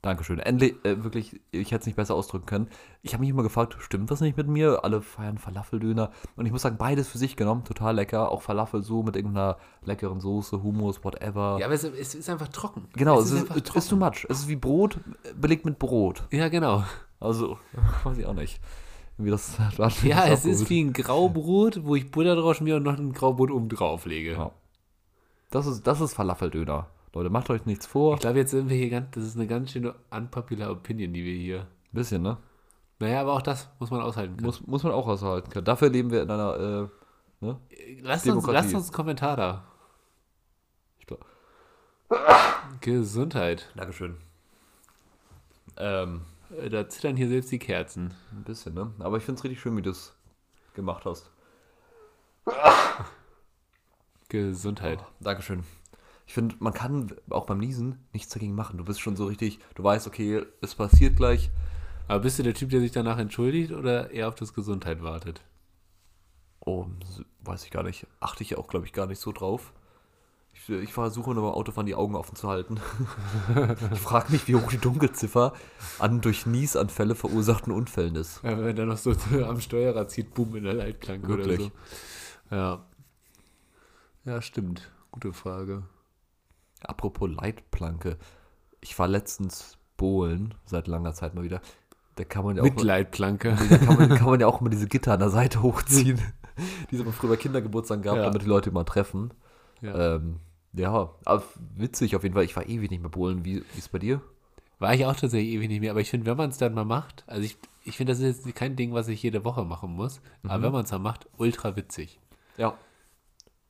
Dankeschön. 0.01 0.39
Endlich, 0.39 0.73
äh, 0.83 1.03
wirklich, 1.03 1.39
ich 1.51 1.71
hätte 1.71 1.81
es 1.81 1.85
nicht 1.85 1.95
besser 1.95 2.15
ausdrücken 2.15 2.47
können. 2.47 2.67
Ich 3.03 3.13
habe 3.13 3.21
mich 3.21 3.29
immer 3.29 3.43
gefragt, 3.43 3.77
stimmt 3.79 4.09
was 4.09 4.19
nicht 4.19 4.35
mit 4.35 4.47
mir? 4.47 4.83
Alle 4.83 5.01
feiern 5.03 5.37
Falafeldöner. 5.37 6.09
Und 6.35 6.47
ich 6.47 6.51
muss 6.51 6.63
sagen, 6.63 6.77
beides 6.77 7.07
für 7.07 7.19
sich 7.19 7.35
genommen, 7.35 7.65
total 7.65 7.95
lecker. 7.95 8.31
Auch 8.31 8.41
Falafel 8.41 8.81
so 8.81 9.03
mit 9.03 9.15
irgendeiner 9.15 9.57
leckeren 9.83 10.19
Soße, 10.19 10.63
Hummus, 10.63 11.03
whatever. 11.03 11.57
Ja, 11.59 11.67
aber 11.67 11.75
es, 11.75 11.83
es 11.83 12.15
ist 12.15 12.29
einfach 12.31 12.47
trocken. 12.47 12.87
genau, 12.93 13.19
es 13.19 13.25
es, 13.25 13.31
ist 13.31 13.37
ist, 13.37 13.51
einfach 13.51 13.75
es 13.75 13.83
ist 13.83 13.89
too 13.89 13.95
much. 13.95 14.25
Es 14.27 14.39
ist 14.39 14.47
wie 14.47 14.55
Brot, 14.55 14.97
äh, 15.23 15.33
belegt 15.35 15.65
mit 15.65 15.77
Brot. 15.77 16.23
Ja, 16.31 16.49
genau. 16.49 16.83
Also, 17.19 17.59
weiß 18.03 18.17
ich 18.17 18.25
auch 18.25 18.33
nicht. 18.33 18.59
Wie 19.17 19.29
das, 19.29 19.57
das 19.77 20.03
Ja, 20.03 20.25
es 20.27 20.45
ist 20.45 20.59
gut. 20.61 20.69
wie 20.69 20.83
ein 20.83 20.93
Graubrot, 20.93 21.83
wo 21.83 21.95
ich 21.95 22.09
Butter 22.11 22.35
drauf 22.35 22.57
schmiere 22.57 22.77
und 22.77 22.83
noch 22.83 22.97
ein 22.97 23.13
Graubrot 23.13 23.51
oben 23.51 23.69
drauf 23.69 24.05
lege. 24.05 24.33
Ja. 24.33 24.51
Das 25.49 25.67
ist, 25.67 25.85
das 25.85 26.01
ist 26.01 26.13
Falafeldöner. 26.13 26.87
Leute, 27.13 27.29
macht 27.29 27.49
euch 27.49 27.65
nichts 27.65 27.85
vor. 27.85 28.13
Ich 28.15 28.21
glaube, 28.21 28.37
jetzt 28.39 28.51
sind 28.51 28.69
wir 28.69 28.77
hier 28.77 28.89
ganz, 28.89 29.11
das 29.11 29.25
ist 29.25 29.35
eine 29.35 29.47
ganz 29.47 29.71
schöne 29.71 29.93
unpopular 30.11 30.71
Opinion, 30.71 31.13
die 31.13 31.25
wir 31.25 31.33
hier. 31.35 31.67
Bisschen, 31.91 32.21
ne? 32.21 32.37
Naja, 32.99 33.19
aber 33.21 33.33
auch 33.33 33.41
das 33.41 33.69
muss 33.79 33.91
man 33.91 33.99
aushalten 34.01 34.35
können. 34.35 34.45
Muss, 34.45 34.65
muss 34.65 34.83
man 34.83 34.93
auch 34.93 35.07
aushalten 35.07 35.49
können. 35.49 35.65
Dafür 35.65 35.89
leben 35.89 36.09
wir 36.11 36.21
in 36.21 36.31
einer, 36.31 36.89
äh, 37.41 37.45
ne? 37.45 37.57
lasst, 38.01 38.27
uns, 38.27 38.47
lasst 38.47 38.73
uns 38.73 38.85
einen 38.85 38.93
Kommentar 38.93 39.35
da. 39.35 39.63
Ich 40.99 41.07
glaub, 41.07 41.25
Gesundheit. 42.79 43.69
Dankeschön. 43.75 44.17
Ähm, 45.77 46.21
Äh, 46.21 46.30
Da 46.69 46.89
zittern 46.89 47.15
hier 47.15 47.29
selbst 47.29 47.51
die 47.51 47.59
Kerzen. 47.59 48.13
ein 48.31 48.43
bisschen, 48.43 48.73
ne? 48.73 48.93
Aber 48.99 49.17
ich 49.17 49.23
finde 49.23 49.39
es 49.39 49.43
richtig 49.43 49.61
schön, 49.61 49.77
wie 49.77 49.81
du 49.81 49.91
es 49.91 50.15
gemacht 50.73 51.05
hast. 51.05 51.31
Gesundheit. 54.29 54.99
Dankeschön. 55.19 55.63
Ich 56.27 56.33
finde, 56.33 56.55
man 56.59 56.73
kann 56.73 57.13
auch 57.29 57.45
beim 57.45 57.57
Niesen 57.57 58.05
nichts 58.13 58.33
dagegen 58.33 58.55
machen. 58.55 58.77
Du 58.77 58.85
bist 58.85 59.01
schon 59.01 59.15
so 59.15 59.25
richtig, 59.25 59.59
du 59.75 59.83
weißt, 59.83 60.07
okay, 60.07 60.45
es 60.61 60.75
passiert 60.75 61.15
gleich. 61.17 61.51
Aber 62.07 62.21
bist 62.21 62.39
du 62.39 62.43
der 62.43 62.53
Typ, 62.53 62.69
der 62.69 62.79
sich 62.81 62.91
danach 62.91 63.17
entschuldigt 63.17 63.71
oder 63.71 64.11
eher 64.11 64.27
auf 64.27 64.35
das 64.35 64.53
Gesundheit 64.53 65.01
wartet? 65.03 65.41
Oh, 66.59 66.87
weiß 67.41 67.63
ich 67.65 67.71
gar 67.71 67.83
nicht. 67.83 68.07
Achte 68.19 68.43
ich 68.43 68.57
auch, 68.57 68.67
glaube 68.67 68.85
ich, 68.85 68.93
gar 68.93 69.07
nicht 69.07 69.19
so 69.19 69.31
drauf. 69.31 69.73
Ich, 70.61 70.69
ich 70.69 70.93
versuche 70.93 71.33
nur 71.33 71.43
beim 71.43 71.53
Autofahren 71.53 71.87
die 71.87 71.95
Augen 71.95 72.15
offen 72.15 72.35
zu 72.35 72.47
halten. 72.47 72.79
ich 73.93 73.99
frage 73.99 74.31
mich, 74.31 74.47
wie 74.47 74.55
hoch 74.55 74.69
die 74.69 74.77
Dunkelziffer 74.77 75.53
an 75.99 76.21
durch 76.21 76.45
Niesanfälle 76.45 77.15
verursachten 77.15 77.73
Unfällen 77.73 78.15
ist. 78.15 78.43
Ja, 78.43 78.63
wenn 78.63 78.77
er 78.77 78.85
noch 78.85 78.97
so 78.97 79.11
am 79.45 79.59
Steuerrad 79.59 80.11
zieht, 80.11 80.33
bumm, 80.33 80.55
in 80.55 80.63
der 80.63 80.73
Leitklang 80.73 81.23
oder 81.23 81.57
so. 81.57 81.71
Ja. 82.51 82.85
Ja, 84.23 84.41
stimmt. 84.41 84.91
Gute 85.09 85.33
Frage. 85.33 85.83
Apropos 86.83 87.29
Leitplanke. 87.29 88.17
Ich 88.81 88.97
war 88.99 89.07
letztens 89.07 89.77
Bohlen, 89.97 90.53
seit 90.65 90.87
langer 90.87 91.13
Zeit 91.13 91.33
mal 91.33 91.43
wieder. 91.43 91.61
Da 92.15 92.23
kann 92.23 92.43
man 92.43 92.55
ja 92.55 92.61
auch, 92.61 92.65
Mit 92.65 92.81
Leitplanke. 92.81 93.57
da 93.69 93.77
kann 93.77 93.97
man, 93.97 94.09
kann 94.09 94.27
man 94.27 94.39
ja 94.39 94.47
auch 94.47 94.61
immer 94.61 94.69
diese 94.69 94.87
Gitter 94.87 95.13
an 95.13 95.19
der 95.19 95.29
Seite 95.29 95.61
hochziehen. 95.63 96.21
die 96.91 96.95
es 96.95 97.01
aber 97.01 97.13
früher 97.13 97.31
bei 97.31 97.37
Kindergeburtstagen 97.37 98.03
gab, 98.03 98.17
Ja. 98.17 98.23
damit 98.23 98.43
die 98.43 98.47
Leute 98.47 98.69
immer 98.69 98.85
treffen. 98.85 99.33
Ja. 99.81 100.15
Ähm, 100.15 100.39
ja, 100.73 101.09
aber 101.25 101.43
witzig 101.75 102.15
auf 102.15 102.23
jeden 102.23 102.35
Fall. 102.35 102.43
Ich 102.43 102.55
war 102.55 102.67
ewig 102.67 102.89
nicht 102.89 103.01
mehr 103.01 103.09
Bohlen. 103.09 103.43
Wie 103.45 103.57
ist 103.57 103.77
es 103.77 103.89
bei 103.89 103.99
dir? 103.99 104.21
War 104.79 104.93
ich 104.95 105.05
auch 105.05 105.15
tatsächlich 105.15 105.53
ewig 105.53 105.69
nicht 105.69 105.81
mehr, 105.81 105.91
aber 105.91 106.01
ich 106.01 106.09
finde, 106.09 106.25
wenn 106.25 106.37
man 106.37 106.49
es 106.49 106.57
dann 106.57 106.73
mal 106.73 106.85
macht, 106.85 107.23
also 107.27 107.43
ich, 107.43 107.55
ich 107.83 107.97
finde, 107.97 108.13
das 108.13 108.19
ist 108.19 108.45
jetzt 108.45 108.55
kein 108.55 108.75
Ding, 108.75 108.93
was 108.93 109.07
ich 109.09 109.21
jede 109.21 109.45
Woche 109.45 109.63
machen 109.63 109.91
muss, 109.91 110.21
aber 110.43 110.63
wenn 110.63 110.71
man 110.71 110.85
es 110.85 110.91
mal 110.91 110.97
macht, 110.97 111.27
ultra 111.37 111.75
witzig. 111.75 112.19
Ja. 112.57 112.75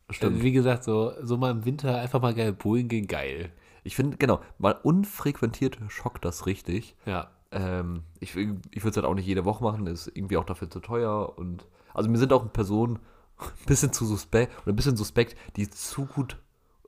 Also 0.08 0.42
wie 0.42 0.52
gesagt, 0.52 0.84
so, 0.84 1.14
so 1.22 1.38
mal 1.38 1.52
im 1.52 1.66
Winter 1.66 2.00
einfach 2.00 2.22
mal 2.22 2.34
geil 2.34 2.54
bowlen 2.54 2.88
gehen, 2.88 3.08
geil. 3.08 3.52
Ich 3.84 3.96
finde, 3.96 4.18
genau, 4.18 4.42
mal 4.58 4.74
unfrequentiert 4.84 5.80
schockt 5.90 6.24
das 6.24 6.46
richtig. 6.46 6.96
Ja. 7.06 7.30
Ähm, 7.52 8.04
ich 8.20 8.36
ich 8.36 8.38
würde 8.38 8.90
es 8.90 8.96
halt 8.96 9.06
auch 9.06 9.16
nicht 9.16 9.26
jede 9.26 9.46
Woche 9.46 9.64
machen, 9.64 9.88
ist 9.88 10.08
irgendwie 10.14 10.38
auch 10.38 10.46
dafür 10.46 10.70
zu 10.70 10.80
teuer. 10.80 11.38
Und 11.38 11.66
also 11.94 12.10
mir 12.10 12.18
sind 12.18 12.32
auch 12.32 12.54
Personen 12.54 13.00
ein 13.38 13.66
bisschen 13.66 13.92
zu 13.92 14.06
suspekt 14.06 14.54
oder 14.62 14.74
ein 14.74 14.76
bisschen 14.76 14.98
suspekt, 14.98 15.36
die 15.56 15.70
zu 15.70 16.06
gut 16.06 16.38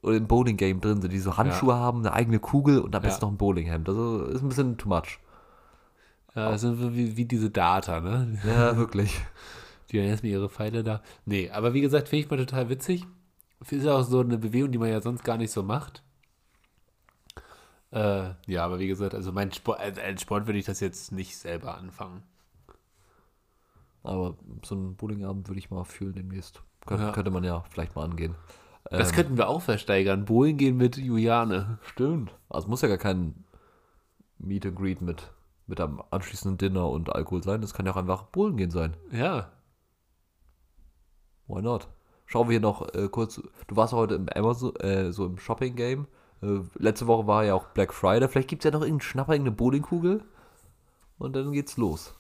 im 0.04 0.28
Bowling-Game 0.28 0.82
drin 0.82 1.02
sind, 1.02 1.12
die 1.12 1.20
so 1.20 1.38
Handschuhe 1.38 1.76
haben, 1.76 2.00
eine 2.00 2.14
eigene 2.14 2.40
Kugel 2.40 2.80
und 2.80 2.96
am 2.96 3.02
besten 3.02 3.22
Ja. 3.22 3.28
noch 3.28 3.34
ein 3.34 3.38
Bowlinghemd. 3.38 3.88
Also 3.88 4.26
ist 4.26 4.42
ein 4.42 4.50
bisschen 4.50 4.78
too 4.78 4.90
much. 4.90 5.20
Ja, 6.36 6.50
das 6.52 6.62
sind 6.62 6.80
so 6.80 6.96
wie, 6.96 7.16
wie 7.16 7.26
diese 7.26 7.50
Data, 7.50 8.00
ne? 8.00 8.40
Ja, 8.46 8.76
wirklich. 8.76 9.20
Die 9.92 10.00
haben 10.00 10.08
erstmal 10.08 10.32
ihre 10.32 10.50
Pfeile 10.50 10.84
da. 10.84 11.02
Nee, 11.26 11.52
aber 11.52 11.74
wie 11.74 11.82
gesagt, 11.82 12.10
finde 12.10 12.26
ich 12.26 12.32
mal 12.32 12.38
total 12.38 12.70
witzig. 12.70 13.06
Ist 13.70 13.86
ja 13.86 13.96
auch 13.96 14.04
so 14.04 14.20
eine 14.20 14.38
Bewegung, 14.38 14.72
die 14.72 14.78
man 14.80 14.90
ja 14.90 15.02
sonst 15.02 15.24
gar 15.24 15.38
nicht 15.38 15.52
so 15.52 15.62
macht. 15.64 16.04
Äh, 17.92 18.32
ja, 18.48 18.66
aber 18.66 18.80
wie 18.80 18.88
gesagt, 18.88 19.14
also 19.14 19.32
mein 19.32 19.52
Sport, 19.52 19.80
als 19.80 20.00
als 20.00 20.22
Sport 20.22 20.48
würde 20.48 20.58
ich 20.58 20.66
das 20.66 20.80
jetzt 20.80 21.12
nicht 21.12 21.38
selber 21.38 21.78
anfangen. 21.78 22.24
Aber 24.02 24.36
so 24.66 24.76
einen 24.76 24.96
Bowlingabend 24.96 25.48
würde 25.48 25.60
ich 25.60 25.70
mal 25.70 25.84
fühlen 25.86 26.14
demnächst. 26.16 26.62
Kön 26.86 27.00
Ja. 27.00 27.12
Könnte 27.12 27.32
man 27.32 27.44
ja 27.44 27.64
vielleicht 27.70 27.96
mal 27.96 28.04
angehen. 28.04 28.36
Das 28.90 29.10
Ähm, 29.10 29.16
könnten 29.16 29.38
wir 29.38 29.48
auch 29.48 29.62
versteigern. 29.62 30.26
Bowlen 30.26 30.58
gehen 30.58 30.78
mit 30.78 30.98
Juliane. 30.98 31.80
Stimmt. 31.84 32.36
Also 32.50 32.68
muss 32.68 32.82
ja 32.82 32.88
gar 32.88 32.98
kein 32.98 33.44
Meet 34.40 34.66
and 34.68 34.76
Greet 34.76 35.02
mit, 35.02 35.32
mit 35.68 35.80
einem 35.80 36.02
anschließenden 36.12 36.58
Dinner 36.58 36.90
und 36.90 37.14
Alkohol 37.14 37.44
sein. 37.44 37.62
Das 37.62 37.74
kann 37.74 37.86
ja 37.86 37.94
auch 37.94 37.98
einfach 37.98 38.24
Bowlen 38.24 38.58
gehen 38.58 38.72
sein. 38.72 38.96
Ja. 39.12 39.52
Why 41.48 41.62
not? 41.62 41.88
Schauen 42.26 42.48
wir 42.48 42.54
hier 42.54 42.62
noch 42.62 42.94
äh, 42.94 43.10
kurz. 43.10 43.42
Du 43.68 43.76
warst 43.76 43.94
heute 43.94 44.16
im 44.16 44.28
Amazon, 44.30 44.76
äh, 44.78 45.12
so 45.12 45.26
im 45.26 45.38
Shopping-Game. 45.38 46.08
Äh, 46.42 46.60
letzte 46.76 47.08
Woche 47.08 47.28
war 47.28 47.44
ja 47.46 47.54
auch 47.54 47.68
Black 47.68 47.94
Friday. 47.94 48.28
Vielleicht 48.28 48.50
gibt 48.50 48.64
es 48.64 48.66
ja 48.66 48.72
noch 48.72 48.82
irgendeinen 48.82 49.02
Schnapper, 49.02 49.34
irgendeine 49.34 49.56
Bowlingkugel. 49.56 50.24
Und 51.18 51.36
dann 51.36 51.52
geht's 51.52 51.78
los. 51.78 52.16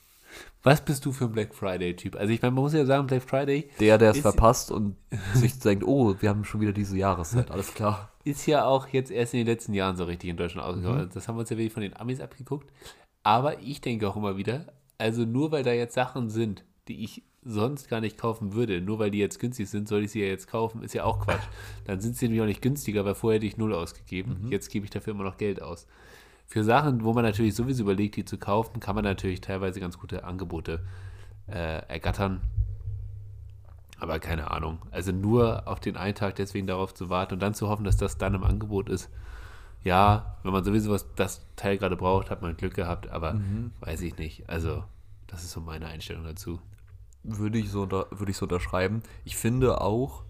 Was 0.63 0.83
bist 0.83 1.05
du 1.05 1.11
für 1.11 1.25
ein 1.25 1.31
Black 1.31 1.53
Friday-Typ? 1.53 2.15
Also 2.15 2.31
ich 2.31 2.41
meine, 2.41 2.53
man 2.53 2.63
muss 2.63 2.73
ja 2.73 2.85
sagen, 2.85 3.07
Black 3.07 3.23
Friday 3.23 3.69
Der, 3.79 3.97
der 3.97 4.11
es 4.11 4.19
verpasst 4.19 4.71
und 4.71 4.95
sich 5.33 5.59
denkt, 5.59 5.83
oh, 5.83 6.15
wir 6.19 6.29
haben 6.29 6.45
schon 6.45 6.61
wieder 6.61 6.71
diese 6.71 6.97
Jahreszeit. 6.97 7.51
Alles 7.51 7.73
klar. 7.73 8.11
ist 8.23 8.45
ja 8.45 8.65
auch 8.65 8.87
jetzt 8.87 9.11
erst 9.11 9.33
in 9.33 9.39
den 9.39 9.47
letzten 9.47 9.73
Jahren 9.73 9.97
so 9.97 10.05
richtig 10.05 10.29
in 10.29 10.37
Deutschland 10.37 10.65
ausgekommen. 10.67 11.09
Das 11.13 11.27
haben 11.27 11.35
wir 11.35 11.41
uns 11.41 11.49
ja 11.49 11.57
wirklich 11.57 11.73
von 11.73 11.83
den 11.83 11.97
Amis 11.97 12.21
abgeguckt. 12.21 12.71
Aber 13.23 13.59
ich 13.61 13.81
denke 13.81 14.07
auch 14.07 14.15
immer 14.15 14.37
wieder, 14.37 14.67
also 14.97 15.23
nur 15.23 15.51
weil 15.51 15.63
da 15.63 15.73
jetzt 15.73 15.95
Sachen 15.95 16.29
sind, 16.29 16.63
die 16.87 17.03
ich 17.03 17.23
sonst 17.45 17.89
gar 17.89 18.01
nicht 18.01 18.17
kaufen 18.17 18.53
würde, 18.53 18.81
nur 18.81 18.99
weil 18.99 19.11
die 19.11 19.19
jetzt 19.19 19.39
günstig 19.39 19.69
sind, 19.69 19.87
soll 19.87 20.03
ich 20.03 20.11
sie 20.11 20.21
ja 20.21 20.27
jetzt 20.27 20.47
kaufen, 20.47 20.81
ist 20.81 20.93
ja 20.93 21.03
auch 21.03 21.19
Quatsch. 21.19 21.43
Dann 21.85 21.99
sind 21.99 22.15
sie 22.15 22.25
nämlich 22.25 22.41
auch 22.41 22.45
nicht 22.47 22.61
günstiger, 22.61 23.03
weil 23.03 23.15
vorher 23.15 23.37
hätte 23.37 23.47
ich 23.47 23.57
null 23.57 23.73
ausgegeben. 23.73 24.47
Jetzt 24.49 24.69
gebe 24.69 24.85
ich 24.85 24.91
dafür 24.91 25.13
immer 25.13 25.25
noch 25.25 25.37
Geld 25.37 25.61
aus. 25.61 25.87
Für 26.53 26.63
Sachen, 26.63 27.03
wo 27.03 27.13
man 27.13 27.23
natürlich 27.23 27.55
sowieso 27.55 27.81
überlegt, 27.81 28.15
die 28.15 28.25
zu 28.25 28.37
kaufen, 28.37 28.79
kann 28.79 28.93
man 28.93 29.03
natürlich 29.03 29.41
teilweise 29.41 29.79
ganz 29.79 29.97
gute 29.97 30.23
Angebote 30.23 30.81
äh, 31.47 31.81
ergattern. 31.87 32.41
Aber 33.97 34.19
keine 34.19 34.51
Ahnung. 34.51 34.77
Also 34.91 35.11
nur 35.11 35.67
auf 35.67 35.79
den 35.79 35.97
einen 35.97 36.13
Tag 36.13 36.35
deswegen 36.35 36.67
darauf 36.67 36.93
zu 36.93 37.09
warten 37.09 37.33
und 37.33 37.39
dann 37.39 37.55
zu 37.55 37.69
hoffen, 37.69 37.85
dass 37.85 37.97
das 37.97 38.19
dann 38.19 38.35
im 38.35 38.43
Angebot 38.43 38.87
ist. 38.87 39.09
Ja, 39.83 40.37
wenn 40.43 40.53
man 40.53 40.63
sowieso 40.63 40.91
was 40.91 41.07
das 41.15 41.43
Teil 41.55 41.79
gerade 41.79 41.95
braucht, 41.95 42.29
hat 42.29 42.43
man 42.43 42.55
Glück 42.55 42.75
gehabt, 42.75 43.09
aber 43.09 43.33
weiß 43.79 44.01
ich 44.01 44.19
nicht. 44.19 44.47
Also, 44.47 44.83
das 45.25 45.43
ist 45.43 45.53
so 45.53 45.59
meine 45.59 45.87
Einstellung 45.87 46.23
dazu. 46.23 46.59
Würde 47.23 47.57
ich, 47.57 47.71
so 47.71 47.81
unter, 47.81 48.05
würde 48.11 48.29
ich 48.29 48.37
so 48.37 48.45
unterschreiben. 48.45 49.01
Ich 49.25 49.37
finde 49.37 49.81
auch, 49.81 50.21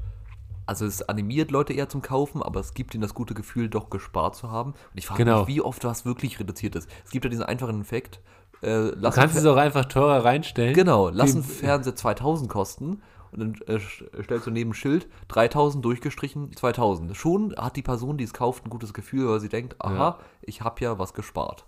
also 0.66 0.86
es 0.86 1.02
animiert 1.10 1.52
Leute 1.52 1.74
eher 1.74 1.90
zum 1.90 2.02
Kaufen, 2.02 2.42
aber 2.42 2.60
es 2.60 2.74
gibt 2.74 2.94
ihnen 2.94 3.02
das 3.02 3.14
gute 3.14 3.34
Gefühl, 3.34 3.70
doch 3.70 3.90
gespart 3.90 4.36
zu 4.36 4.50
haben. 4.52 4.72
Und 4.72 4.78
ich 4.98 5.06
frage 5.08 5.24
Genau. 5.26 5.40
mich, 5.40 5.48
wie 5.56 5.62
oft 5.62 5.84
das 5.84 6.06
wirklich 6.06 6.40
reduziert 6.40 6.76
ist. 6.76 6.90
Es 7.06 7.12
gibt 7.12 7.26
ja 7.26 7.30
diesen 7.30 7.44
einfachen 7.44 7.82
Effekt. 7.82 8.20
Äh, 8.62 8.92
Du 8.92 9.10
kannst 9.12 9.36
es 9.36 9.46
auch 9.46 9.58
einfach 9.58 9.86
teurer 9.86 10.24
reinstellen. 10.24 10.74
Genau, 10.74 11.10
lass 11.10 11.34
einen 11.36 11.44
Fernseher 11.44 11.96
2000 11.96 12.50
kosten 12.50 13.02
und 13.32 13.40
dann 13.40 13.54
äh, 13.68 13.80
st- 13.80 14.24
stellst 14.24 14.48
du 14.48 14.52
neben 14.52 14.72
ein 14.72 14.74
Schild 14.74 15.08
3000 15.28 15.84
durchgestrichen 15.84 16.56
2000. 16.56 17.16
Schon 17.18 17.54
hat 17.58 17.76
die 17.76 17.82
Person, 17.82 18.18
die 18.18 18.24
es 18.24 18.34
kauft, 18.34 18.66
ein 18.66 18.70
gutes 18.70 18.94
Gefühl, 18.94 19.28
weil 19.28 19.40
sie 19.42 19.50
denkt, 19.50 19.76
aha, 19.80 19.94
Ja. 19.96 20.20
ich 20.42 20.62
habe 20.62 20.80
ja 20.82 20.98
was 21.00 21.14
gespart. 21.14 21.66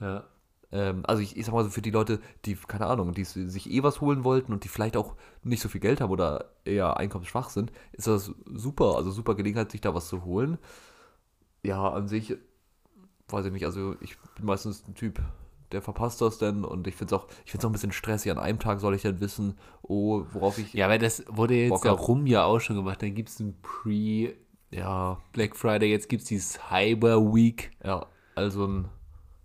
Ja. 0.00 0.24
Ähm, 0.72 1.02
also 1.06 1.22
ich, 1.22 1.36
ich 1.36 1.46
sag 1.46 1.54
mal 1.54 1.64
so 1.64 1.70
für 1.70 1.82
die 1.82 1.90
Leute, 1.90 2.20
die, 2.44 2.56
keine 2.56 2.86
Ahnung, 2.86 3.12
die 3.12 3.24
sich 3.24 3.70
eh 3.70 3.82
was 3.82 4.00
holen 4.00 4.24
wollten 4.24 4.52
und 4.52 4.64
die 4.64 4.68
vielleicht 4.68 4.96
auch 4.96 5.14
nicht 5.42 5.62
so 5.62 5.68
viel 5.68 5.80
Geld 5.80 6.00
haben 6.00 6.10
oder 6.10 6.52
eher 6.64 6.96
einkommensschwach 6.96 7.50
sind, 7.50 7.72
ist 7.92 8.06
das 8.06 8.32
super, 8.46 8.96
also 8.96 9.10
super 9.10 9.34
Gelegenheit, 9.34 9.70
sich 9.70 9.80
da 9.80 9.94
was 9.94 10.08
zu 10.08 10.24
holen. 10.24 10.58
Ja, 11.62 11.90
an 11.90 12.08
sich, 12.08 12.36
weiß 13.28 13.46
ich 13.46 13.52
nicht, 13.52 13.64
also 13.64 13.96
ich 14.00 14.16
bin 14.36 14.46
meistens 14.46 14.86
ein 14.86 14.94
Typ, 14.94 15.20
der 15.72 15.82
verpasst 15.82 16.20
das 16.20 16.38
denn 16.38 16.64
und 16.64 16.86
ich 16.86 16.94
finde 16.94 17.14
es 17.14 17.20
auch, 17.20 17.28
ich 17.44 17.50
finde 17.50 17.66
auch 17.66 17.70
ein 17.70 17.72
bisschen 17.72 17.92
stressig. 17.92 18.30
An 18.30 18.38
einem 18.38 18.58
Tag 18.58 18.80
soll 18.80 18.94
ich 18.94 19.02
dann 19.02 19.20
wissen, 19.20 19.58
oh, 19.82 20.24
worauf 20.32 20.58
ich, 20.58 20.72
Ja, 20.72 20.88
weil 20.88 20.98
das 20.98 21.24
wurde 21.28 21.54
jetzt 21.54 21.84
darum 21.84 22.26
ja 22.26 22.44
auch 22.44 22.60
schon 22.60 22.76
gemacht. 22.76 23.02
Dann 23.02 23.14
gibt 23.14 23.28
es 23.30 23.40
ein 23.40 23.56
Pre-Black 23.62 24.36
ja, 24.70 25.18
Friday, 25.54 25.90
jetzt 25.90 26.08
gibt 26.08 26.22
es 26.22 26.28
die 26.28 26.38
Cyber 26.38 27.34
Week. 27.34 27.72
ja, 27.84 28.06
also 28.34 28.66
ein, 28.66 28.88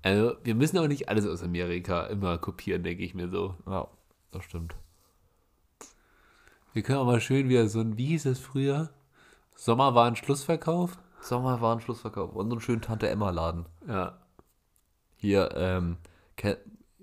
Also, 0.04 0.36
wir 0.43 0.56
müssen 0.56 0.78
auch 0.80 0.88
nicht 0.88 1.10
alles 1.10 1.28
aus 1.28 1.43
Amerika 1.43 2.06
immer 2.08 2.38
kopieren, 2.38 2.84
denke 2.84 3.04
ich 3.04 3.14
mir 3.14 3.30
so. 3.30 3.56
ja, 3.68 3.88
das 4.32 4.43
stimmt. 4.43 4.76
Wir 6.74 6.84
können 6.84 6.99
auch 6.99 7.06
mal 7.06 7.22
schön 7.22 7.49
wieder 7.49 7.68
so 7.68 7.82
ein, 7.82 7.97
wie 7.97 8.08
hieß 8.08 8.26
es 8.26 8.39
früher? 8.39 8.89
Sommer 9.56 9.93
war 9.93 10.08
ein 10.08 10.16
Schlussverkauf? 10.16 10.97
Sommerwarenschlussverkauf 11.22 12.36
und 12.36 12.47
so 12.47 12.56
einen 12.56 12.62
schönen 12.62 12.82
Tante-Emma-Laden. 12.82 13.66
Ja. 13.88 14.18
Hier, 15.18 15.52
ähm, 15.56 15.97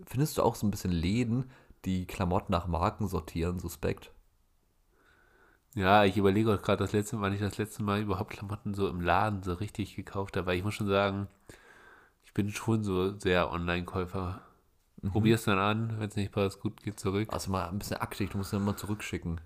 findest 0.05 0.39
du 0.39 0.43
auch 0.43 0.55
so 0.55 0.67
ein 0.67 0.71
bisschen 0.71 0.91
Läden, 0.91 1.51
die 1.85 2.07
Klamotten 2.07 2.53
nach 2.53 2.67
Marken 2.67 3.07
sortieren, 3.07 3.59
suspekt? 3.59 4.11
Ja, 5.75 6.05
ich 6.05 6.17
überlege 6.17 6.53
auch 6.53 6.63
gerade 6.63 6.83
das 6.83 6.93
letzte 6.93 7.17
Mal, 7.17 7.23
wann 7.23 7.35
ich 7.35 7.41
das 7.41 7.59
letzte 7.59 7.83
Mal 7.83 8.01
überhaupt 8.01 8.31
Klamotten 8.31 8.75
so 8.75 8.89
im 8.89 9.01
Laden 9.01 9.43
so 9.43 9.53
richtig 9.53 9.95
gekauft 9.95 10.37
habe, 10.37 10.47
weil 10.47 10.59
ich 10.59 10.65
muss 10.65 10.75
schon 10.75 10.89
sagen, 10.89 11.29
ich 12.29 12.35
bin 12.35 12.51
schon 12.51 12.85
so 12.85 13.19
sehr 13.19 13.51
Online-Käufer. 13.51 14.43
Probier's 15.13 15.45
dann 15.45 15.59
an, 15.59 15.99
wenn 15.99 16.11
es 16.11 16.17
nicht 16.17 16.31
passt, 16.31 16.61
gut, 16.61 16.83
geht 16.83 17.01
zurück. 17.01 17.29
Also 17.33 17.51
mal 17.51 17.69
ein 17.71 17.79
bisschen 17.79 17.97
aktiv, 17.97 18.29
du 18.31 18.37
musst 18.37 18.53
ja 18.53 18.59
immer 18.59 18.77
zurückschicken. 18.77 19.41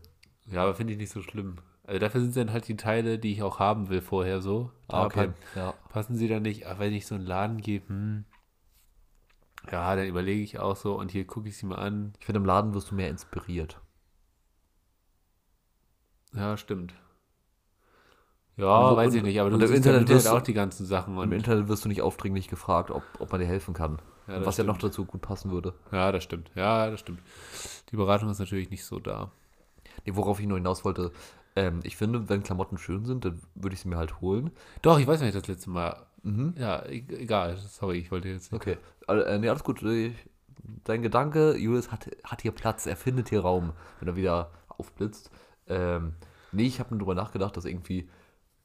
Ja, 0.47 0.63
aber 0.65 0.75
finde 0.75 0.95
ich 0.95 0.99
nicht 0.99 1.13
so 1.13 1.23
schlimm. 1.23 1.59
Also 1.85 2.01
dafür 2.01 2.21
sind 2.23 2.37
dann 2.37 2.53
halt 2.53 2.67
die 2.67 2.77
Teile, 2.77 3.21
die 3.21 3.33
ich 3.33 3.43
auch 3.45 3.61
haben 3.61 3.89
will 3.89 4.01
vorher 4.03 4.41
so. 4.41 4.73
Ah, 4.89 5.03
Da 5.03 5.07
okay. 5.07 5.29
pa- 5.29 5.59
Ja. 5.61 5.75
passen 5.91 6.17
sie 6.17 6.27
dann 6.27 6.43
nicht. 6.43 6.67
Aber 6.67 6.81
wenn 6.81 6.93
ich 6.93 7.07
so 7.07 7.15
einen 7.15 7.25
Laden 7.25 7.59
gebe, 7.61 7.89
hm, 7.89 8.25
ja, 9.71 9.95
dann 9.95 10.07
überlege 10.09 10.43
ich 10.43 10.59
auch 10.59 10.75
so 10.77 10.99
und 10.99 11.13
hier 11.13 11.25
gucke 11.25 11.49
ich 11.49 11.57
sie 11.57 11.67
mal 11.67 11.77
an. 11.79 12.15
Ich 12.19 12.27
finde, 12.27 12.41
im 12.41 12.47
Laden 12.47 12.75
wirst 12.75 12.91
du 12.91 12.97
mehr 12.97 13.11
inspiriert. 13.11 13.81
Ja, 16.35 16.57
stimmt. 16.57 16.95
Ja, 18.57 18.67
Also, 18.69 18.97
weiß 18.97 19.11
und- 19.13 19.17
ich 19.19 19.23
nicht, 19.23 19.41
aber 19.41 19.51
du 19.51 19.57
im 19.57 19.73
Internet 19.73 20.09
wirst 20.09 20.27
du- 20.27 20.31
auch 20.31 20.43
die 20.43 20.53
ganzen 20.53 20.85
Sachen. 20.87 21.17
Und, 21.17 21.25
Im 21.25 21.33
Internet 21.33 21.69
wirst 21.69 21.85
du 21.85 21.89
nicht 21.89 22.03
aufdringlich 22.03 22.49
gefragt, 22.49 22.91
ob, 22.91 23.03
ob 23.19 23.31
man 23.33 23.41
dir 23.41 23.47
helfen 23.47 23.73
kann. 23.75 23.99
Ja, 24.29 24.45
was 24.47 24.57
ja 24.57 24.65
noch 24.65 24.77
stimmt. 24.77 24.93
dazu 24.93 25.05
gut 25.05 25.21
passen 25.23 25.51
würde. 25.51 25.75
ja, 25.91 26.13
das 26.13 26.23
stimmt. 26.23 26.51
Ja, 26.55 26.91
das 26.91 27.01
stimmt. 27.01 27.21
Die 27.91 27.97
Beratung 27.97 28.29
ist 28.31 28.39
natürlich 28.39 28.71
nicht 28.71 28.85
so 28.85 28.99
da. 29.01 29.31
Nee, 30.05 30.15
worauf 30.15 30.39
ich 30.41 30.47
nur 30.47 30.59
hinaus 30.59 30.85
wollte, 30.85 31.13
ähm, 31.57 31.81
ich 31.83 31.97
finde, 31.97 32.29
wenn 32.29 32.43
Klamotten 32.43 32.79
schön 32.79 33.05
sind, 33.05 33.25
dann 33.25 33.41
würde 33.55 33.75
ich 33.75 33.81
sie 33.81 33.89
mir 33.89 33.97
halt 33.97 34.21
holen. 34.21 34.51
Doch, 34.83 34.99
ich 34.99 35.07
weiß 35.07 35.21
nicht, 35.21 35.35
das 35.35 35.49
letzte 35.49 35.71
Mal. 35.71 35.97
Mhm. 36.23 36.55
Ja, 36.57 36.85
e- 36.87 37.05
egal. 37.19 37.57
Sorry, 37.57 37.99
ich 37.99 38.11
wollte 38.11 38.29
jetzt 38.29 38.53
nicht. 38.53 38.61
Okay. 38.63 38.77
Äh, 39.09 39.39
nee, 39.39 39.49
alles 39.49 39.65
gut. 39.65 39.83
Ich, 39.83 40.15
dein 40.85 41.03
Gedanke, 41.03 41.57
Julius 41.57 41.91
hat, 41.91 42.09
hat 42.25 42.43
hier 42.43 42.53
Platz, 42.53 42.87
er 42.87 42.97
findet 42.97 43.29
hier 43.29 43.41
Raum, 43.41 43.73
wenn 43.99 44.09
er 44.09 44.17
wieder 44.17 44.51
aufblitzt. 44.69 45.31
Ähm, 45.69 46.15
nee, 46.53 46.67
ich 46.67 46.79
habe 46.81 46.91
nur 46.91 47.01
drüber 47.01 47.15
nachgedacht, 47.15 47.57
dass 47.57 47.65
irgendwie, 47.65 48.09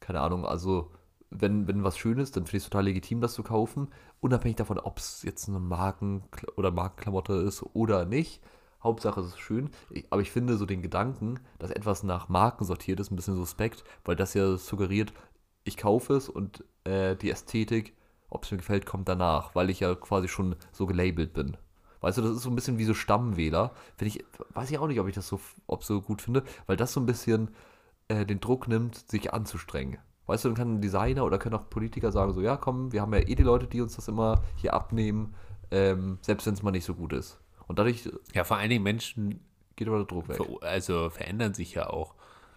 keine 0.08 0.22
Ahnung, 0.22 0.46
also 0.46 0.90
wenn, 1.28 1.68
wenn 1.68 1.84
was 1.84 1.98
schön 1.98 2.18
ist, 2.18 2.34
dann 2.34 2.46
finde 2.46 2.56
ich 2.56 2.62
es 2.62 2.70
total 2.70 2.84
legitim, 2.84 3.20
das 3.20 3.34
zu 3.34 3.42
kaufen. 3.42 3.88
Unabhängig 4.20 4.56
davon, 4.56 4.78
ob 4.78 4.96
es 4.96 5.22
jetzt 5.22 5.48
eine 5.50 5.60
Marken- 5.60 6.22
oder 6.56 6.70
Markenklamotte 6.70 7.34
ist 7.34 7.62
oder 7.74 8.06
nicht. 8.06 8.40
Hauptsache 8.82 9.20
es 9.20 9.26
ist 9.26 9.38
schön. 9.38 9.68
Ich, 9.90 10.06
aber 10.08 10.22
ich 10.22 10.30
finde 10.30 10.56
so 10.56 10.64
den 10.64 10.80
Gedanken, 10.80 11.40
dass 11.58 11.70
etwas 11.70 12.04
nach 12.04 12.30
Marken 12.30 12.64
sortiert 12.64 13.00
ist, 13.00 13.10
ein 13.10 13.16
bisschen 13.16 13.36
suspekt, 13.36 13.84
weil 14.06 14.16
das 14.16 14.32
ja 14.32 14.56
suggeriert, 14.56 15.12
ich 15.64 15.76
kaufe 15.76 16.14
es 16.14 16.30
und 16.30 16.64
äh, 16.84 17.14
die 17.14 17.30
Ästhetik, 17.30 17.94
ob 18.30 18.44
es 18.44 18.50
mir 18.50 18.56
gefällt, 18.56 18.86
kommt 18.86 19.10
danach, 19.10 19.54
weil 19.54 19.68
ich 19.68 19.80
ja 19.80 19.94
quasi 19.94 20.28
schon 20.28 20.56
so 20.72 20.86
gelabelt 20.86 21.34
bin. 21.34 21.58
Weißt 22.00 22.16
du, 22.16 22.22
das 22.22 22.30
ist 22.30 22.42
so 22.44 22.48
ein 22.48 22.54
bisschen 22.54 22.78
wie 22.78 22.86
so 22.86 22.94
Stammwähler. 22.94 23.72
Finde 23.98 24.16
ich, 24.16 24.24
weiß 24.54 24.70
ich 24.70 24.78
auch 24.78 24.86
nicht, 24.86 25.00
ob 25.00 25.08
ich 25.08 25.14
das 25.14 25.28
so, 25.28 25.38
ob 25.66 25.84
so 25.84 26.00
gut 26.00 26.22
finde, 26.22 26.44
weil 26.66 26.78
das 26.78 26.94
so 26.94 27.00
ein 27.00 27.06
bisschen 27.06 27.50
äh, 28.08 28.24
den 28.26 28.40
Druck 28.40 28.68
nimmt, 28.68 28.96
sich 29.10 29.32
anzustrengen. 29.32 29.98
Weißt 30.26 30.44
du, 30.44 30.48
dann 30.50 30.56
kann 30.56 30.74
ein 30.74 30.80
Designer 30.80 31.24
oder 31.24 31.38
können 31.38 31.54
auch 31.54 31.70
Politiker 31.70 32.12
sagen, 32.12 32.32
so, 32.32 32.40
ja, 32.42 32.56
komm, 32.56 32.92
wir 32.92 33.00
haben 33.00 33.14
ja 33.14 33.20
eh 33.20 33.34
die 33.34 33.42
Leute, 33.42 33.66
die 33.66 33.80
uns 33.80 33.96
das 33.96 34.08
immer 34.08 34.42
hier 34.56 34.74
abnehmen, 34.74 35.34
ähm, 35.70 36.18
selbst 36.20 36.46
wenn 36.46 36.54
es 36.54 36.62
mal 36.62 36.70
nicht 36.70 36.84
so 36.84 36.94
gut 36.94 37.12
ist. 37.14 37.40
Und 37.66 37.78
dadurch 37.78 38.10
Ja, 38.34 38.44
vor 38.44 38.58
allen 38.58 38.68
Dingen 38.70 38.82
Menschen 38.82 39.40
geht 39.76 39.88
aber 39.88 39.98
der 39.98 40.06
Druck 40.06 40.28
weg. 40.28 40.40
also 40.62 41.08
verändern 41.10 41.54
sich 41.54 41.74
ja 41.74 41.88
auch. 41.88 42.14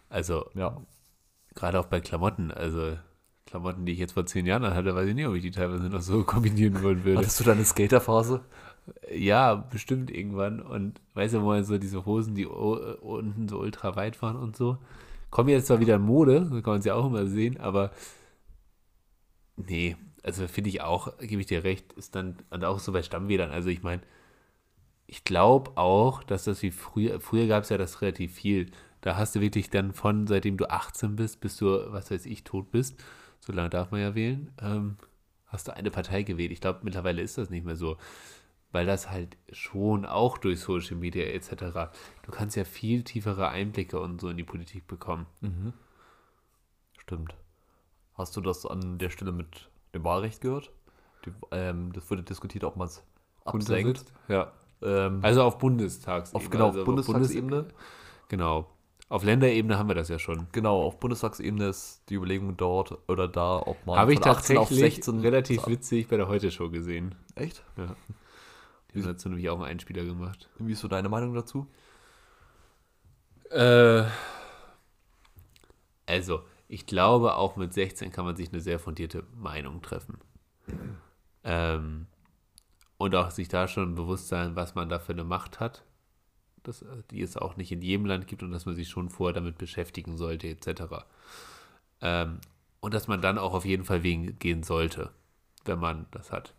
Also 0.10 0.46
Ja. 0.54 0.82
gerade 1.56 1.80
auch 1.80 1.86
bei 1.86 2.02
Klamotten. 2.02 2.52
Also 2.52 2.98
Klamotten, 3.46 3.86
die 3.86 3.92
ich 3.94 4.00
jetzt 4.00 4.14
vor 4.14 4.26
zehn 4.26 4.46
Jahren 4.46 4.64
hatte, 4.74 4.96
weiß 4.96 5.08
ich 5.10 5.16
nicht, 5.16 5.28
ob 5.28 5.36
ich 5.36 5.42
die 5.42 5.52
teilweise 5.52 5.84
noch 5.90 6.02
so 6.02 6.24
kombinieren 6.26 6.82
wollen 6.84 7.04
würde. 7.06 7.20
Hattest 7.20 7.40
du 7.40 7.44
deine 7.46 7.64
Skaterphase? 7.66 8.42
Ja, 9.14 9.56
bestimmt 9.56 10.10
irgendwann. 10.12 10.60
Und 10.62 11.00
weißt 11.14 11.36
du, 11.36 11.42
wo 11.42 11.48
man 11.48 11.64
so 11.64 11.78
diese 11.78 12.06
Hosen, 12.06 12.36
die 12.36 12.46
unten 12.46 13.48
so 13.48 13.60
ultra 13.60 13.96
weit 13.96 14.22
waren 14.22 14.36
und 14.38 14.56
so, 14.58 14.78
kommen 15.32 15.50
jetzt 15.50 15.68
zwar 15.68 15.80
wieder 15.80 15.96
in 15.96 16.04
Mode, 16.04 16.46
so 16.46 16.62
kann 16.62 16.74
man 16.74 16.80
es 16.80 16.86
ja 16.86 16.94
auch 16.96 17.08
immer 17.08 17.26
sehen, 17.26 17.60
aber 17.60 17.92
nee, 19.56 19.96
also 20.24 20.48
finde 20.48 20.70
ich 20.70 20.82
auch, 20.82 21.18
gebe 21.20 21.42
ich 21.42 21.48
dir 21.48 21.64
recht, 21.64 21.94
ist 21.94 22.16
dann, 22.16 22.38
und 22.50 22.64
auch 22.64 22.80
so 22.80 22.92
bei 22.92 23.02
Stammwählern, 23.02 23.52
also 23.52 23.70
ich 23.70 23.82
meine, 23.82 24.02
ich 25.08 25.26
glaube 25.26 25.72
auch, 25.76 26.24
dass 26.24 26.46
das 26.46 26.62
wie 26.62 26.72
früher, 26.72 27.20
früher 27.20 27.48
gab 27.48 27.64
es 27.64 27.70
ja 27.70 27.78
das 27.78 28.02
relativ 28.02 28.34
viel. 28.34 28.72
Da 29.02 29.18
hast 29.18 29.36
du 29.36 29.42
wirklich 29.42 29.70
dann 29.70 29.92
von, 29.94 30.26
seitdem 30.26 30.56
du 30.56 30.70
18 30.70 31.18
bist, 31.18 31.42
bis 31.42 31.58
du, 31.58 31.92
was 31.92 32.12
weiß 32.12 32.26
ich, 32.26 32.46
tot 32.46 32.72
bist, 32.72 33.04
so 33.42 33.52
lange 33.52 33.70
darf 33.70 33.92
man 33.92 34.00
ja 34.00 34.16
wählen, 34.16 34.52
ähm, 34.62 34.96
hast 35.48 35.68
du 35.68 35.76
eine 35.76 35.92
Partei 35.92 36.24
gewählt. 36.24 36.52
Ich 36.52 36.62
glaube, 36.62 36.80
mittlerweile 36.84 37.22
ist 37.22 37.38
das 37.38 37.50
nicht 37.50 37.66
mehr 37.66 37.76
so, 37.76 37.98
weil 38.72 38.86
das 38.86 39.10
halt 39.10 39.38
schon 39.52 40.06
auch 40.06 40.38
durch 40.38 40.60
Social 40.62 40.96
Media 40.96 41.24
etc. 41.26 41.92
Du 42.24 42.32
kannst 42.32 42.56
ja 42.56 42.64
viel 42.64 43.04
tiefere 43.04 43.50
Einblicke 43.50 44.00
und 44.00 44.22
so 44.22 44.30
in 44.30 44.38
die 44.38 44.44
Politik 44.44 44.88
bekommen. 44.88 45.26
Stimmt. 46.98 47.36
Hast 48.14 48.36
du 48.38 48.42
das 48.42 48.66
an 48.66 48.98
der 48.98 49.10
Stelle 49.10 49.32
mit 49.32 49.70
dem 49.94 50.04
Wahlrecht 50.04 50.42
gehört? 50.42 50.72
Die, 51.26 51.32
ähm, 51.52 51.92
das 51.94 52.10
wurde 52.10 52.24
diskutiert, 52.24 52.64
ob 52.64 52.78
man 52.78 52.88
es 52.88 53.04
absenkt. 53.46 54.06
Ja. 54.28 54.52
Ähm, 54.82 55.20
Also 55.24 55.44
auf 55.44 55.58
Bundestagsebene. 55.58 56.44
auf 56.46 56.50
genau, 56.50 56.68
also 56.68 56.84
Bundestagsebene. 56.86 57.64
Bundes- 57.64 57.74
Genau. 58.30 58.70
Auf 59.10 59.26
Länderebene 59.26 59.78
haben 59.78 59.90
wir 59.90 59.96
das 59.96 60.08
ja 60.08 60.18
schon. 60.20 60.48
Genau, 60.54 60.82
auf 60.84 60.98
Bundestagsebene 61.00 61.66
ist 61.68 62.02
die 62.08 62.16
Überlegung 62.16 62.56
dort 62.56 62.98
oder 63.10 63.28
da, 63.28 63.58
ob 63.58 63.86
man 63.86 63.98
Habe 64.00 64.14
ich 64.14 64.20
von 64.22 64.30
18 64.32 64.58
auf 64.58 64.70
tatsächlich 64.70 64.96
16 64.96 65.20
relativ 65.20 65.68
witzig 65.68 66.08
bei 66.08 66.16
der 66.16 66.30
Heute-Show 66.30 66.70
gesehen. 66.70 67.16
Echt? 67.36 67.62
Ja. 67.78 67.96
Haben 68.94 69.04
dazu 69.04 69.30
nämlich 69.30 69.50
auch 69.50 69.56
einen 69.56 69.66
Einspieler 69.66 70.04
gemacht. 70.04 70.50
Wie 70.60 70.74
ist 70.74 70.82
so 70.82 70.88
deine 70.88 71.10
Meinung 71.10 71.34
dazu? 71.34 71.68
Äh, 73.50 74.04
also, 76.06 76.44
ich 76.68 76.86
glaube, 76.86 77.36
auch 77.36 77.56
mit 77.56 77.74
16 77.74 78.12
kann 78.12 78.26
man 78.26 78.36
sich 78.36 78.50
eine 78.50 78.62
sehr 78.62 78.80
fundierte 78.80 79.24
Meinung 79.36 79.82
treffen. 79.82 80.18
Ähm, 81.44 82.08
und 82.98 83.16
auch 83.16 83.32
sich 83.32 83.48
da 83.48 83.68
schon 83.68 83.96
bewusst 83.96 84.28
sein, 84.28 84.56
was 84.56 84.76
man 84.76 84.90
da 84.90 85.00
für 85.00 85.14
eine 85.14 85.24
Macht 85.24 85.60
hat. 85.60 85.84
Das, 86.64 86.82
äh, 86.82 87.04
die 87.12 87.22
es 87.22 87.38
auch 87.38 87.56
nicht 87.56 87.72
in 87.72 87.82
jedem 87.82 88.06
Land 88.06 88.28
gibt 88.28 88.44
und 88.44 88.52
dass 88.52 88.66
man 88.66 88.76
sich 88.76 88.90
schon 88.90 89.10
vorher 89.10 89.34
damit 89.34 89.58
beschäftigen 89.58 90.18
sollte, 90.18 90.48
etc. 90.50 91.06
Ähm, 92.02 92.40
und 92.82 92.94
dass 92.94 93.08
man 93.08 93.22
dann 93.22 93.38
auch 93.38 93.54
auf 93.54 93.66
jeden 93.66 93.86
Fall 93.86 94.04
wegen 94.04 94.38
gehen 94.38 94.64
sollte, 94.64 95.12
wenn 95.66 95.80
man 95.80 96.08
das 96.12 96.32
hat. 96.32 96.54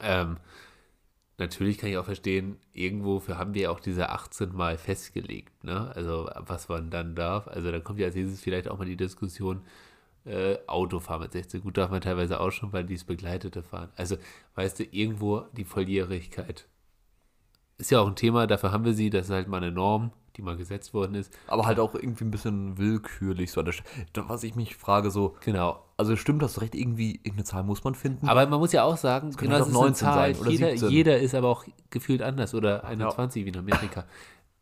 Ähm, 0.00 0.38
natürlich 1.38 1.78
kann 1.78 1.90
ich 1.90 1.98
auch 1.98 2.04
verstehen, 2.04 2.58
irgendwo 2.72 3.20
für 3.20 3.38
haben 3.38 3.54
wir 3.54 3.70
auch 3.70 3.80
diese 3.80 4.10
18 4.10 4.54
Mal 4.54 4.78
festgelegt, 4.78 5.64
ne? 5.64 5.92
Also 5.94 6.28
was 6.34 6.68
man 6.68 6.90
dann 6.90 7.14
darf. 7.14 7.48
Also 7.48 7.70
dann 7.70 7.84
kommt 7.84 7.98
ja 8.00 8.06
als 8.06 8.14
nächstes 8.14 8.40
vielleicht 8.40 8.68
auch 8.68 8.78
mal 8.78 8.86
die 8.86 8.96
Diskussion, 8.96 9.62
äh, 10.26 10.58
Autofahren 10.66 11.22
mit 11.22 11.32
16. 11.32 11.62
Gut, 11.62 11.76
darf 11.78 11.90
man 11.90 12.00
teilweise 12.00 12.40
auch 12.40 12.50
schon, 12.50 12.72
weil 12.72 12.84
dies 12.84 13.04
Begleitete 13.04 13.62
fahren. 13.62 13.90
Also, 13.96 14.16
weißt 14.56 14.80
du, 14.80 14.84
irgendwo 14.84 15.42
die 15.56 15.64
Volljährigkeit. 15.64 16.66
Ist 17.78 17.90
ja 17.90 18.00
auch 18.00 18.08
ein 18.08 18.16
Thema, 18.16 18.46
dafür 18.46 18.72
haben 18.72 18.84
wir 18.84 18.94
sie, 18.94 19.10
das 19.10 19.26
ist 19.26 19.32
halt 19.32 19.48
mal 19.48 19.58
eine 19.58 19.70
Norm, 19.70 20.10
die 20.36 20.42
mal 20.42 20.56
gesetzt 20.56 20.92
worden 20.94 21.14
ist. 21.14 21.32
Aber 21.46 21.66
halt 21.66 21.78
auch 21.80 21.94
irgendwie 21.94 22.24
ein 22.24 22.30
bisschen 22.30 22.78
willkürlich 22.78 23.50
so 23.52 23.60
an 23.60 23.66
der 23.66 23.72
Stelle. 23.72 23.88
Was 24.28 24.42
ich 24.44 24.54
mich 24.54 24.76
frage, 24.76 25.10
so, 25.10 25.36
Genau. 25.44 25.82
also 25.96 26.14
stimmt 26.16 26.42
das 26.42 26.60
recht, 26.60 26.74
irgendwie, 26.74 27.16
irgendeine 27.16 27.44
Zahl 27.44 27.62
muss 27.64 27.84
man 27.84 27.94
finden. 27.94 28.28
Aber 28.28 28.46
man 28.46 28.58
muss 28.58 28.72
ja 28.72 28.84
auch 28.84 28.96
sagen, 28.96 29.30
können 29.32 29.50
genau, 29.52 29.58
das 29.58 29.68
ist 29.68 29.74
eine 29.74 29.84
19 29.84 29.94
Zahl. 30.06 30.14
sein 30.34 30.40
oder 30.40 30.50
jeder, 30.50 30.70
17. 30.70 30.90
jeder 30.90 31.18
ist 31.18 31.34
aber 31.34 31.48
auch 31.48 31.64
gefühlt 31.90 32.22
anders 32.22 32.54
oder 32.54 32.84
21 32.84 33.44
wie 33.44 33.48
in 33.48 33.56
Amerika. 33.58 34.04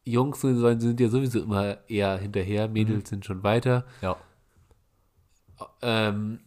Jungs 0.04 0.40
sind, 0.40 0.80
sind 0.80 1.00
ja 1.00 1.08
sowieso 1.08 1.40
immer 1.42 1.78
eher 1.88 2.18
hinterher, 2.18 2.68
Mädels 2.68 3.08
sind 3.08 3.24
schon 3.24 3.42
weiter. 3.42 3.84
ja. 4.02 4.16
Ähm, 5.82 6.40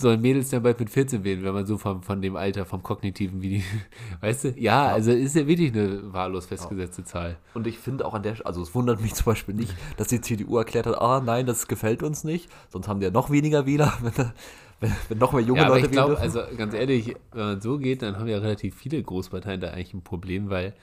sollen 0.00 0.20
Mädels 0.20 0.50
dann 0.50 0.64
bald 0.64 0.80
mit 0.80 0.90
14 0.90 1.22
wählen, 1.22 1.44
wenn 1.44 1.54
man 1.54 1.64
so 1.64 1.78
vom, 1.78 2.02
von 2.02 2.20
dem 2.20 2.34
Alter, 2.34 2.64
vom 2.64 2.82
kognitiven, 2.82 3.40
wie 3.40 3.48
die, 3.58 3.64
weißt 4.20 4.44
du? 4.44 4.48
Ja, 4.58 4.86
also 4.88 5.12
ist 5.12 5.36
ja 5.36 5.46
wirklich 5.46 5.72
eine 5.72 6.12
wahllos 6.12 6.46
festgesetzte 6.46 7.04
Zahl. 7.04 7.36
Und 7.54 7.66
ich 7.68 7.78
finde 7.78 8.04
auch 8.04 8.14
an 8.14 8.22
der, 8.24 8.34
also 8.44 8.62
es 8.62 8.74
wundert 8.74 9.00
mich 9.00 9.14
zum 9.14 9.26
Beispiel 9.26 9.54
nicht, 9.54 9.72
dass 9.96 10.08
die 10.08 10.20
CDU 10.20 10.56
erklärt 10.56 10.86
hat, 10.86 11.00
ah 11.00 11.20
nein, 11.24 11.46
das 11.46 11.68
gefällt 11.68 12.02
uns 12.02 12.24
nicht, 12.24 12.50
sonst 12.68 12.88
haben 12.88 12.98
die 13.00 13.06
ja 13.06 13.12
noch 13.12 13.30
weniger 13.30 13.64
Wähler, 13.64 13.92
wenn, 14.02 14.32
wenn, 14.80 14.92
wenn 15.08 15.18
noch 15.18 15.32
mehr 15.32 15.42
junge 15.42 15.60
Ja, 15.60 15.66
aber 15.66 15.76
Leute 15.76 15.86
ich 15.86 15.92
glaube, 15.92 16.20
wählen 16.20 16.32
dürfen. 16.32 16.40
also 16.48 16.56
ganz 16.56 16.74
ehrlich, 16.74 17.14
wenn 17.32 17.44
man 17.44 17.60
so 17.60 17.78
geht, 17.78 18.02
dann 18.02 18.18
haben 18.18 18.26
ja 18.26 18.38
relativ 18.38 18.74
viele 18.74 19.00
Großparteien 19.02 19.60
da 19.60 19.68
eigentlich 19.68 19.94
ein 19.94 20.02
Problem, 20.02 20.50
weil 20.50 20.74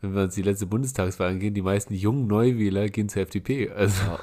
wenn 0.00 0.14
wir 0.14 0.22
uns 0.22 0.34
die 0.34 0.40
letzte 0.42 0.64
Bundestagswahl 0.64 1.28
angehen, 1.28 1.52
die 1.52 1.60
meisten 1.60 1.92
jungen 1.92 2.26
Neuwähler 2.26 2.88
gehen 2.88 3.10
zur 3.10 3.20
FDP. 3.20 3.70
Also 3.70 4.02
Ja, 4.06 4.18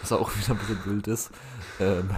was 0.00 0.12
auch 0.12 0.30
wieder 0.36 0.50
ein 0.52 0.58
bisschen 0.58 0.84
wild 0.84 1.08
ist. 1.08 1.30
Ähm, 1.80 2.10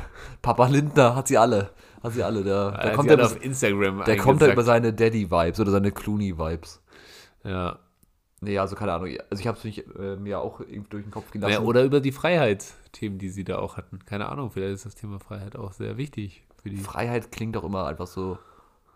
Papa 0.42 0.66
Lindner 0.66 1.14
hat 1.16 1.28
sie 1.28 1.38
alle. 1.38 1.70
Hat 2.02 2.12
sie 2.12 2.22
alle. 2.22 2.44
Der, 2.44 2.72
der 2.72 2.92
kommt, 2.92 3.10
ja 3.10 3.18
auf 3.18 3.42
Instagram 3.42 4.04
der 4.04 4.16
kommt 4.16 4.42
ja 4.42 4.52
über 4.52 4.62
seine 4.62 4.92
Daddy-Vibes 4.92 5.60
oder 5.60 5.70
seine 5.70 5.90
Clooney-Vibes. 5.90 6.80
ja. 7.44 7.78
Nee, 8.44 8.58
also 8.58 8.76
keine 8.76 8.92
Ahnung. 8.92 9.08
Also 9.30 9.40
ich 9.40 9.46
habe 9.46 9.56
es 9.56 9.78
äh, 9.78 10.16
mir 10.16 10.40
auch 10.40 10.60
irgendwie 10.60 10.90
durch 10.90 11.02
den 11.02 11.10
Kopf 11.10 11.30
gehen 11.30 11.42
ja. 11.48 11.60
Oder 11.60 11.82
über 11.82 12.00
die 12.00 12.12
Freiheitsthemen, 12.12 13.18
die 13.18 13.30
sie 13.30 13.42
da 13.42 13.58
auch 13.58 13.78
hatten. 13.78 14.00
Keine 14.04 14.28
Ahnung, 14.28 14.50
vielleicht 14.50 14.74
ist 14.74 14.84
das 14.84 14.94
Thema 14.94 15.18
Freiheit 15.18 15.56
auch 15.56 15.72
sehr 15.72 15.96
wichtig 15.96 16.44
für 16.62 16.68
die. 16.68 16.76
Freiheit 16.76 17.32
klingt 17.32 17.56
auch 17.56 17.64
immer 17.64 17.86
einfach 17.86 18.06
so, 18.06 18.38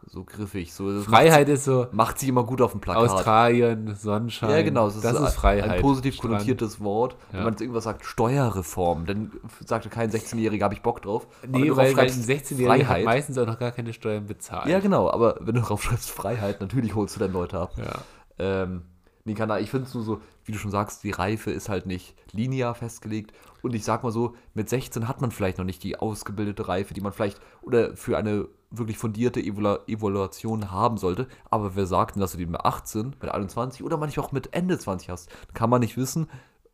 so 0.06 0.24
griffig. 0.24 0.72
So, 0.72 0.90
das 0.92 1.04
Freiheit 1.04 1.48
ist 1.48 1.64
so 1.64 1.86
Macht, 1.92 2.18
sich 2.18 2.28
immer 2.28 2.44
gut 2.44 2.62
auf 2.62 2.72
dem 2.72 2.80
Plakat. 2.80 3.10
Australien, 3.10 3.94
Sonnenschein. 3.94 4.50
Ja, 4.50 4.62
genau. 4.62 4.88
Das, 4.88 4.96
ist, 5.04 5.34
Freiheit. 5.34 5.70
Ein 5.70 5.80
positiv 5.82 6.14
Strand. 6.14 6.32
konnotiertes 6.34 6.80
Wort. 6.80 7.16
Wenn 7.30 7.38
Ja. 7.40 7.44
man 7.44 7.52
jetzt 7.52 7.60
irgendwas 7.60 7.84
sagt, 7.84 8.04
Steuerreform, 8.04 9.06
dann 9.06 9.32
sagte 9.64 9.88
kein 9.90 10.10
16-Jähriger, 10.10 10.62
habe 10.64 10.74
ich 10.74 10.82
Bock 10.82 11.02
drauf. 11.02 11.26
Aber 11.42 11.52
wenn 11.52 11.60
Nee, 11.60 11.68
du 11.68 11.76
weil, 11.76 11.94
weil 11.96 12.06
ein 12.06 12.10
draufschreibst, 12.12 12.52
16-Jähriger 12.52 12.68
hat 12.70 12.86
Freiheit. 12.86 13.04
meistens 13.04 13.38
auch 13.38 13.46
noch 13.46 13.58
gar 13.58 13.70
keine 13.72 13.92
Steuern 13.92 14.26
bezahlt. 14.26 14.66
Ja, 14.68 14.80
genau. 14.80 15.10
Aber 15.10 15.36
wenn 15.40 15.54
du 15.54 15.60
draufschreibst 15.62 16.10
Freiheit, 16.10 16.60
natürlich 16.60 16.94
holst 16.94 17.16
du 17.16 17.20
dann 17.20 17.32
Leute 17.32 17.58
ab. 17.58 17.72
Ja. 17.76 17.92
Ähm, 18.38 18.82
Nee, 19.28 19.34
kann 19.34 19.50
ich 19.60 19.70
finde 19.70 19.86
es 19.86 19.92
nur 19.92 20.02
so, 20.02 20.22
wie 20.46 20.52
du 20.52 20.58
schon 20.58 20.70
sagst, 20.70 21.04
die 21.04 21.10
Reife 21.10 21.50
ist 21.50 21.68
halt 21.68 21.84
nicht 21.84 22.14
linear 22.32 22.74
festgelegt. 22.74 23.34
Und 23.60 23.74
ich 23.74 23.84
sag 23.84 24.02
mal 24.02 24.10
so, 24.10 24.34
mit 24.54 24.70
16 24.70 25.06
hat 25.06 25.20
man 25.20 25.30
vielleicht 25.30 25.58
noch 25.58 25.66
nicht 25.66 25.84
die 25.84 25.98
ausgebildete 25.98 26.66
Reife, 26.66 26.94
die 26.94 27.02
man 27.02 27.12
vielleicht 27.12 27.38
oder 27.60 27.94
für 27.94 28.16
eine 28.16 28.48
wirklich 28.70 28.96
fundierte 28.96 29.40
Evalu 29.40 29.80
Evaluation 29.86 30.70
haben 30.70 30.96
sollte. 30.96 31.28
Aber 31.50 31.76
wer 31.76 31.84
sagt 31.84 32.14
denn, 32.14 32.22
dass 32.22 32.32
du 32.32 32.38
die 32.38 32.46
mit 32.46 32.58
18, 32.58 33.16
mit 33.20 33.30
21 33.30 33.82
oder 33.82 33.98
manchmal 33.98 34.24
auch 34.24 34.32
mit 34.32 34.54
Ende 34.54 34.78
20 34.78 35.10
hast? 35.10 35.28
Kann 35.52 35.68
man 35.68 35.80
nicht 35.80 35.98
wissen. 35.98 36.28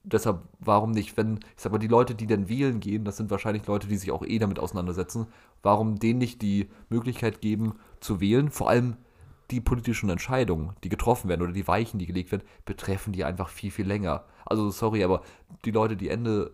Deshalb, 0.05 0.43
warum 0.61 0.93
nicht, 0.93 1.17
wenn, 1.17 1.39
ich 1.57 1.63
sag 1.63 1.73
mal, 1.73 1.79
die 1.79 1.89
Leute, 1.89 2.15
die 2.15 2.29
dann 2.29 2.49
wählen 2.49 2.79
gehen, 2.79 3.05
das 3.05 3.17
sind 3.17 3.33
wahrscheinlich 3.33 3.67
Leute, 3.67 3.89
die 3.89 3.97
sich 3.97 4.13
auch 4.13 4.25
eh 4.25 4.39
damit 4.39 4.61
auseinandersetzen, 4.61 5.27
warum 5.65 5.99
denen 5.99 6.21
nicht 6.21 6.41
die 6.41 6.69
Möglichkeit 6.89 7.41
geben, 7.41 7.75
zu 7.99 8.21
wählen? 8.21 8.53
Vor 8.53 8.69
allem, 8.69 8.97
die 9.55 9.61
politischen 9.61 10.11
Entscheidungen, 10.11 10.75
die 10.83 10.89
getroffen 10.89 11.29
werden 11.29 11.43
oder 11.43 11.53
die 11.53 11.67
Weichen, 11.69 11.99
die 11.99 12.07
gelegt 12.07 12.33
werden, 12.33 12.43
betreffen 12.65 13.13
die 13.13 13.25
einfach 13.25 13.49
viel, 13.49 13.71
viel 13.71 13.87
länger. 13.87 14.25
Also 14.45 14.71
sorry, 14.71 15.05
aber 15.05 15.23
die 15.65 15.71
Leute, 15.71 15.97
die 15.97 16.09
Ende 16.09 16.53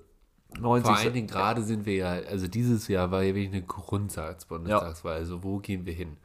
90... 0.59 0.86
Vor 0.86 0.98
allen 0.98 1.12
Dingen 1.14 1.26
gerade 1.26 1.62
sind 1.62 1.86
wir 1.86 1.94
ja, 1.94 2.11
also 2.11 2.46
dieses 2.46 2.88
Jahr 2.88 3.11
war 3.11 3.22
ja 3.22 3.34
wirklich 3.34 3.55
eine 3.55 3.62
Grundsatzbundestagswahl. 3.62 5.14
Ja. 5.14 5.18
Also 5.18 5.42
wo 5.42 5.59
gehen 5.59 5.86
wir 5.86 5.94
hin? 5.94 6.18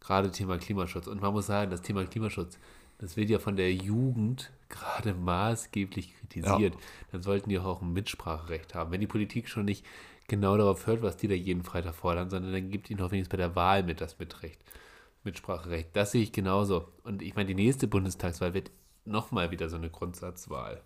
Gerade 0.00 0.30
Thema 0.30 0.58
Klimaschutz. 0.58 1.06
Und 1.06 1.22
man 1.22 1.32
muss 1.32 1.46
sagen, 1.46 1.70
das 1.70 1.82
Thema 1.82 2.04
Klimaschutz, 2.04 2.58
das 2.98 3.16
wird 3.16 3.30
ja 3.30 3.38
von 3.38 3.56
der 3.56 3.72
Jugend 3.72 4.50
gerade 4.68 5.14
maßgeblich 5.14 6.14
kritisiert. 6.18 6.74
Ja. 6.74 6.80
Dann 7.12 7.22
sollten 7.22 7.50
die 7.50 7.58
auch 7.58 7.82
ein 7.82 7.92
Mitspracherecht 7.92 8.74
haben. 8.74 8.90
Wenn 8.90 9.00
die 9.00 9.06
Politik 9.06 9.48
schon 9.48 9.64
nicht 9.64 9.86
genau 10.26 10.56
darauf 10.56 10.86
hört, 10.86 11.02
was 11.02 11.16
die 11.16 11.28
da 11.28 11.34
jeden 11.34 11.62
Freitag 11.62 11.94
fordern, 11.94 12.30
sondern 12.30 12.52
dann 12.52 12.70
gibt 12.70 12.90
ihnen 12.90 13.00
auch 13.00 13.10
wenigstens 13.10 13.32
bei 13.32 13.36
der 13.36 13.56
Wahl 13.56 13.82
mit 13.82 14.00
das 14.00 14.18
Mitrecht. 14.18 14.60
Mitspracherecht. 15.24 15.94
Das 15.94 16.12
sehe 16.12 16.22
ich 16.22 16.32
genauso. 16.32 16.88
Und 17.04 17.22
ich 17.22 17.34
meine, 17.34 17.48
die 17.48 17.54
nächste 17.54 17.86
Bundestagswahl 17.86 18.54
wird 18.54 18.70
nochmal 19.04 19.50
wieder 19.50 19.68
so 19.68 19.76
eine 19.76 19.90
Grundsatzwahl. 19.90 20.82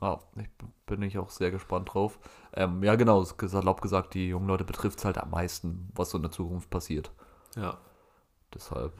Ah, 0.00 0.18
ich 0.36 0.48
bin 0.86 1.02
ich 1.02 1.18
auch 1.18 1.30
sehr 1.30 1.50
gespannt 1.50 1.92
drauf. 1.92 2.18
Ähm, 2.54 2.82
ja, 2.82 2.94
genau, 2.94 3.22
salopp 3.24 3.82
gesagt, 3.82 4.14
die 4.14 4.28
jungen 4.28 4.46
Leute 4.46 4.64
betrifft 4.64 4.98
es 4.98 5.04
halt 5.04 5.18
am 5.18 5.30
meisten, 5.30 5.88
was 5.94 6.10
so 6.10 6.18
in 6.18 6.22
der 6.22 6.30
Zukunft 6.30 6.70
passiert. 6.70 7.10
Ja. 7.56 7.78
Deshalb. 8.54 8.94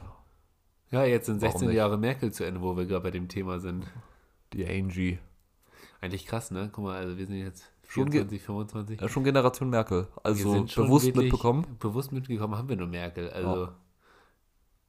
Ja, 0.91 1.03
jetzt 1.03 1.25
sind 1.25 1.39
16 1.39 1.71
Jahre 1.71 1.97
Merkel 1.97 2.31
zu 2.31 2.45
Ende, 2.45 2.61
wo 2.61 2.77
wir 2.77 2.85
gerade 2.85 3.03
bei 3.03 3.11
dem 3.11 3.27
Thema 3.27 3.59
sind. 3.59 3.85
Die 4.53 4.67
Angie. 4.67 5.17
Eigentlich 6.01 6.27
krass, 6.27 6.51
ne? 6.51 6.69
Guck 6.71 6.83
mal, 6.83 6.97
also 6.97 7.17
wir 7.17 7.25
sind 7.25 7.37
jetzt 7.37 7.71
24, 7.83 8.41
25. 8.41 9.01
Ja, 9.01 9.09
schon 9.09 9.23
Generation 9.23 9.69
Merkel. 9.69 10.07
Also 10.21 10.65
bewusst 10.65 11.15
mitbekommen. 11.15 11.77
Bewusst 11.79 12.11
mitbekommen 12.11 12.55
haben 12.55 12.69
wir 12.69 12.75
nur 12.75 12.87
Merkel. 12.87 13.29
Also. 13.31 13.63
Ja. 13.65 13.75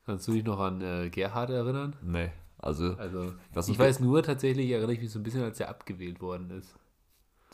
Kannst 0.07 0.29
du 0.29 0.33
dich 0.33 0.45
noch 0.45 0.61
an 0.61 0.81
äh, 0.81 1.11
Gerhard 1.11 1.51
erinnern? 1.51 1.97
Nee, 2.03 2.31
also. 2.59 2.95
also 2.97 3.35
ich, 3.55 3.79
weiß 3.79 4.01
nur 4.01 4.23
tatsächlich, 4.23 4.71
erinnere 4.71 4.93
ich 4.93 5.01
mich 5.01 5.11
so 5.11 5.19
ein 5.19 5.23
bisschen, 5.23 5.43
als 5.43 5.61
er 5.61 5.69
abgewählt 5.69 6.21
worden 6.21 6.51
ist. 6.51 6.75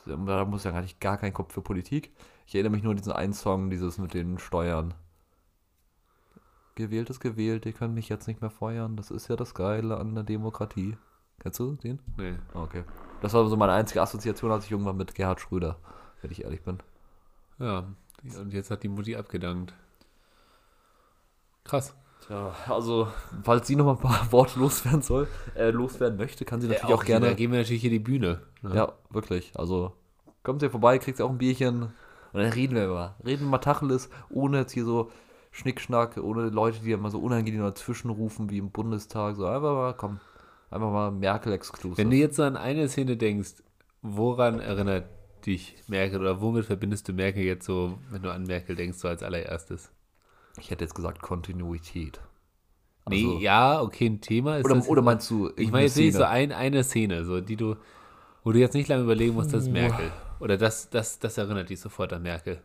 Da 0.07 0.17
muss 0.17 0.65
ja 0.65 0.71
gar 0.71 0.81
nicht 0.81 1.01
gar 1.01 1.19
kein 1.19 1.33
Kopf 1.33 1.53
für 1.53 1.63
Politik. 1.63 2.13
Ich 2.47 2.55
erinnere 2.55 2.73
mich 2.73 2.83
nur 2.83 2.93
an 2.93 2.97
diesen 2.97 3.13
einen 3.13 3.33
Song, 3.33 3.71
dieses 3.71 3.99
mit 3.99 4.15
den 4.15 4.39
Steuern. 4.39 4.95
Gewählt 6.75 7.11
ist 7.11 7.21
gewählt, 7.21 7.67
ihr 7.67 7.73
könnt 7.73 7.95
mich 7.95 8.09
jetzt 8.09 8.27
nicht 8.27 8.41
mehr 8.41 8.51
feuern. 8.51 8.97
Das 8.97 9.11
ist 9.11 9.29
ja 9.29 9.37
das 9.37 9.55
Geile 9.55 9.99
an 9.99 10.15
der 10.15 10.25
Demokratie. 10.25 10.97
Kennst 11.41 11.59
du 11.59 11.75
den? 11.75 12.01
Nee. 12.17 12.35
Okay. 12.55 12.85
Das 13.21 13.35
war 13.35 13.47
so 13.47 13.57
meine 13.57 13.73
einzige 13.73 14.03
Assoziation, 14.03 14.51
als 14.51 14.65
ich 14.65 14.71
irgendwann 14.71 14.97
mit 14.97 15.15
Gerhard 15.15 15.41
Schröder, 15.41 15.77
wenn 16.23 16.31
ich 16.31 16.45
ehrlich 16.45 16.63
bin. 16.63 16.79
Ja, 17.59 17.87
und 18.39 18.53
jetzt 18.53 18.71
hat 18.71 18.83
die 18.83 18.89
Mutti 18.89 19.17
abgedankt. 19.17 19.75
Krass. 21.65 21.95
Tja, 22.27 22.55
also, 22.69 23.09
falls 23.43 23.67
sie 23.67 23.77
noch 23.77 23.87
mal 23.87 23.93
ein 23.93 23.99
paar 23.99 24.27
Worte 24.33 24.59
loswerden 24.59 25.03
soll, 25.03 25.29
äh, 25.55 25.71
loswerden 25.71 26.19
möchte, 26.19 26.45
kann 26.45 26.61
sie 26.61 26.69
natürlich 26.69 26.89
ja, 26.89 26.95
auch, 26.95 27.01
auch, 27.01 27.05
gerne. 27.05 27.27
Da 27.27 27.35
geben 27.35 27.53
wir 27.53 27.61
natürlich 27.61 27.83
hier 27.83 27.91
die 27.91 27.99
Bühne. 27.99 28.41
Ne? 28.63 28.75
Ja, 28.75 28.93
wirklich. 29.11 29.53
Also, 29.55 29.93
kommt 30.43 30.61
sie 30.61 30.71
vorbei, 30.71 30.99
kriegt 30.99 31.17
sie 31.17 31.25
auch 31.25 31.31
ein 31.31 31.39
Bierchen 31.39 31.83
und 32.33 32.41
dann 32.41 32.53
reden 32.53 32.75
wir 32.75 32.89
mal. 32.89 33.17
Reden 33.25 33.45
wir 33.45 33.51
mal 33.51 33.59
Tacheles, 33.59 34.11
ohne 34.29 34.59
jetzt 34.59 34.73
hier 34.73 34.85
so 34.85 35.11
Schnickschnack, 35.51 36.17
ohne 36.19 36.49
Leute, 36.49 36.81
die 36.81 36.93
immer 36.93 37.11
so 37.11 37.19
unangenehm 37.19 37.63
dazwischen 37.63 38.11
rufen 38.11 38.51
wie 38.51 38.59
im 38.59 38.71
Bundestag. 38.71 39.37
So 39.37 39.47
einfach 39.47 39.75
mal, 39.75 39.95
komm, 39.95 40.21
einfach 40.71 40.91
mal 40.91 41.11
Merkel-Exclusive. 41.11 41.99
Wenn 41.99 42.11
du 42.11 42.17
jetzt 42.17 42.37
so 42.37 42.45
an 42.45 42.57
eine 42.57 42.89
Szene 42.89 43.17
denkst, 43.17 43.55
woran 44.03 44.61
erinnert 44.61 45.07
dich 45.45 45.77
Merkel 45.89 46.21
oder 46.21 46.41
womit 46.41 46.67
verbindest 46.67 47.09
du 47.09 47.13
Merkel 47.13 47.43
jetzt 47.43 47.67
so, 47.67 47.99
wenn 48.11 48.23
du 48.23 48.31
an 48.31 48.45
Merkel 48.45 48.77
denkst, 48.77 48.99
so 48.99 49.09
als 49.09 49.23
allererstes? 49.23 49.91
Ich 50.59 50.71
hätte 50.71 50.85
jetzt 50.85 50.95
gesagt 50.95 51.23
Kontinuität. 51.23 52.21
Also, 53.05 53.17
nee, 53.17 53.43
ja, 53.43 53.81
okay, 53.81 54.07
ein 54.07 54.21
Thema 54.21 54.59
ist. 54.59 54.65
Oder, 54.65 54.75
das, 54.77 54.89
oder 54.89 55.03
meinst 55.03 55.31
du. 55.31 55.51
Ich 55.57 55.71
meine 55.71 55.85
jetzt 55.85 55.97
nicht 55.97 56.15
so 56.15 56.25
ein, 56.25 56.53
eine 56.53 56.85
Szene, 56.85 57.25
so, 57.25 57.41
die 57.41 57.57
du, 57.57 57.77
wo 58.45 58.53
du 58.53 58.59
jetzt 58.59 58.75
nicht 58.75 58.89
lange 58.89 59.05
überlegen 59.05 59.35
musst, 59.35 59.53
das 59.53 59.65
ist 59.65 59.73
Merkel. 59.73 60.11
Oder 60.39 60.57
das, 60.57 60.91
das, 60.91 61.19
das 61.19 61.39
erinnert 61.39 61.71
dich 61.71 61.81
sofort 61.81 62.13
an 62.13 62.23
Merkel. 62.23 62.63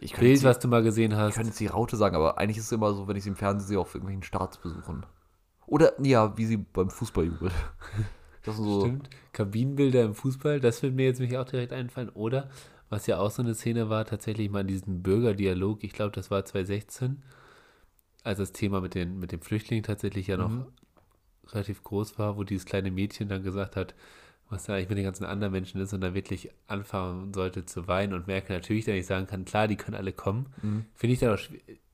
Ich 0.00 0.14
Bild, 0.14 0.38
sie, 0.38 0.44
was 0.44 0.58
du 0.60 0.68
mal 0.68 0.82
gesehen 0.82 1.16
hast. 1.16 1.30
Ich 1.30 1.34
könnte 1.34 1.48
jetzt 1.48 1.60
die 1.60 1.66
Raute 1.66 1.96
sagen, 1.96 2.14
aber 2.14 2.38
eigentlich 2.38 2.58
ist 2.58 2.66
es 2.66 2.72
immer 2.72 2.92
so, 2.94 3.08
wenn 3.08 3.16
ich 3.16 3.24
sie 3.24 3.30
im 3.30 3.36
Fernsehen 3.36 3.68
sehe, 3.68 3.80
auf 3.80 3.94
irgendwelchen 3.94 4.22
Staatsbesuchen. 4.22 5.04
Oder, 5.66 5.92
ja, 6.00 6.36
wie 6.36 6.46
sie 6.46 6.56
beim 6.56 6.90
Fußball 6.90 7.24
jubelt. 7.24 7.52
Das 8.44 8.56
so 8.56 8.80
Stimmt. 8.80 9.10
Kabinenbilder 9.32 10.04
im 10.04 10.14
Fußball, 10.14 10.58
das 10.60 10.82
wird 10.82 10.94
mir 10.94 11.04
jetzt 11.04 11.20
mich 11.20 11.36
auch 11.36 11.44
direkt 11.44 11.72
einfallen. 11.72 12.08
Oder 12.08 12.48
was 12.90 13.06
ja 13.06 13.18
auch 13.18 13.30
so 13.30 13.42
eine 13.42 13.54
Szene 13.54 13.88
war, 13.88 14.04
tatsächlich 14.04 14.50
mal 14.50 14.64
diesen 14.64 15.02
Bürgerdialog, 15.02 15.84
ich 15.84 15.92
glaube, 15.92 16.12
das 16.12 16.30
war 16.30 16.44
2016, 16.44 17.22
als 18.24 18.38
das 18.38 18.52
Thema 18.52 18.80
mit, 18.80 18.94
den, 18.94 19.18
mit 19.18 19.32
dem 19.32 19.40
Flüchtling 19.40 19.82
tatsächlich 19.82 20.26
ja 20.26 20.36
noch 20.36 20.50
mhm. 20.50 20.66
relativ 21.48 21.82
groß 21.82 22.18
war, 22.18 22.36
wo 22.36 22.44
dieses 22.44 22.64
kleine 22.64 22.90
Mädchen 22.90 23.28
dann 23.28 23.42
gesagt 23.42 23.76
hat, 23.76 23.94
was 24.50 24.64
da 24.64 24.74
eigentlich 24.74 24.88
mit 24.88 24.98
den 24.98 25.04
ganzen 25.04 25.24
anderen 25.24 25.52
Menschen 25.52 25.80
ist 25.80 25.92
und 25.92 26.00
dann 26.00 26.14
wirklich 26.14 26.50
anfangen 26.66 27.34
sollte 27.34 27.66
zu 27.66 27.86
weinen 27.86 28.14
und 28.14 28.26
Merkel 28.26 28.56
natürlich 28.56 28.86
dann 28.86 28.94
nicht 28.94 29.06
sagen 29.06 29.26
kann, 29.26 29.44
klar, 29.44 29.68
die 29.68 29.76
können 29.76 29.96
alle 29.96 30.12
kommen. 30.12 30.46
Mhm. 30.62 30.86
Finde 30.94 31.12
ich 31.12 31.20
dann 31.20 31.34
auch 31.34 31.40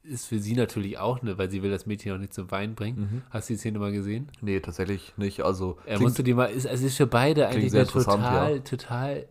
ist 0.04 0.26
für 0.26 0.38
sie 0.38 0.54
natürlich 0.54 0.98
auch 0.98 1.22
eine, 1.22 1.38
weil 1.38 1.50
sie 1.50 1.62
will 1.62 1.70
das 1.70 1.86
Mädchen 1.86 2.12
auch 2.12 2.18
nicht 2.18 2.34
zum 2.34 2.50
Weinen 2.50 2.74
bringen. 2.74 3.00
Mhm. 3.00 3.22
Hast 3.30 3.48
du 3.48 3.54
die 3.54 3.58
Szene 3.58 3.78
mal 3.78 3.90
gesehen? 3.90 4.28
Nee, 4.42 4.60
tatsächlich 4.60 5.14
nicht. 5.16 5.42
Also 5.42 5.78
er 5.86 5.98
musste 5.98 6.22
die 6.22 6.34
mal, 6.34 6.46
ist, 6.46 6.66
es 6.66 6.82
ist 6.82 6.96
für 6.96 7.06
beide 7.06 7.48
eigentlich 7.48 7.74
eine 7.74 7.86
total, 7.86 8.56
ja. 8.56 8.58
total 8.58 9.26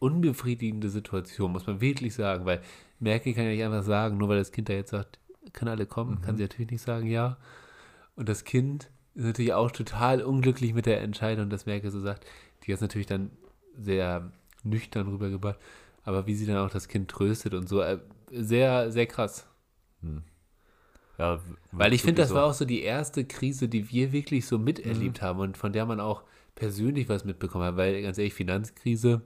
unbefriedigende 0.00 0.90
Situation, 0.90 1.52
muss 1.52 1.66
man 1.66 1.80
wirklich 1.80 2.14
sagen, 2.14 2.44
weil 2.46 2.60
Merkel 2.98 3.34
kann 3.34 3.44
ja 3.44 3.50
nicht 3.50 3.62
einfach 3.62 3.84
sagen, 3.84 4.18
nur 4.18 4.28
weil 4.28 4.38
das 4.38 4.50
Kind 4.50 4.68
da 4.68 4.72
jetzt 4.72 4.90
sagt, 4.90 5.18
können 5.52 5.70
alle 5.70 5.86
kommen, 5.86 6.16
mhm. 6.16 6.22
kann 6.22 6.36
sie 6.36 6.42
natürlich 6.42 6.70
nicht 6.70 6.82
sagen, 6.82 7.06
ja. 7.06 7.36
Und 8.16 8.28
das 8.28 8.44
Kind 8.44 8.90
ist 9.14 9.24
natürlich 9.24 9.52
auch 9.52 9.70
total 9.70 10.22
unglücklich 10.22 10.74
mit 10.74 10.86
der 10.86 11.02
Entscheidung, 11.02 11.50
dass 11.50 11.66
Merkel 11.66 11.90
so 11.90 12.00
sagt. 12.00 12.26
Die 12.64 12.72
ist 12.72 12.80
natürlich 12.80 13.06
dann 13.06 13.30
sehr 13.78 14.32
nüchtern 14.62 15.08
rübergebracht, 15.08 15.58
aber 16.02 16.26
wie 16.26 16.34
sie 16.34 16.46
dann 16.46 16.56
auch 16.56 16.70
das 16.70 16.88
Kind 16.88 17.10
tröstet 17.10 17.54
und 17.54 17.68
so, 17.68 17.80
äh, 17.80 17.98
sehr, 18.30 18.90
sehr 18.90 19.06
krass. 19.06 19.46
Hm. 20.02 20.22
Ja, 21.18 21.38
weil 21.72 21.92
ich 21.92 22.02
finde, 22.02 22.22
das 22.22 22.30
so. 22.30 22.36
war 22.36 22.46
auch 22.46 22.54
so 22.54 22.64
die 22.64 22.80
erste 22.80 23.26
Krise, 23.26 23.68
die 23.68 23.90
wir 23.90 24.12
wirklich 24.12 24.46
so 24.46 24.58
miterlebt 24.58 25.20
mhm. 25.20 25.26
haben 25.26 25.40
und 25.40 25.58
von 25.58 25.72
der 25.72 25.84
man 25.84 26.00
auch 26.00 26.22
persönlich 26.54 27.10
was 27.10 27.26
mitbekommen 27.26 27.64
hat, 27.64 27.76
weil 27.76 28.00
ganz 28.00 28.16
ehrlich, 28.16 28.32
Finanzkrise, 28.32 29.20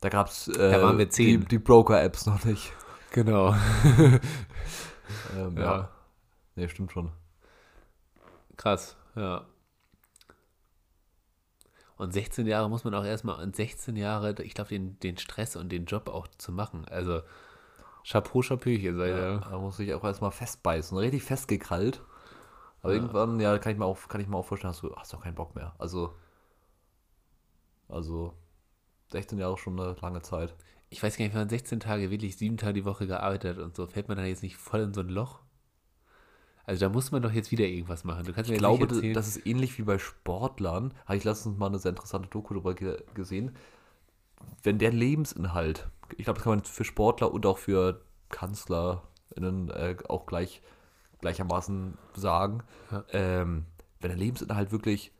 da 0.00 0.08
gab 0.08 0.28
es 0.28 0.48
äh, 0.48 1.06
die, 1.06 1.38
die 1.38 1.58
Broker-Apps 1.58 2.26
noch 2.26 2.44
nicht. 2.44 2.72
Genau. 3.12 3.54
ähm, 5.36 5.56
ja. 5.56 5.62
ja. 5.62 5.88
Nee, 6.54 6.68
stimmt 6.68 6.92
schon. 6.92 7.12
Krass, 8.56 8.96
ja. 9.14 9.46
Und 11.96 12.12
16 12.12 12.46
Jahre 12.46 12.68
muss 12.68 12.84
man 12.84 12.94
auch 12.94 13.04
erstmal, 13.04 13.42
und 13.42 13.56
16 13.56 13.96
Jahre, 13.96 14.34
ich 14.42 14.54
glaube, 14.54 14.68
den, 14.68 14.98
den 15.00 15.16
Stress 15.16 15.56
und 15.56 15.70
den 15.70 15.86
Job 15.86 16.08
auch 16.08 16.28
zu 16.36 16.52
machen. 16.52 16.84
Also, 16.90 17.22
Chapeau, 18.04 18.42
Chapeauchen, 18.42 18.96
sei 18.96 19.08
ja, 19.08 19.38
Da 19.38 19.58
muss 19.58 19.78
ich 19.78 19.92
auch 19.94 20.04
erstmal 20.04 20.30
festbeißen, 20.30 20.96
richtig 20.98 21.24
festgekrallt. 21.24 22.02
Aber 22.82 22.92
ja. 22.92 23.00
irgendwann, 23.00 23.40
ja, 23.40 23.58
kann 23.58 23.72
ich, 23.72 23.78
mir 23.78 23.86
auch, 23.86 24.08
kann 24.08 24.20
ich 24.20 24.28
mir 24.28 24.36
auch 24.36 24.44
vorstellen, 24.44 24.72
hast 24.72 24.82
du 24.82 24.94
hast 24.94 25.14
auch 25.14 25.22
keinen 25.22 25.34
Bock 25.34 25.54
mehr. 25.54 25.74
Also, 25.78 26.14
also, 27.88 28.34
16 29.16 29.38
Jahre 29.38 29.56
schon 29.56 29.78
eine 29.80 29.96
lange 30.00 30.22
Zeit. 30.22 30.54
Ich 30.88 31.02
weiß 31.02 31.16
gar 31.16 31.24
nicht, 31.24 31.34
wenn 31.34 31.42
man 31.42 31.48
16 31.48 31.80
Tage 31.80 32.10
wirklich 32.10 32.36
sieben 32.36 32.56
Tage 32.56 32.74
die 32.74 32.84
Woche 32.84 33.06
gearbeitet 33.06 33.56
hat 33.56 33.64
und 33.64 33.74
so, 33.74 33.86
fällt 33.86 34.08
man 34.08 34.16
dann 34.16 34.26
jetzt 34.26 34.42
nicht 34.42 34.56
voll 34.56 34.80
in 34.80 34.94
so 34.94 35.00
ein 35.00 35.08
Loch? 35.08 35.40
Also 36.64 36.84
da 36.84 36.92
muss 36.92 37.12
man 37.12 37.22
doch 37.22 37.32
jetzt 37.32 37.52
wieder 37.52 37.64
irgendwas 37.64 38.04
machen. 38.04 38.24
Du 38.24 38.32
kannst 38.32 38.50
ich 38.50 38.58
glaube, 38.58 38.86
das 38.86 39.28
ist 39.28 39.46
ähnlich 39.46 39.78
wie 39.78 39.82
bei 39.82 39.98
Sportlern. 39.98 40.92
Habe 41.06 41.16
ich 41.16 41.24
letztens 41.24 41.56
mal 41.58 41.66
eine 41.66 41.78
sehr 41.78 41.90
interessante 41.90 42.28
Doku 42.28 42.54
darüber 42.54 42.74
ge 42.74 43.02
gesehen. 43.14 43.56
Wenn 44.64 44.78
der 44.78 44.92
Lebensinhalt, 44.92 45.88
ich 46.16 46.24
glaube, 46.24 46.38
das 46.38 46.44
kann 46.44 46.56
man 46.56 46.64
für 46.64 46.84
Sportler 46.84 47.32
und 47.32 47.46
auch 47.46 47.58
für 47.58 48.02
KanzlerInnen 48.30 49.70
äh, 49.70 49.96
auch 50.08 50.26
gleich, 50.26 50.60
gleichermaßen 51.20 51.96
sagen, 52.14 52.64
ja. 52.90 53.04
ähm, 53.12 53.66
wenn 54.00 54.10
der 54.10 54.18
Lebensinhalt 54.18 54.72
wirklich 54.72 55.12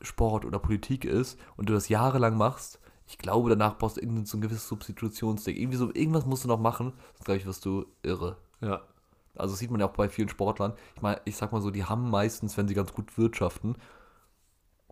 Sport 0.00 0.44
oder 0.44 0.58
Politik 0.58 1.04
ist 1.04 1.38
und 1.56 1.68
du 1.68 1.74
das 1.74 1.88
jahrelang 1.90 2.36
machst, 2.36 2.80
ich 3.08 3.18
glaube, 3.18 3.48
danach 3.50 3.78
brauchst 3.78 3.96
du 3.96 4.00
irgendein 4.00 4.26
so 4.26 4.36
ein 4.36 4.42
gewisses 4.42 4.68
Substitutionsding. 4.68 5.56
Irgendwie 5.56 5.78
so, 5.78 5.92
irgendwas 5.92 6.26
musst 6.26 6.44
du 6.44 6.48
noch 6.48 6.60
machen, 6.60 6.92
sonst 7.14 7.24
glaube 7.24 7.38
ich, 7.38 7.46
wirst 7.46 7.64
du 7.64 7.86
irre. 8.02 8.36
Ja. 8.60 8.82
Also 9.34 9.52
das 9.54 9.58
sieht 9.58 9.70
man 9.70 9.80
ja 9.80 9.86
auch 9.88 9.92
bei 9.92 10.08
vielen 10.08 10.28
Sportlern. 10.28 10.74
Ich 10.94 11.02
meine, 11.02 11.20
ich 11.24 11.36
sag 11.36 11.52
mal 11.52 11.62
so, 11.62 11.70
die 11.70 11.84
haben 11.84 12.10
meistens, 12.10 12.56
wenn 12.56 12.68
sie 12.68 12.74
ganz 12.74 12.92
gut 12.92 13.16
wirtschaften, 13.16 13.76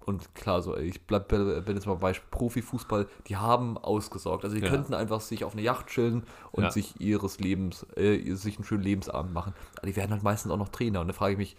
und 0.06 0.36
klar, 0.36 0.62
so, 0.62 0.76
ich 0.76 1.04
bleib, 1.04 1.26
bin 1.28 1.74
jetzt 1.74 1.86
mal 1.86 1.96
Beispiel 1.96 2.28
Profifußball, 2.30 3.08
die 3.26 3.36
haben 3.36 3.76
ausgesorgt. 3.76 4.44
Also 4.44 4.54
die 4.54 4.62
Ja. 4.62 4.68
könnten 4.70 4.94
einfach 4.94 5.20
sich 5.20 5.42
auf 5.42 5.54
eine 5.54 5.62
Yacht 5.62 5.88
chillen 5.88 6.22
und 6.52 6.62
Ja. 6.62 6.70
sich 6.70 7.00
ihres 7.00 7.40
Lebens, 7.40 7.84
äh, 7.96 8.34
sich 8.34 8.56
einen 8.56 8.64
schönen 8.64 8.84
Lebensabend 8.84 9.34
machen. 9.34 9.52
Aber 9.76 9.88
die 9.88 9.96
werden 9.96 10.12
halt 10.12 10.22
meistens 10.22 10.52
auch 10.52 10.58
noch 10.58 10.68
Trainer. 10.68 11.00
Und 11.00 11.08
da 11.08 11.12
frage 11.12 11.32
ich 11.32 11.38
mich, 11.38 11.56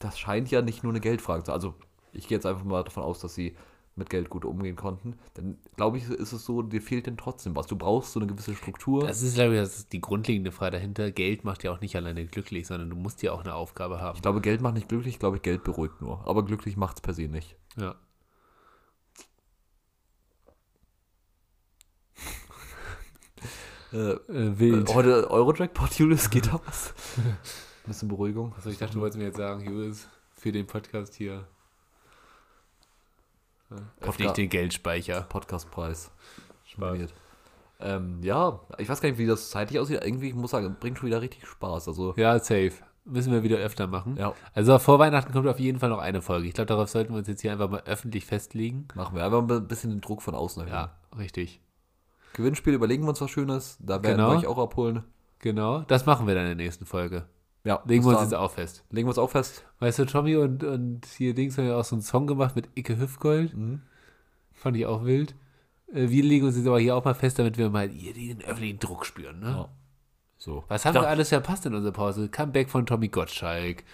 das 0.00 0.18
scheint 0.18 0.50
ja 0.50 0.60
nicht 0.60 0.82
nur 0.82 0.90
eine 0.92 0.98
Geldfrage 0.98 1.44
zu 1.44 1.46
sein. 1.46 1.54
Also 1.54 1.74
ich 2.12 2.26
gehe 2.26 2.36
jetzt 2.36 2.46
einfach 2.46 2.64
mal 2.64 2.82
davon 2.82 3.04
aus, 3.04 3.20
dass 3.20 3.36
sie 3.36 3.56
mit 3.94 4.08
Geld 4.10 4.30
gut 4.30 4.44
umgehen 4.44 4.76
konnten. 4.76 5.18
Dann 5.34 5.58
glaube 5.76 5.98
ich, 5.98 6.08
ist 6.08 6.32
es 6.32 6.44
so, 6.44 6.62
dir 6.62 6.80
fehlt 6.80 7.06
denn 7.06 7.16
trotzdem 7.16 7.54
was. 7.54 7.66
Du 7.66 7.76
brauchst 7.76 8.12
so 8.12 8.20
eine 8.20 8.26
gewisse 8.26 8.54
Struktur. 8.54 9.06
Das 9.06 9.20
ist, 9.22 9.34
glaube 9.34 9.54
ich, 9.54 9.60
das 9.60 9.78
ist 9.78 9.92
die 9.92 10.00
grundlegende 10.00 10.50
Frage 10.50 10.72
dahinter. 10.72 11.10
Geld 11.10 11.44
macht 11.44 11.62
ja 11.62 11.72
auch 11.72 11.80
nicht 11.80 11.94
alleine 11.96 12.24
glücklich, 12.26 12.66
sondern 12.66 12.88
du 12.90 12.96
musst 12.96 13.22
ja 13.22 13.32
auch 13.32 13.40
eine 13.40 13.54
Aufgabe 13.54 14.00
haben. 14.00 14.16
ich 14.16 14.22
glaube, 14.22 14.40
Geld 14.40 14.60
macht 14.62 14.74
nicht 14.74 14.88
glücklich, 14.88 15.14
ich 15.14 15.20
glaube, 15.20 15.40
Geld 15.40 15.62
beruhigt 15.64 16.00
nur. 16.00 16.26
Aber 16.26 16.44
glücklich 16.44 16.76
macht 16.76 16.96
es 16.96 17.00
per 17.02 17.14
se 17.14 17.28
nicht. 17.28 17.56
Ja. 17.76 17.94
Äh, 23.92 23.96
Äh, 23.96 24.58
wild. 24.58 24.88
Äh, 24.90 24.94
Heute 24.94 25.30
Eurojackpot, 25.30 25.92
Julius, 25.98 26.30
geht 26.30 26.46
da 26.46 26.60
was? 26.66 26.94
Ein 27.18 27.36
bisschen 27.86 28.08
Beruhigung. 28.08 28.54
Also 28.54 28.70
ich 28.70 28.78
dachte, 28.78 28.94
du 28.94 29.00
wolltest 29.00 29.18
mir 29.18 29.26
jetzt 29.26 29.36
sagen, 29.36 29.64
Julius, 29.64 30.08
für 30.30 30.50
den 30.52 30.66
Podcast 30.66 31.14
hier 31.14 31.46
öffne 34.00 34.26
ich 34.26 34.32
den 34.32 34.48
Geldspeicher. 34.48 35.22
Podcastpreis. 35.22 36.10
Spaß. 36.66 36.98
Ähm, 37.80 38.22
ja, 38.22 38.60
ich 38.78 38.88
weiß 38.88 39.00
gar 39.00 39.08
nicht, 39.08 39.18
wie 39.18 39.26
das 39.26 39.50
zeitlich 39.50 39.78
aussieht. 39.80 40.02
Irgendwie, 40.04 40.28
ich 40.28 40.34
muss 40.34 40.52
sagen, 40.52 40.76
bringt 40.78 40.98
schon 40.98 41.08
wieder 41.08 41.20
richtig 41.20 41.46
Spaß. 41.46 41.88
Also, 41.88 42.14
Ja, 42.16 42.38
safe. 42.38 42.72
Müssen 43.04 43.32
wir 43.32 43.42
wieder 43.42 43.56
öfter 43.56 43.88
machen. 43.88 44.16
ja, 44.16 44.32
Also 44.54 44.78
vor 44.78 45.00
Weihnachten 45.00 45.32
kommt 45.32 45.48
auf 45.48 45.58
jeden 45.58 45.80
Fall 45.80 45.88
noch 45.88 45.98
eine 45.98 46.22
Folge. 46.22 46.46
Ich 46.46 46.54
glaube, 46.54 46.66
darauf 46.66 46.88
sollten 46.88 47.12
wir 47.12 47.18
uns 47.18 47.26
jetzt 47.26 47.40
hier 47.40 47.50
einfach 47.50 47.68
mal 47.68 47.82
öffentlich 47.84 48.24
festlegen. 48.26 48.86
machen 48.94 49.16
wir. 49.16 49.24
Einfach 49.24 49.42
ein 49.42 49.66
bisschen 49.66 49.90
den 49.90 50.00
Druck 50.00 50.22
von 50.22 50.36
außen 50.36 50.62
erhöhen. 50.62 50.74
Ja, 51.12 51.18
richtig. 51.18 51.60
Gewinnspiel, 52.34 52.74
überlegen 52.74 53.02
wir 53.02 53.08
uns 53.10 53.20
was 53.20 53.30
Schönes. 53.30 53.76
Da 53.80 54.02
werden 54.02 54.16
Genau. 54.18 54.30
wir 54.30 54.38
euch 54.38 54.46
auch 54.46 54.58
abholen. 54.58 55.02
Genau. 55.40 55.80
Das 55.80 56.06
machen 56.06 56.28
wir 56.28 56.34
dann 56.36 56.44
in 56.46 56.56
der 56.56 56.64
nächsten 56.64 56.86
Folge. 56.86 57.26
Ja, 57.64 57.80
Legen 57.86 58.04
wir 58.04 58.10
uns 58.10 58.22
jetzt 58.22 58.34
auch 58.34 58.50
fest. 58.50 58.84
Legen 58.90 59.06
wir 59.06 59.10
uns 59.10 59.18
auch 59.18 59.30
fest. 59.30 59.64
Weißt 59.78 59.98
du, 60.00 60.04
Tommy 60.04 60.36
und, 60.36 60.64
und 60.64 61.06
hier 61.06 61.32
Dings 61.34 61.56
haben 61.58 61.66
ja 61.68 61.76
auch 61.76 61.84
so 61.84 61.94
einen 61.94 62.02
Song 62.02 62.26
gemacht 62.26 62.56
mit 62.56 62.68
Icke 62.74 62.98
Hüfgold. 62.98 63.56
Mhm. 63.56 63.82
Fand 64.52 64.76
ich 64.76 64.84
auch 64.86 65.04
wild. 65.04 65.34
Äh, 65.92 66.08
Wir 66.08 66.24
legen 66.24 66.46
uns 66.46 66.56
jetzt 66.56 66.66
aber 66.66 66.80
hier 66.80 66.96
auch 66.96 67.04
mal 67.04 67.14
fest, 67.14 67.38
damit 67.38 67.58
wir 67.58 67.70
mal 67.70 67.88
hier 67.88 68.14
den 68.14 68.42
öffentlichen 68.42 68.78
Druck 68.80 69.06
spüren. 69.06 69.38
Ne? 69.40 69.46
Ja. 69.50 69.68
So. 70.38 70.64
Was 70.66 70.84
haben 70.84 70.94
Da- 70.94 71.02
wir 71.02 71.08
alles 71.08 71.28
verpasst 71.28 71.64
in 71.66 71.74
unserer 71.74 71.92
Pause? 71.92 72.28
Comeback 72.28 72.68
von 72.68 72.84
Tommy 72.84 73.08
Gottschalk. 73.08 73.84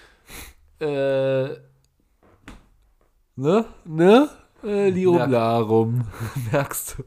Äh, 0.80 1.48
Ne? 3.36 3.64
ne? 3.84 4.28
Äh, 4.64 4.90
Lirum. 4.90 5.30
Larum. 5.30 6.04
Merkst 6.52 6.98
du. 6.98 7.04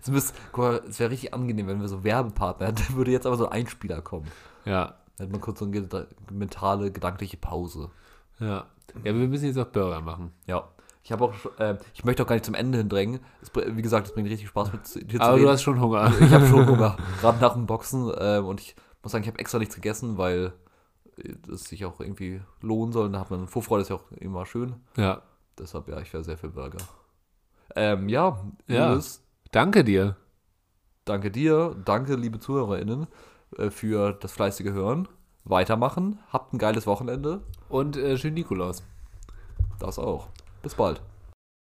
Es, 0.00 0.08
müsst- 0.08 0.34
guck 0.52 0.64
mal, 0.64 0.82
es 0.88 0.98
wäre 0.98 1.10
richtig 1.10 1.34
angenehm, 1.34 1.66
wenn 1.66 1.80
wir 1.80 1.88
so 1.88 2.02
Werbepartner 2.04 2.68
hätten. 2.68 2.82
Dann 2.86 2.96
würde 2.96 3.10
jetzt 3.10 3.26
aber 3.26 3.36
so 3.36 3.46
ein 3.48 3.52
Einspieler 3.52 4.00
kommen. 4.00 4.26
Ja, 4.64 4.94
Dann 5.16 5.26
hätte 5.26 5.32
man 5.32 5.40
kurz 5.40 5.58
so 5.58 5.64
eine 5.66 5.76
geda- 5.78 6.06
mentale, 6.30 6.90
gedankliche 6.90 7.36
Pause. 7.36 7.90
ja. 8.38 8.66
Ja, 9.04 9.04
wir 9.04 9.26
müssen 9.26 9.46
jetzt 9.46 9.56
auch 9.58 9.66
Burger 9.68 10.02
machen. 10.02 10.32
Ja. 10.46 10.68
Ich 11.02 11.10
habe 11.12 11.24
auch, 11.24 11.32
äh, 11.58 11.78
ich 11.94 12.04
möchte 12.04 12.22
auch 12.22 12.26
gar 12.26 12.34
nicht 12.36 12.44
zum 12.44 12.54
Ende 12.54 12.76
hin 12.78 12.90
drängen. 12.90 13.20
Es, 13.40 13.50
wie 13.54 13.80
gesagt, 13.80 14.06
es 14.06 14.12
bringt 14.12 14.28
richtig 14.28 14.48
Spaß 14.48 14.70
mit 14.72 15.10
dir 15.10 15.18
zu 15.18 15.24
Aber 15.24 15.34
reden. 15.36 15.44
du 15.46 15.50
hast 15.50 15.62
schon 15.62 15.80
Hunger. 15.80 16.12
ich 16.20 16.30
habe 16.30 16.46
schon 16.46 16.68
Hunger, 16.68 16.96
gerade 17.22 17.40
nach 17.40 17.54
dem 17.54 17.64
Boxen. 17.66 18.12
ähm, 18.18 18.44
und 18.44 18.60
ich 18.60 18.76
muss 19.02 19.12
sagen, 19.12 19.24
ich 19.24 19.28
habe 19.30 19.38
extra 19.38 19.58
nichts 19.58 19.74
gegessen, 19.76 20.18
weil 20.18 20.52
es 21.50 21.64
sich 21.64 21.86
auch 21.86 22.00
irgendwie 22.00 22.42
lohnen 22.60 22.92
soll. 22.92 23.10
Da 23.10 23.20
hat 23.20 23.30
man 23.30 23.48
Vorfreude 23.48 23.80
ist 23.82 23.88
ja 23.88 23.96
auch 23.96 24.12
immer 24.12 24.44
schön. 24.44 24.74
Ja. 24.98 25.22
Deshalb, 25.58 25.88
ja, 25.88 25.98
ich 26.00 26.12
wäre 26.12 26.22
sehr 26.24 26.36
für 26.36 26.50
Burger. 26.50 26.78
Ähm, 27.74 28.08
ja, 28.10 28.38
Ja. 28.66 28.88
Julius, 28.88 29.22
Danke 29.52 29.84
dir. 29.84 30.16
danke 31.06 31.30
dir, 31.30 31.74
danke, 31.84 32.14
liebe 32.14 32.38
ZuhörerInnen, 32.40 33.04
äh, 33.04 33.06
für 33.70 34.12
das 34.12 34.32
fleißige 34.32 34.72
Hören. 34.72 35.08
Weitermachen, 35.44 36.18
habt 36.32 36.52
ein 36.52 36.58
geiles 36.58 36.86
Wochenende. 36.86 37.40
Und 37.68 37.96
äh, 37.96 38.16
schön 38.16 38.34
Nikolaus. 38.34 38.82
Das 39.78 39.98
auch. 39.98 40.28
Bis 40.62 40.74
bald. 40.74 41.00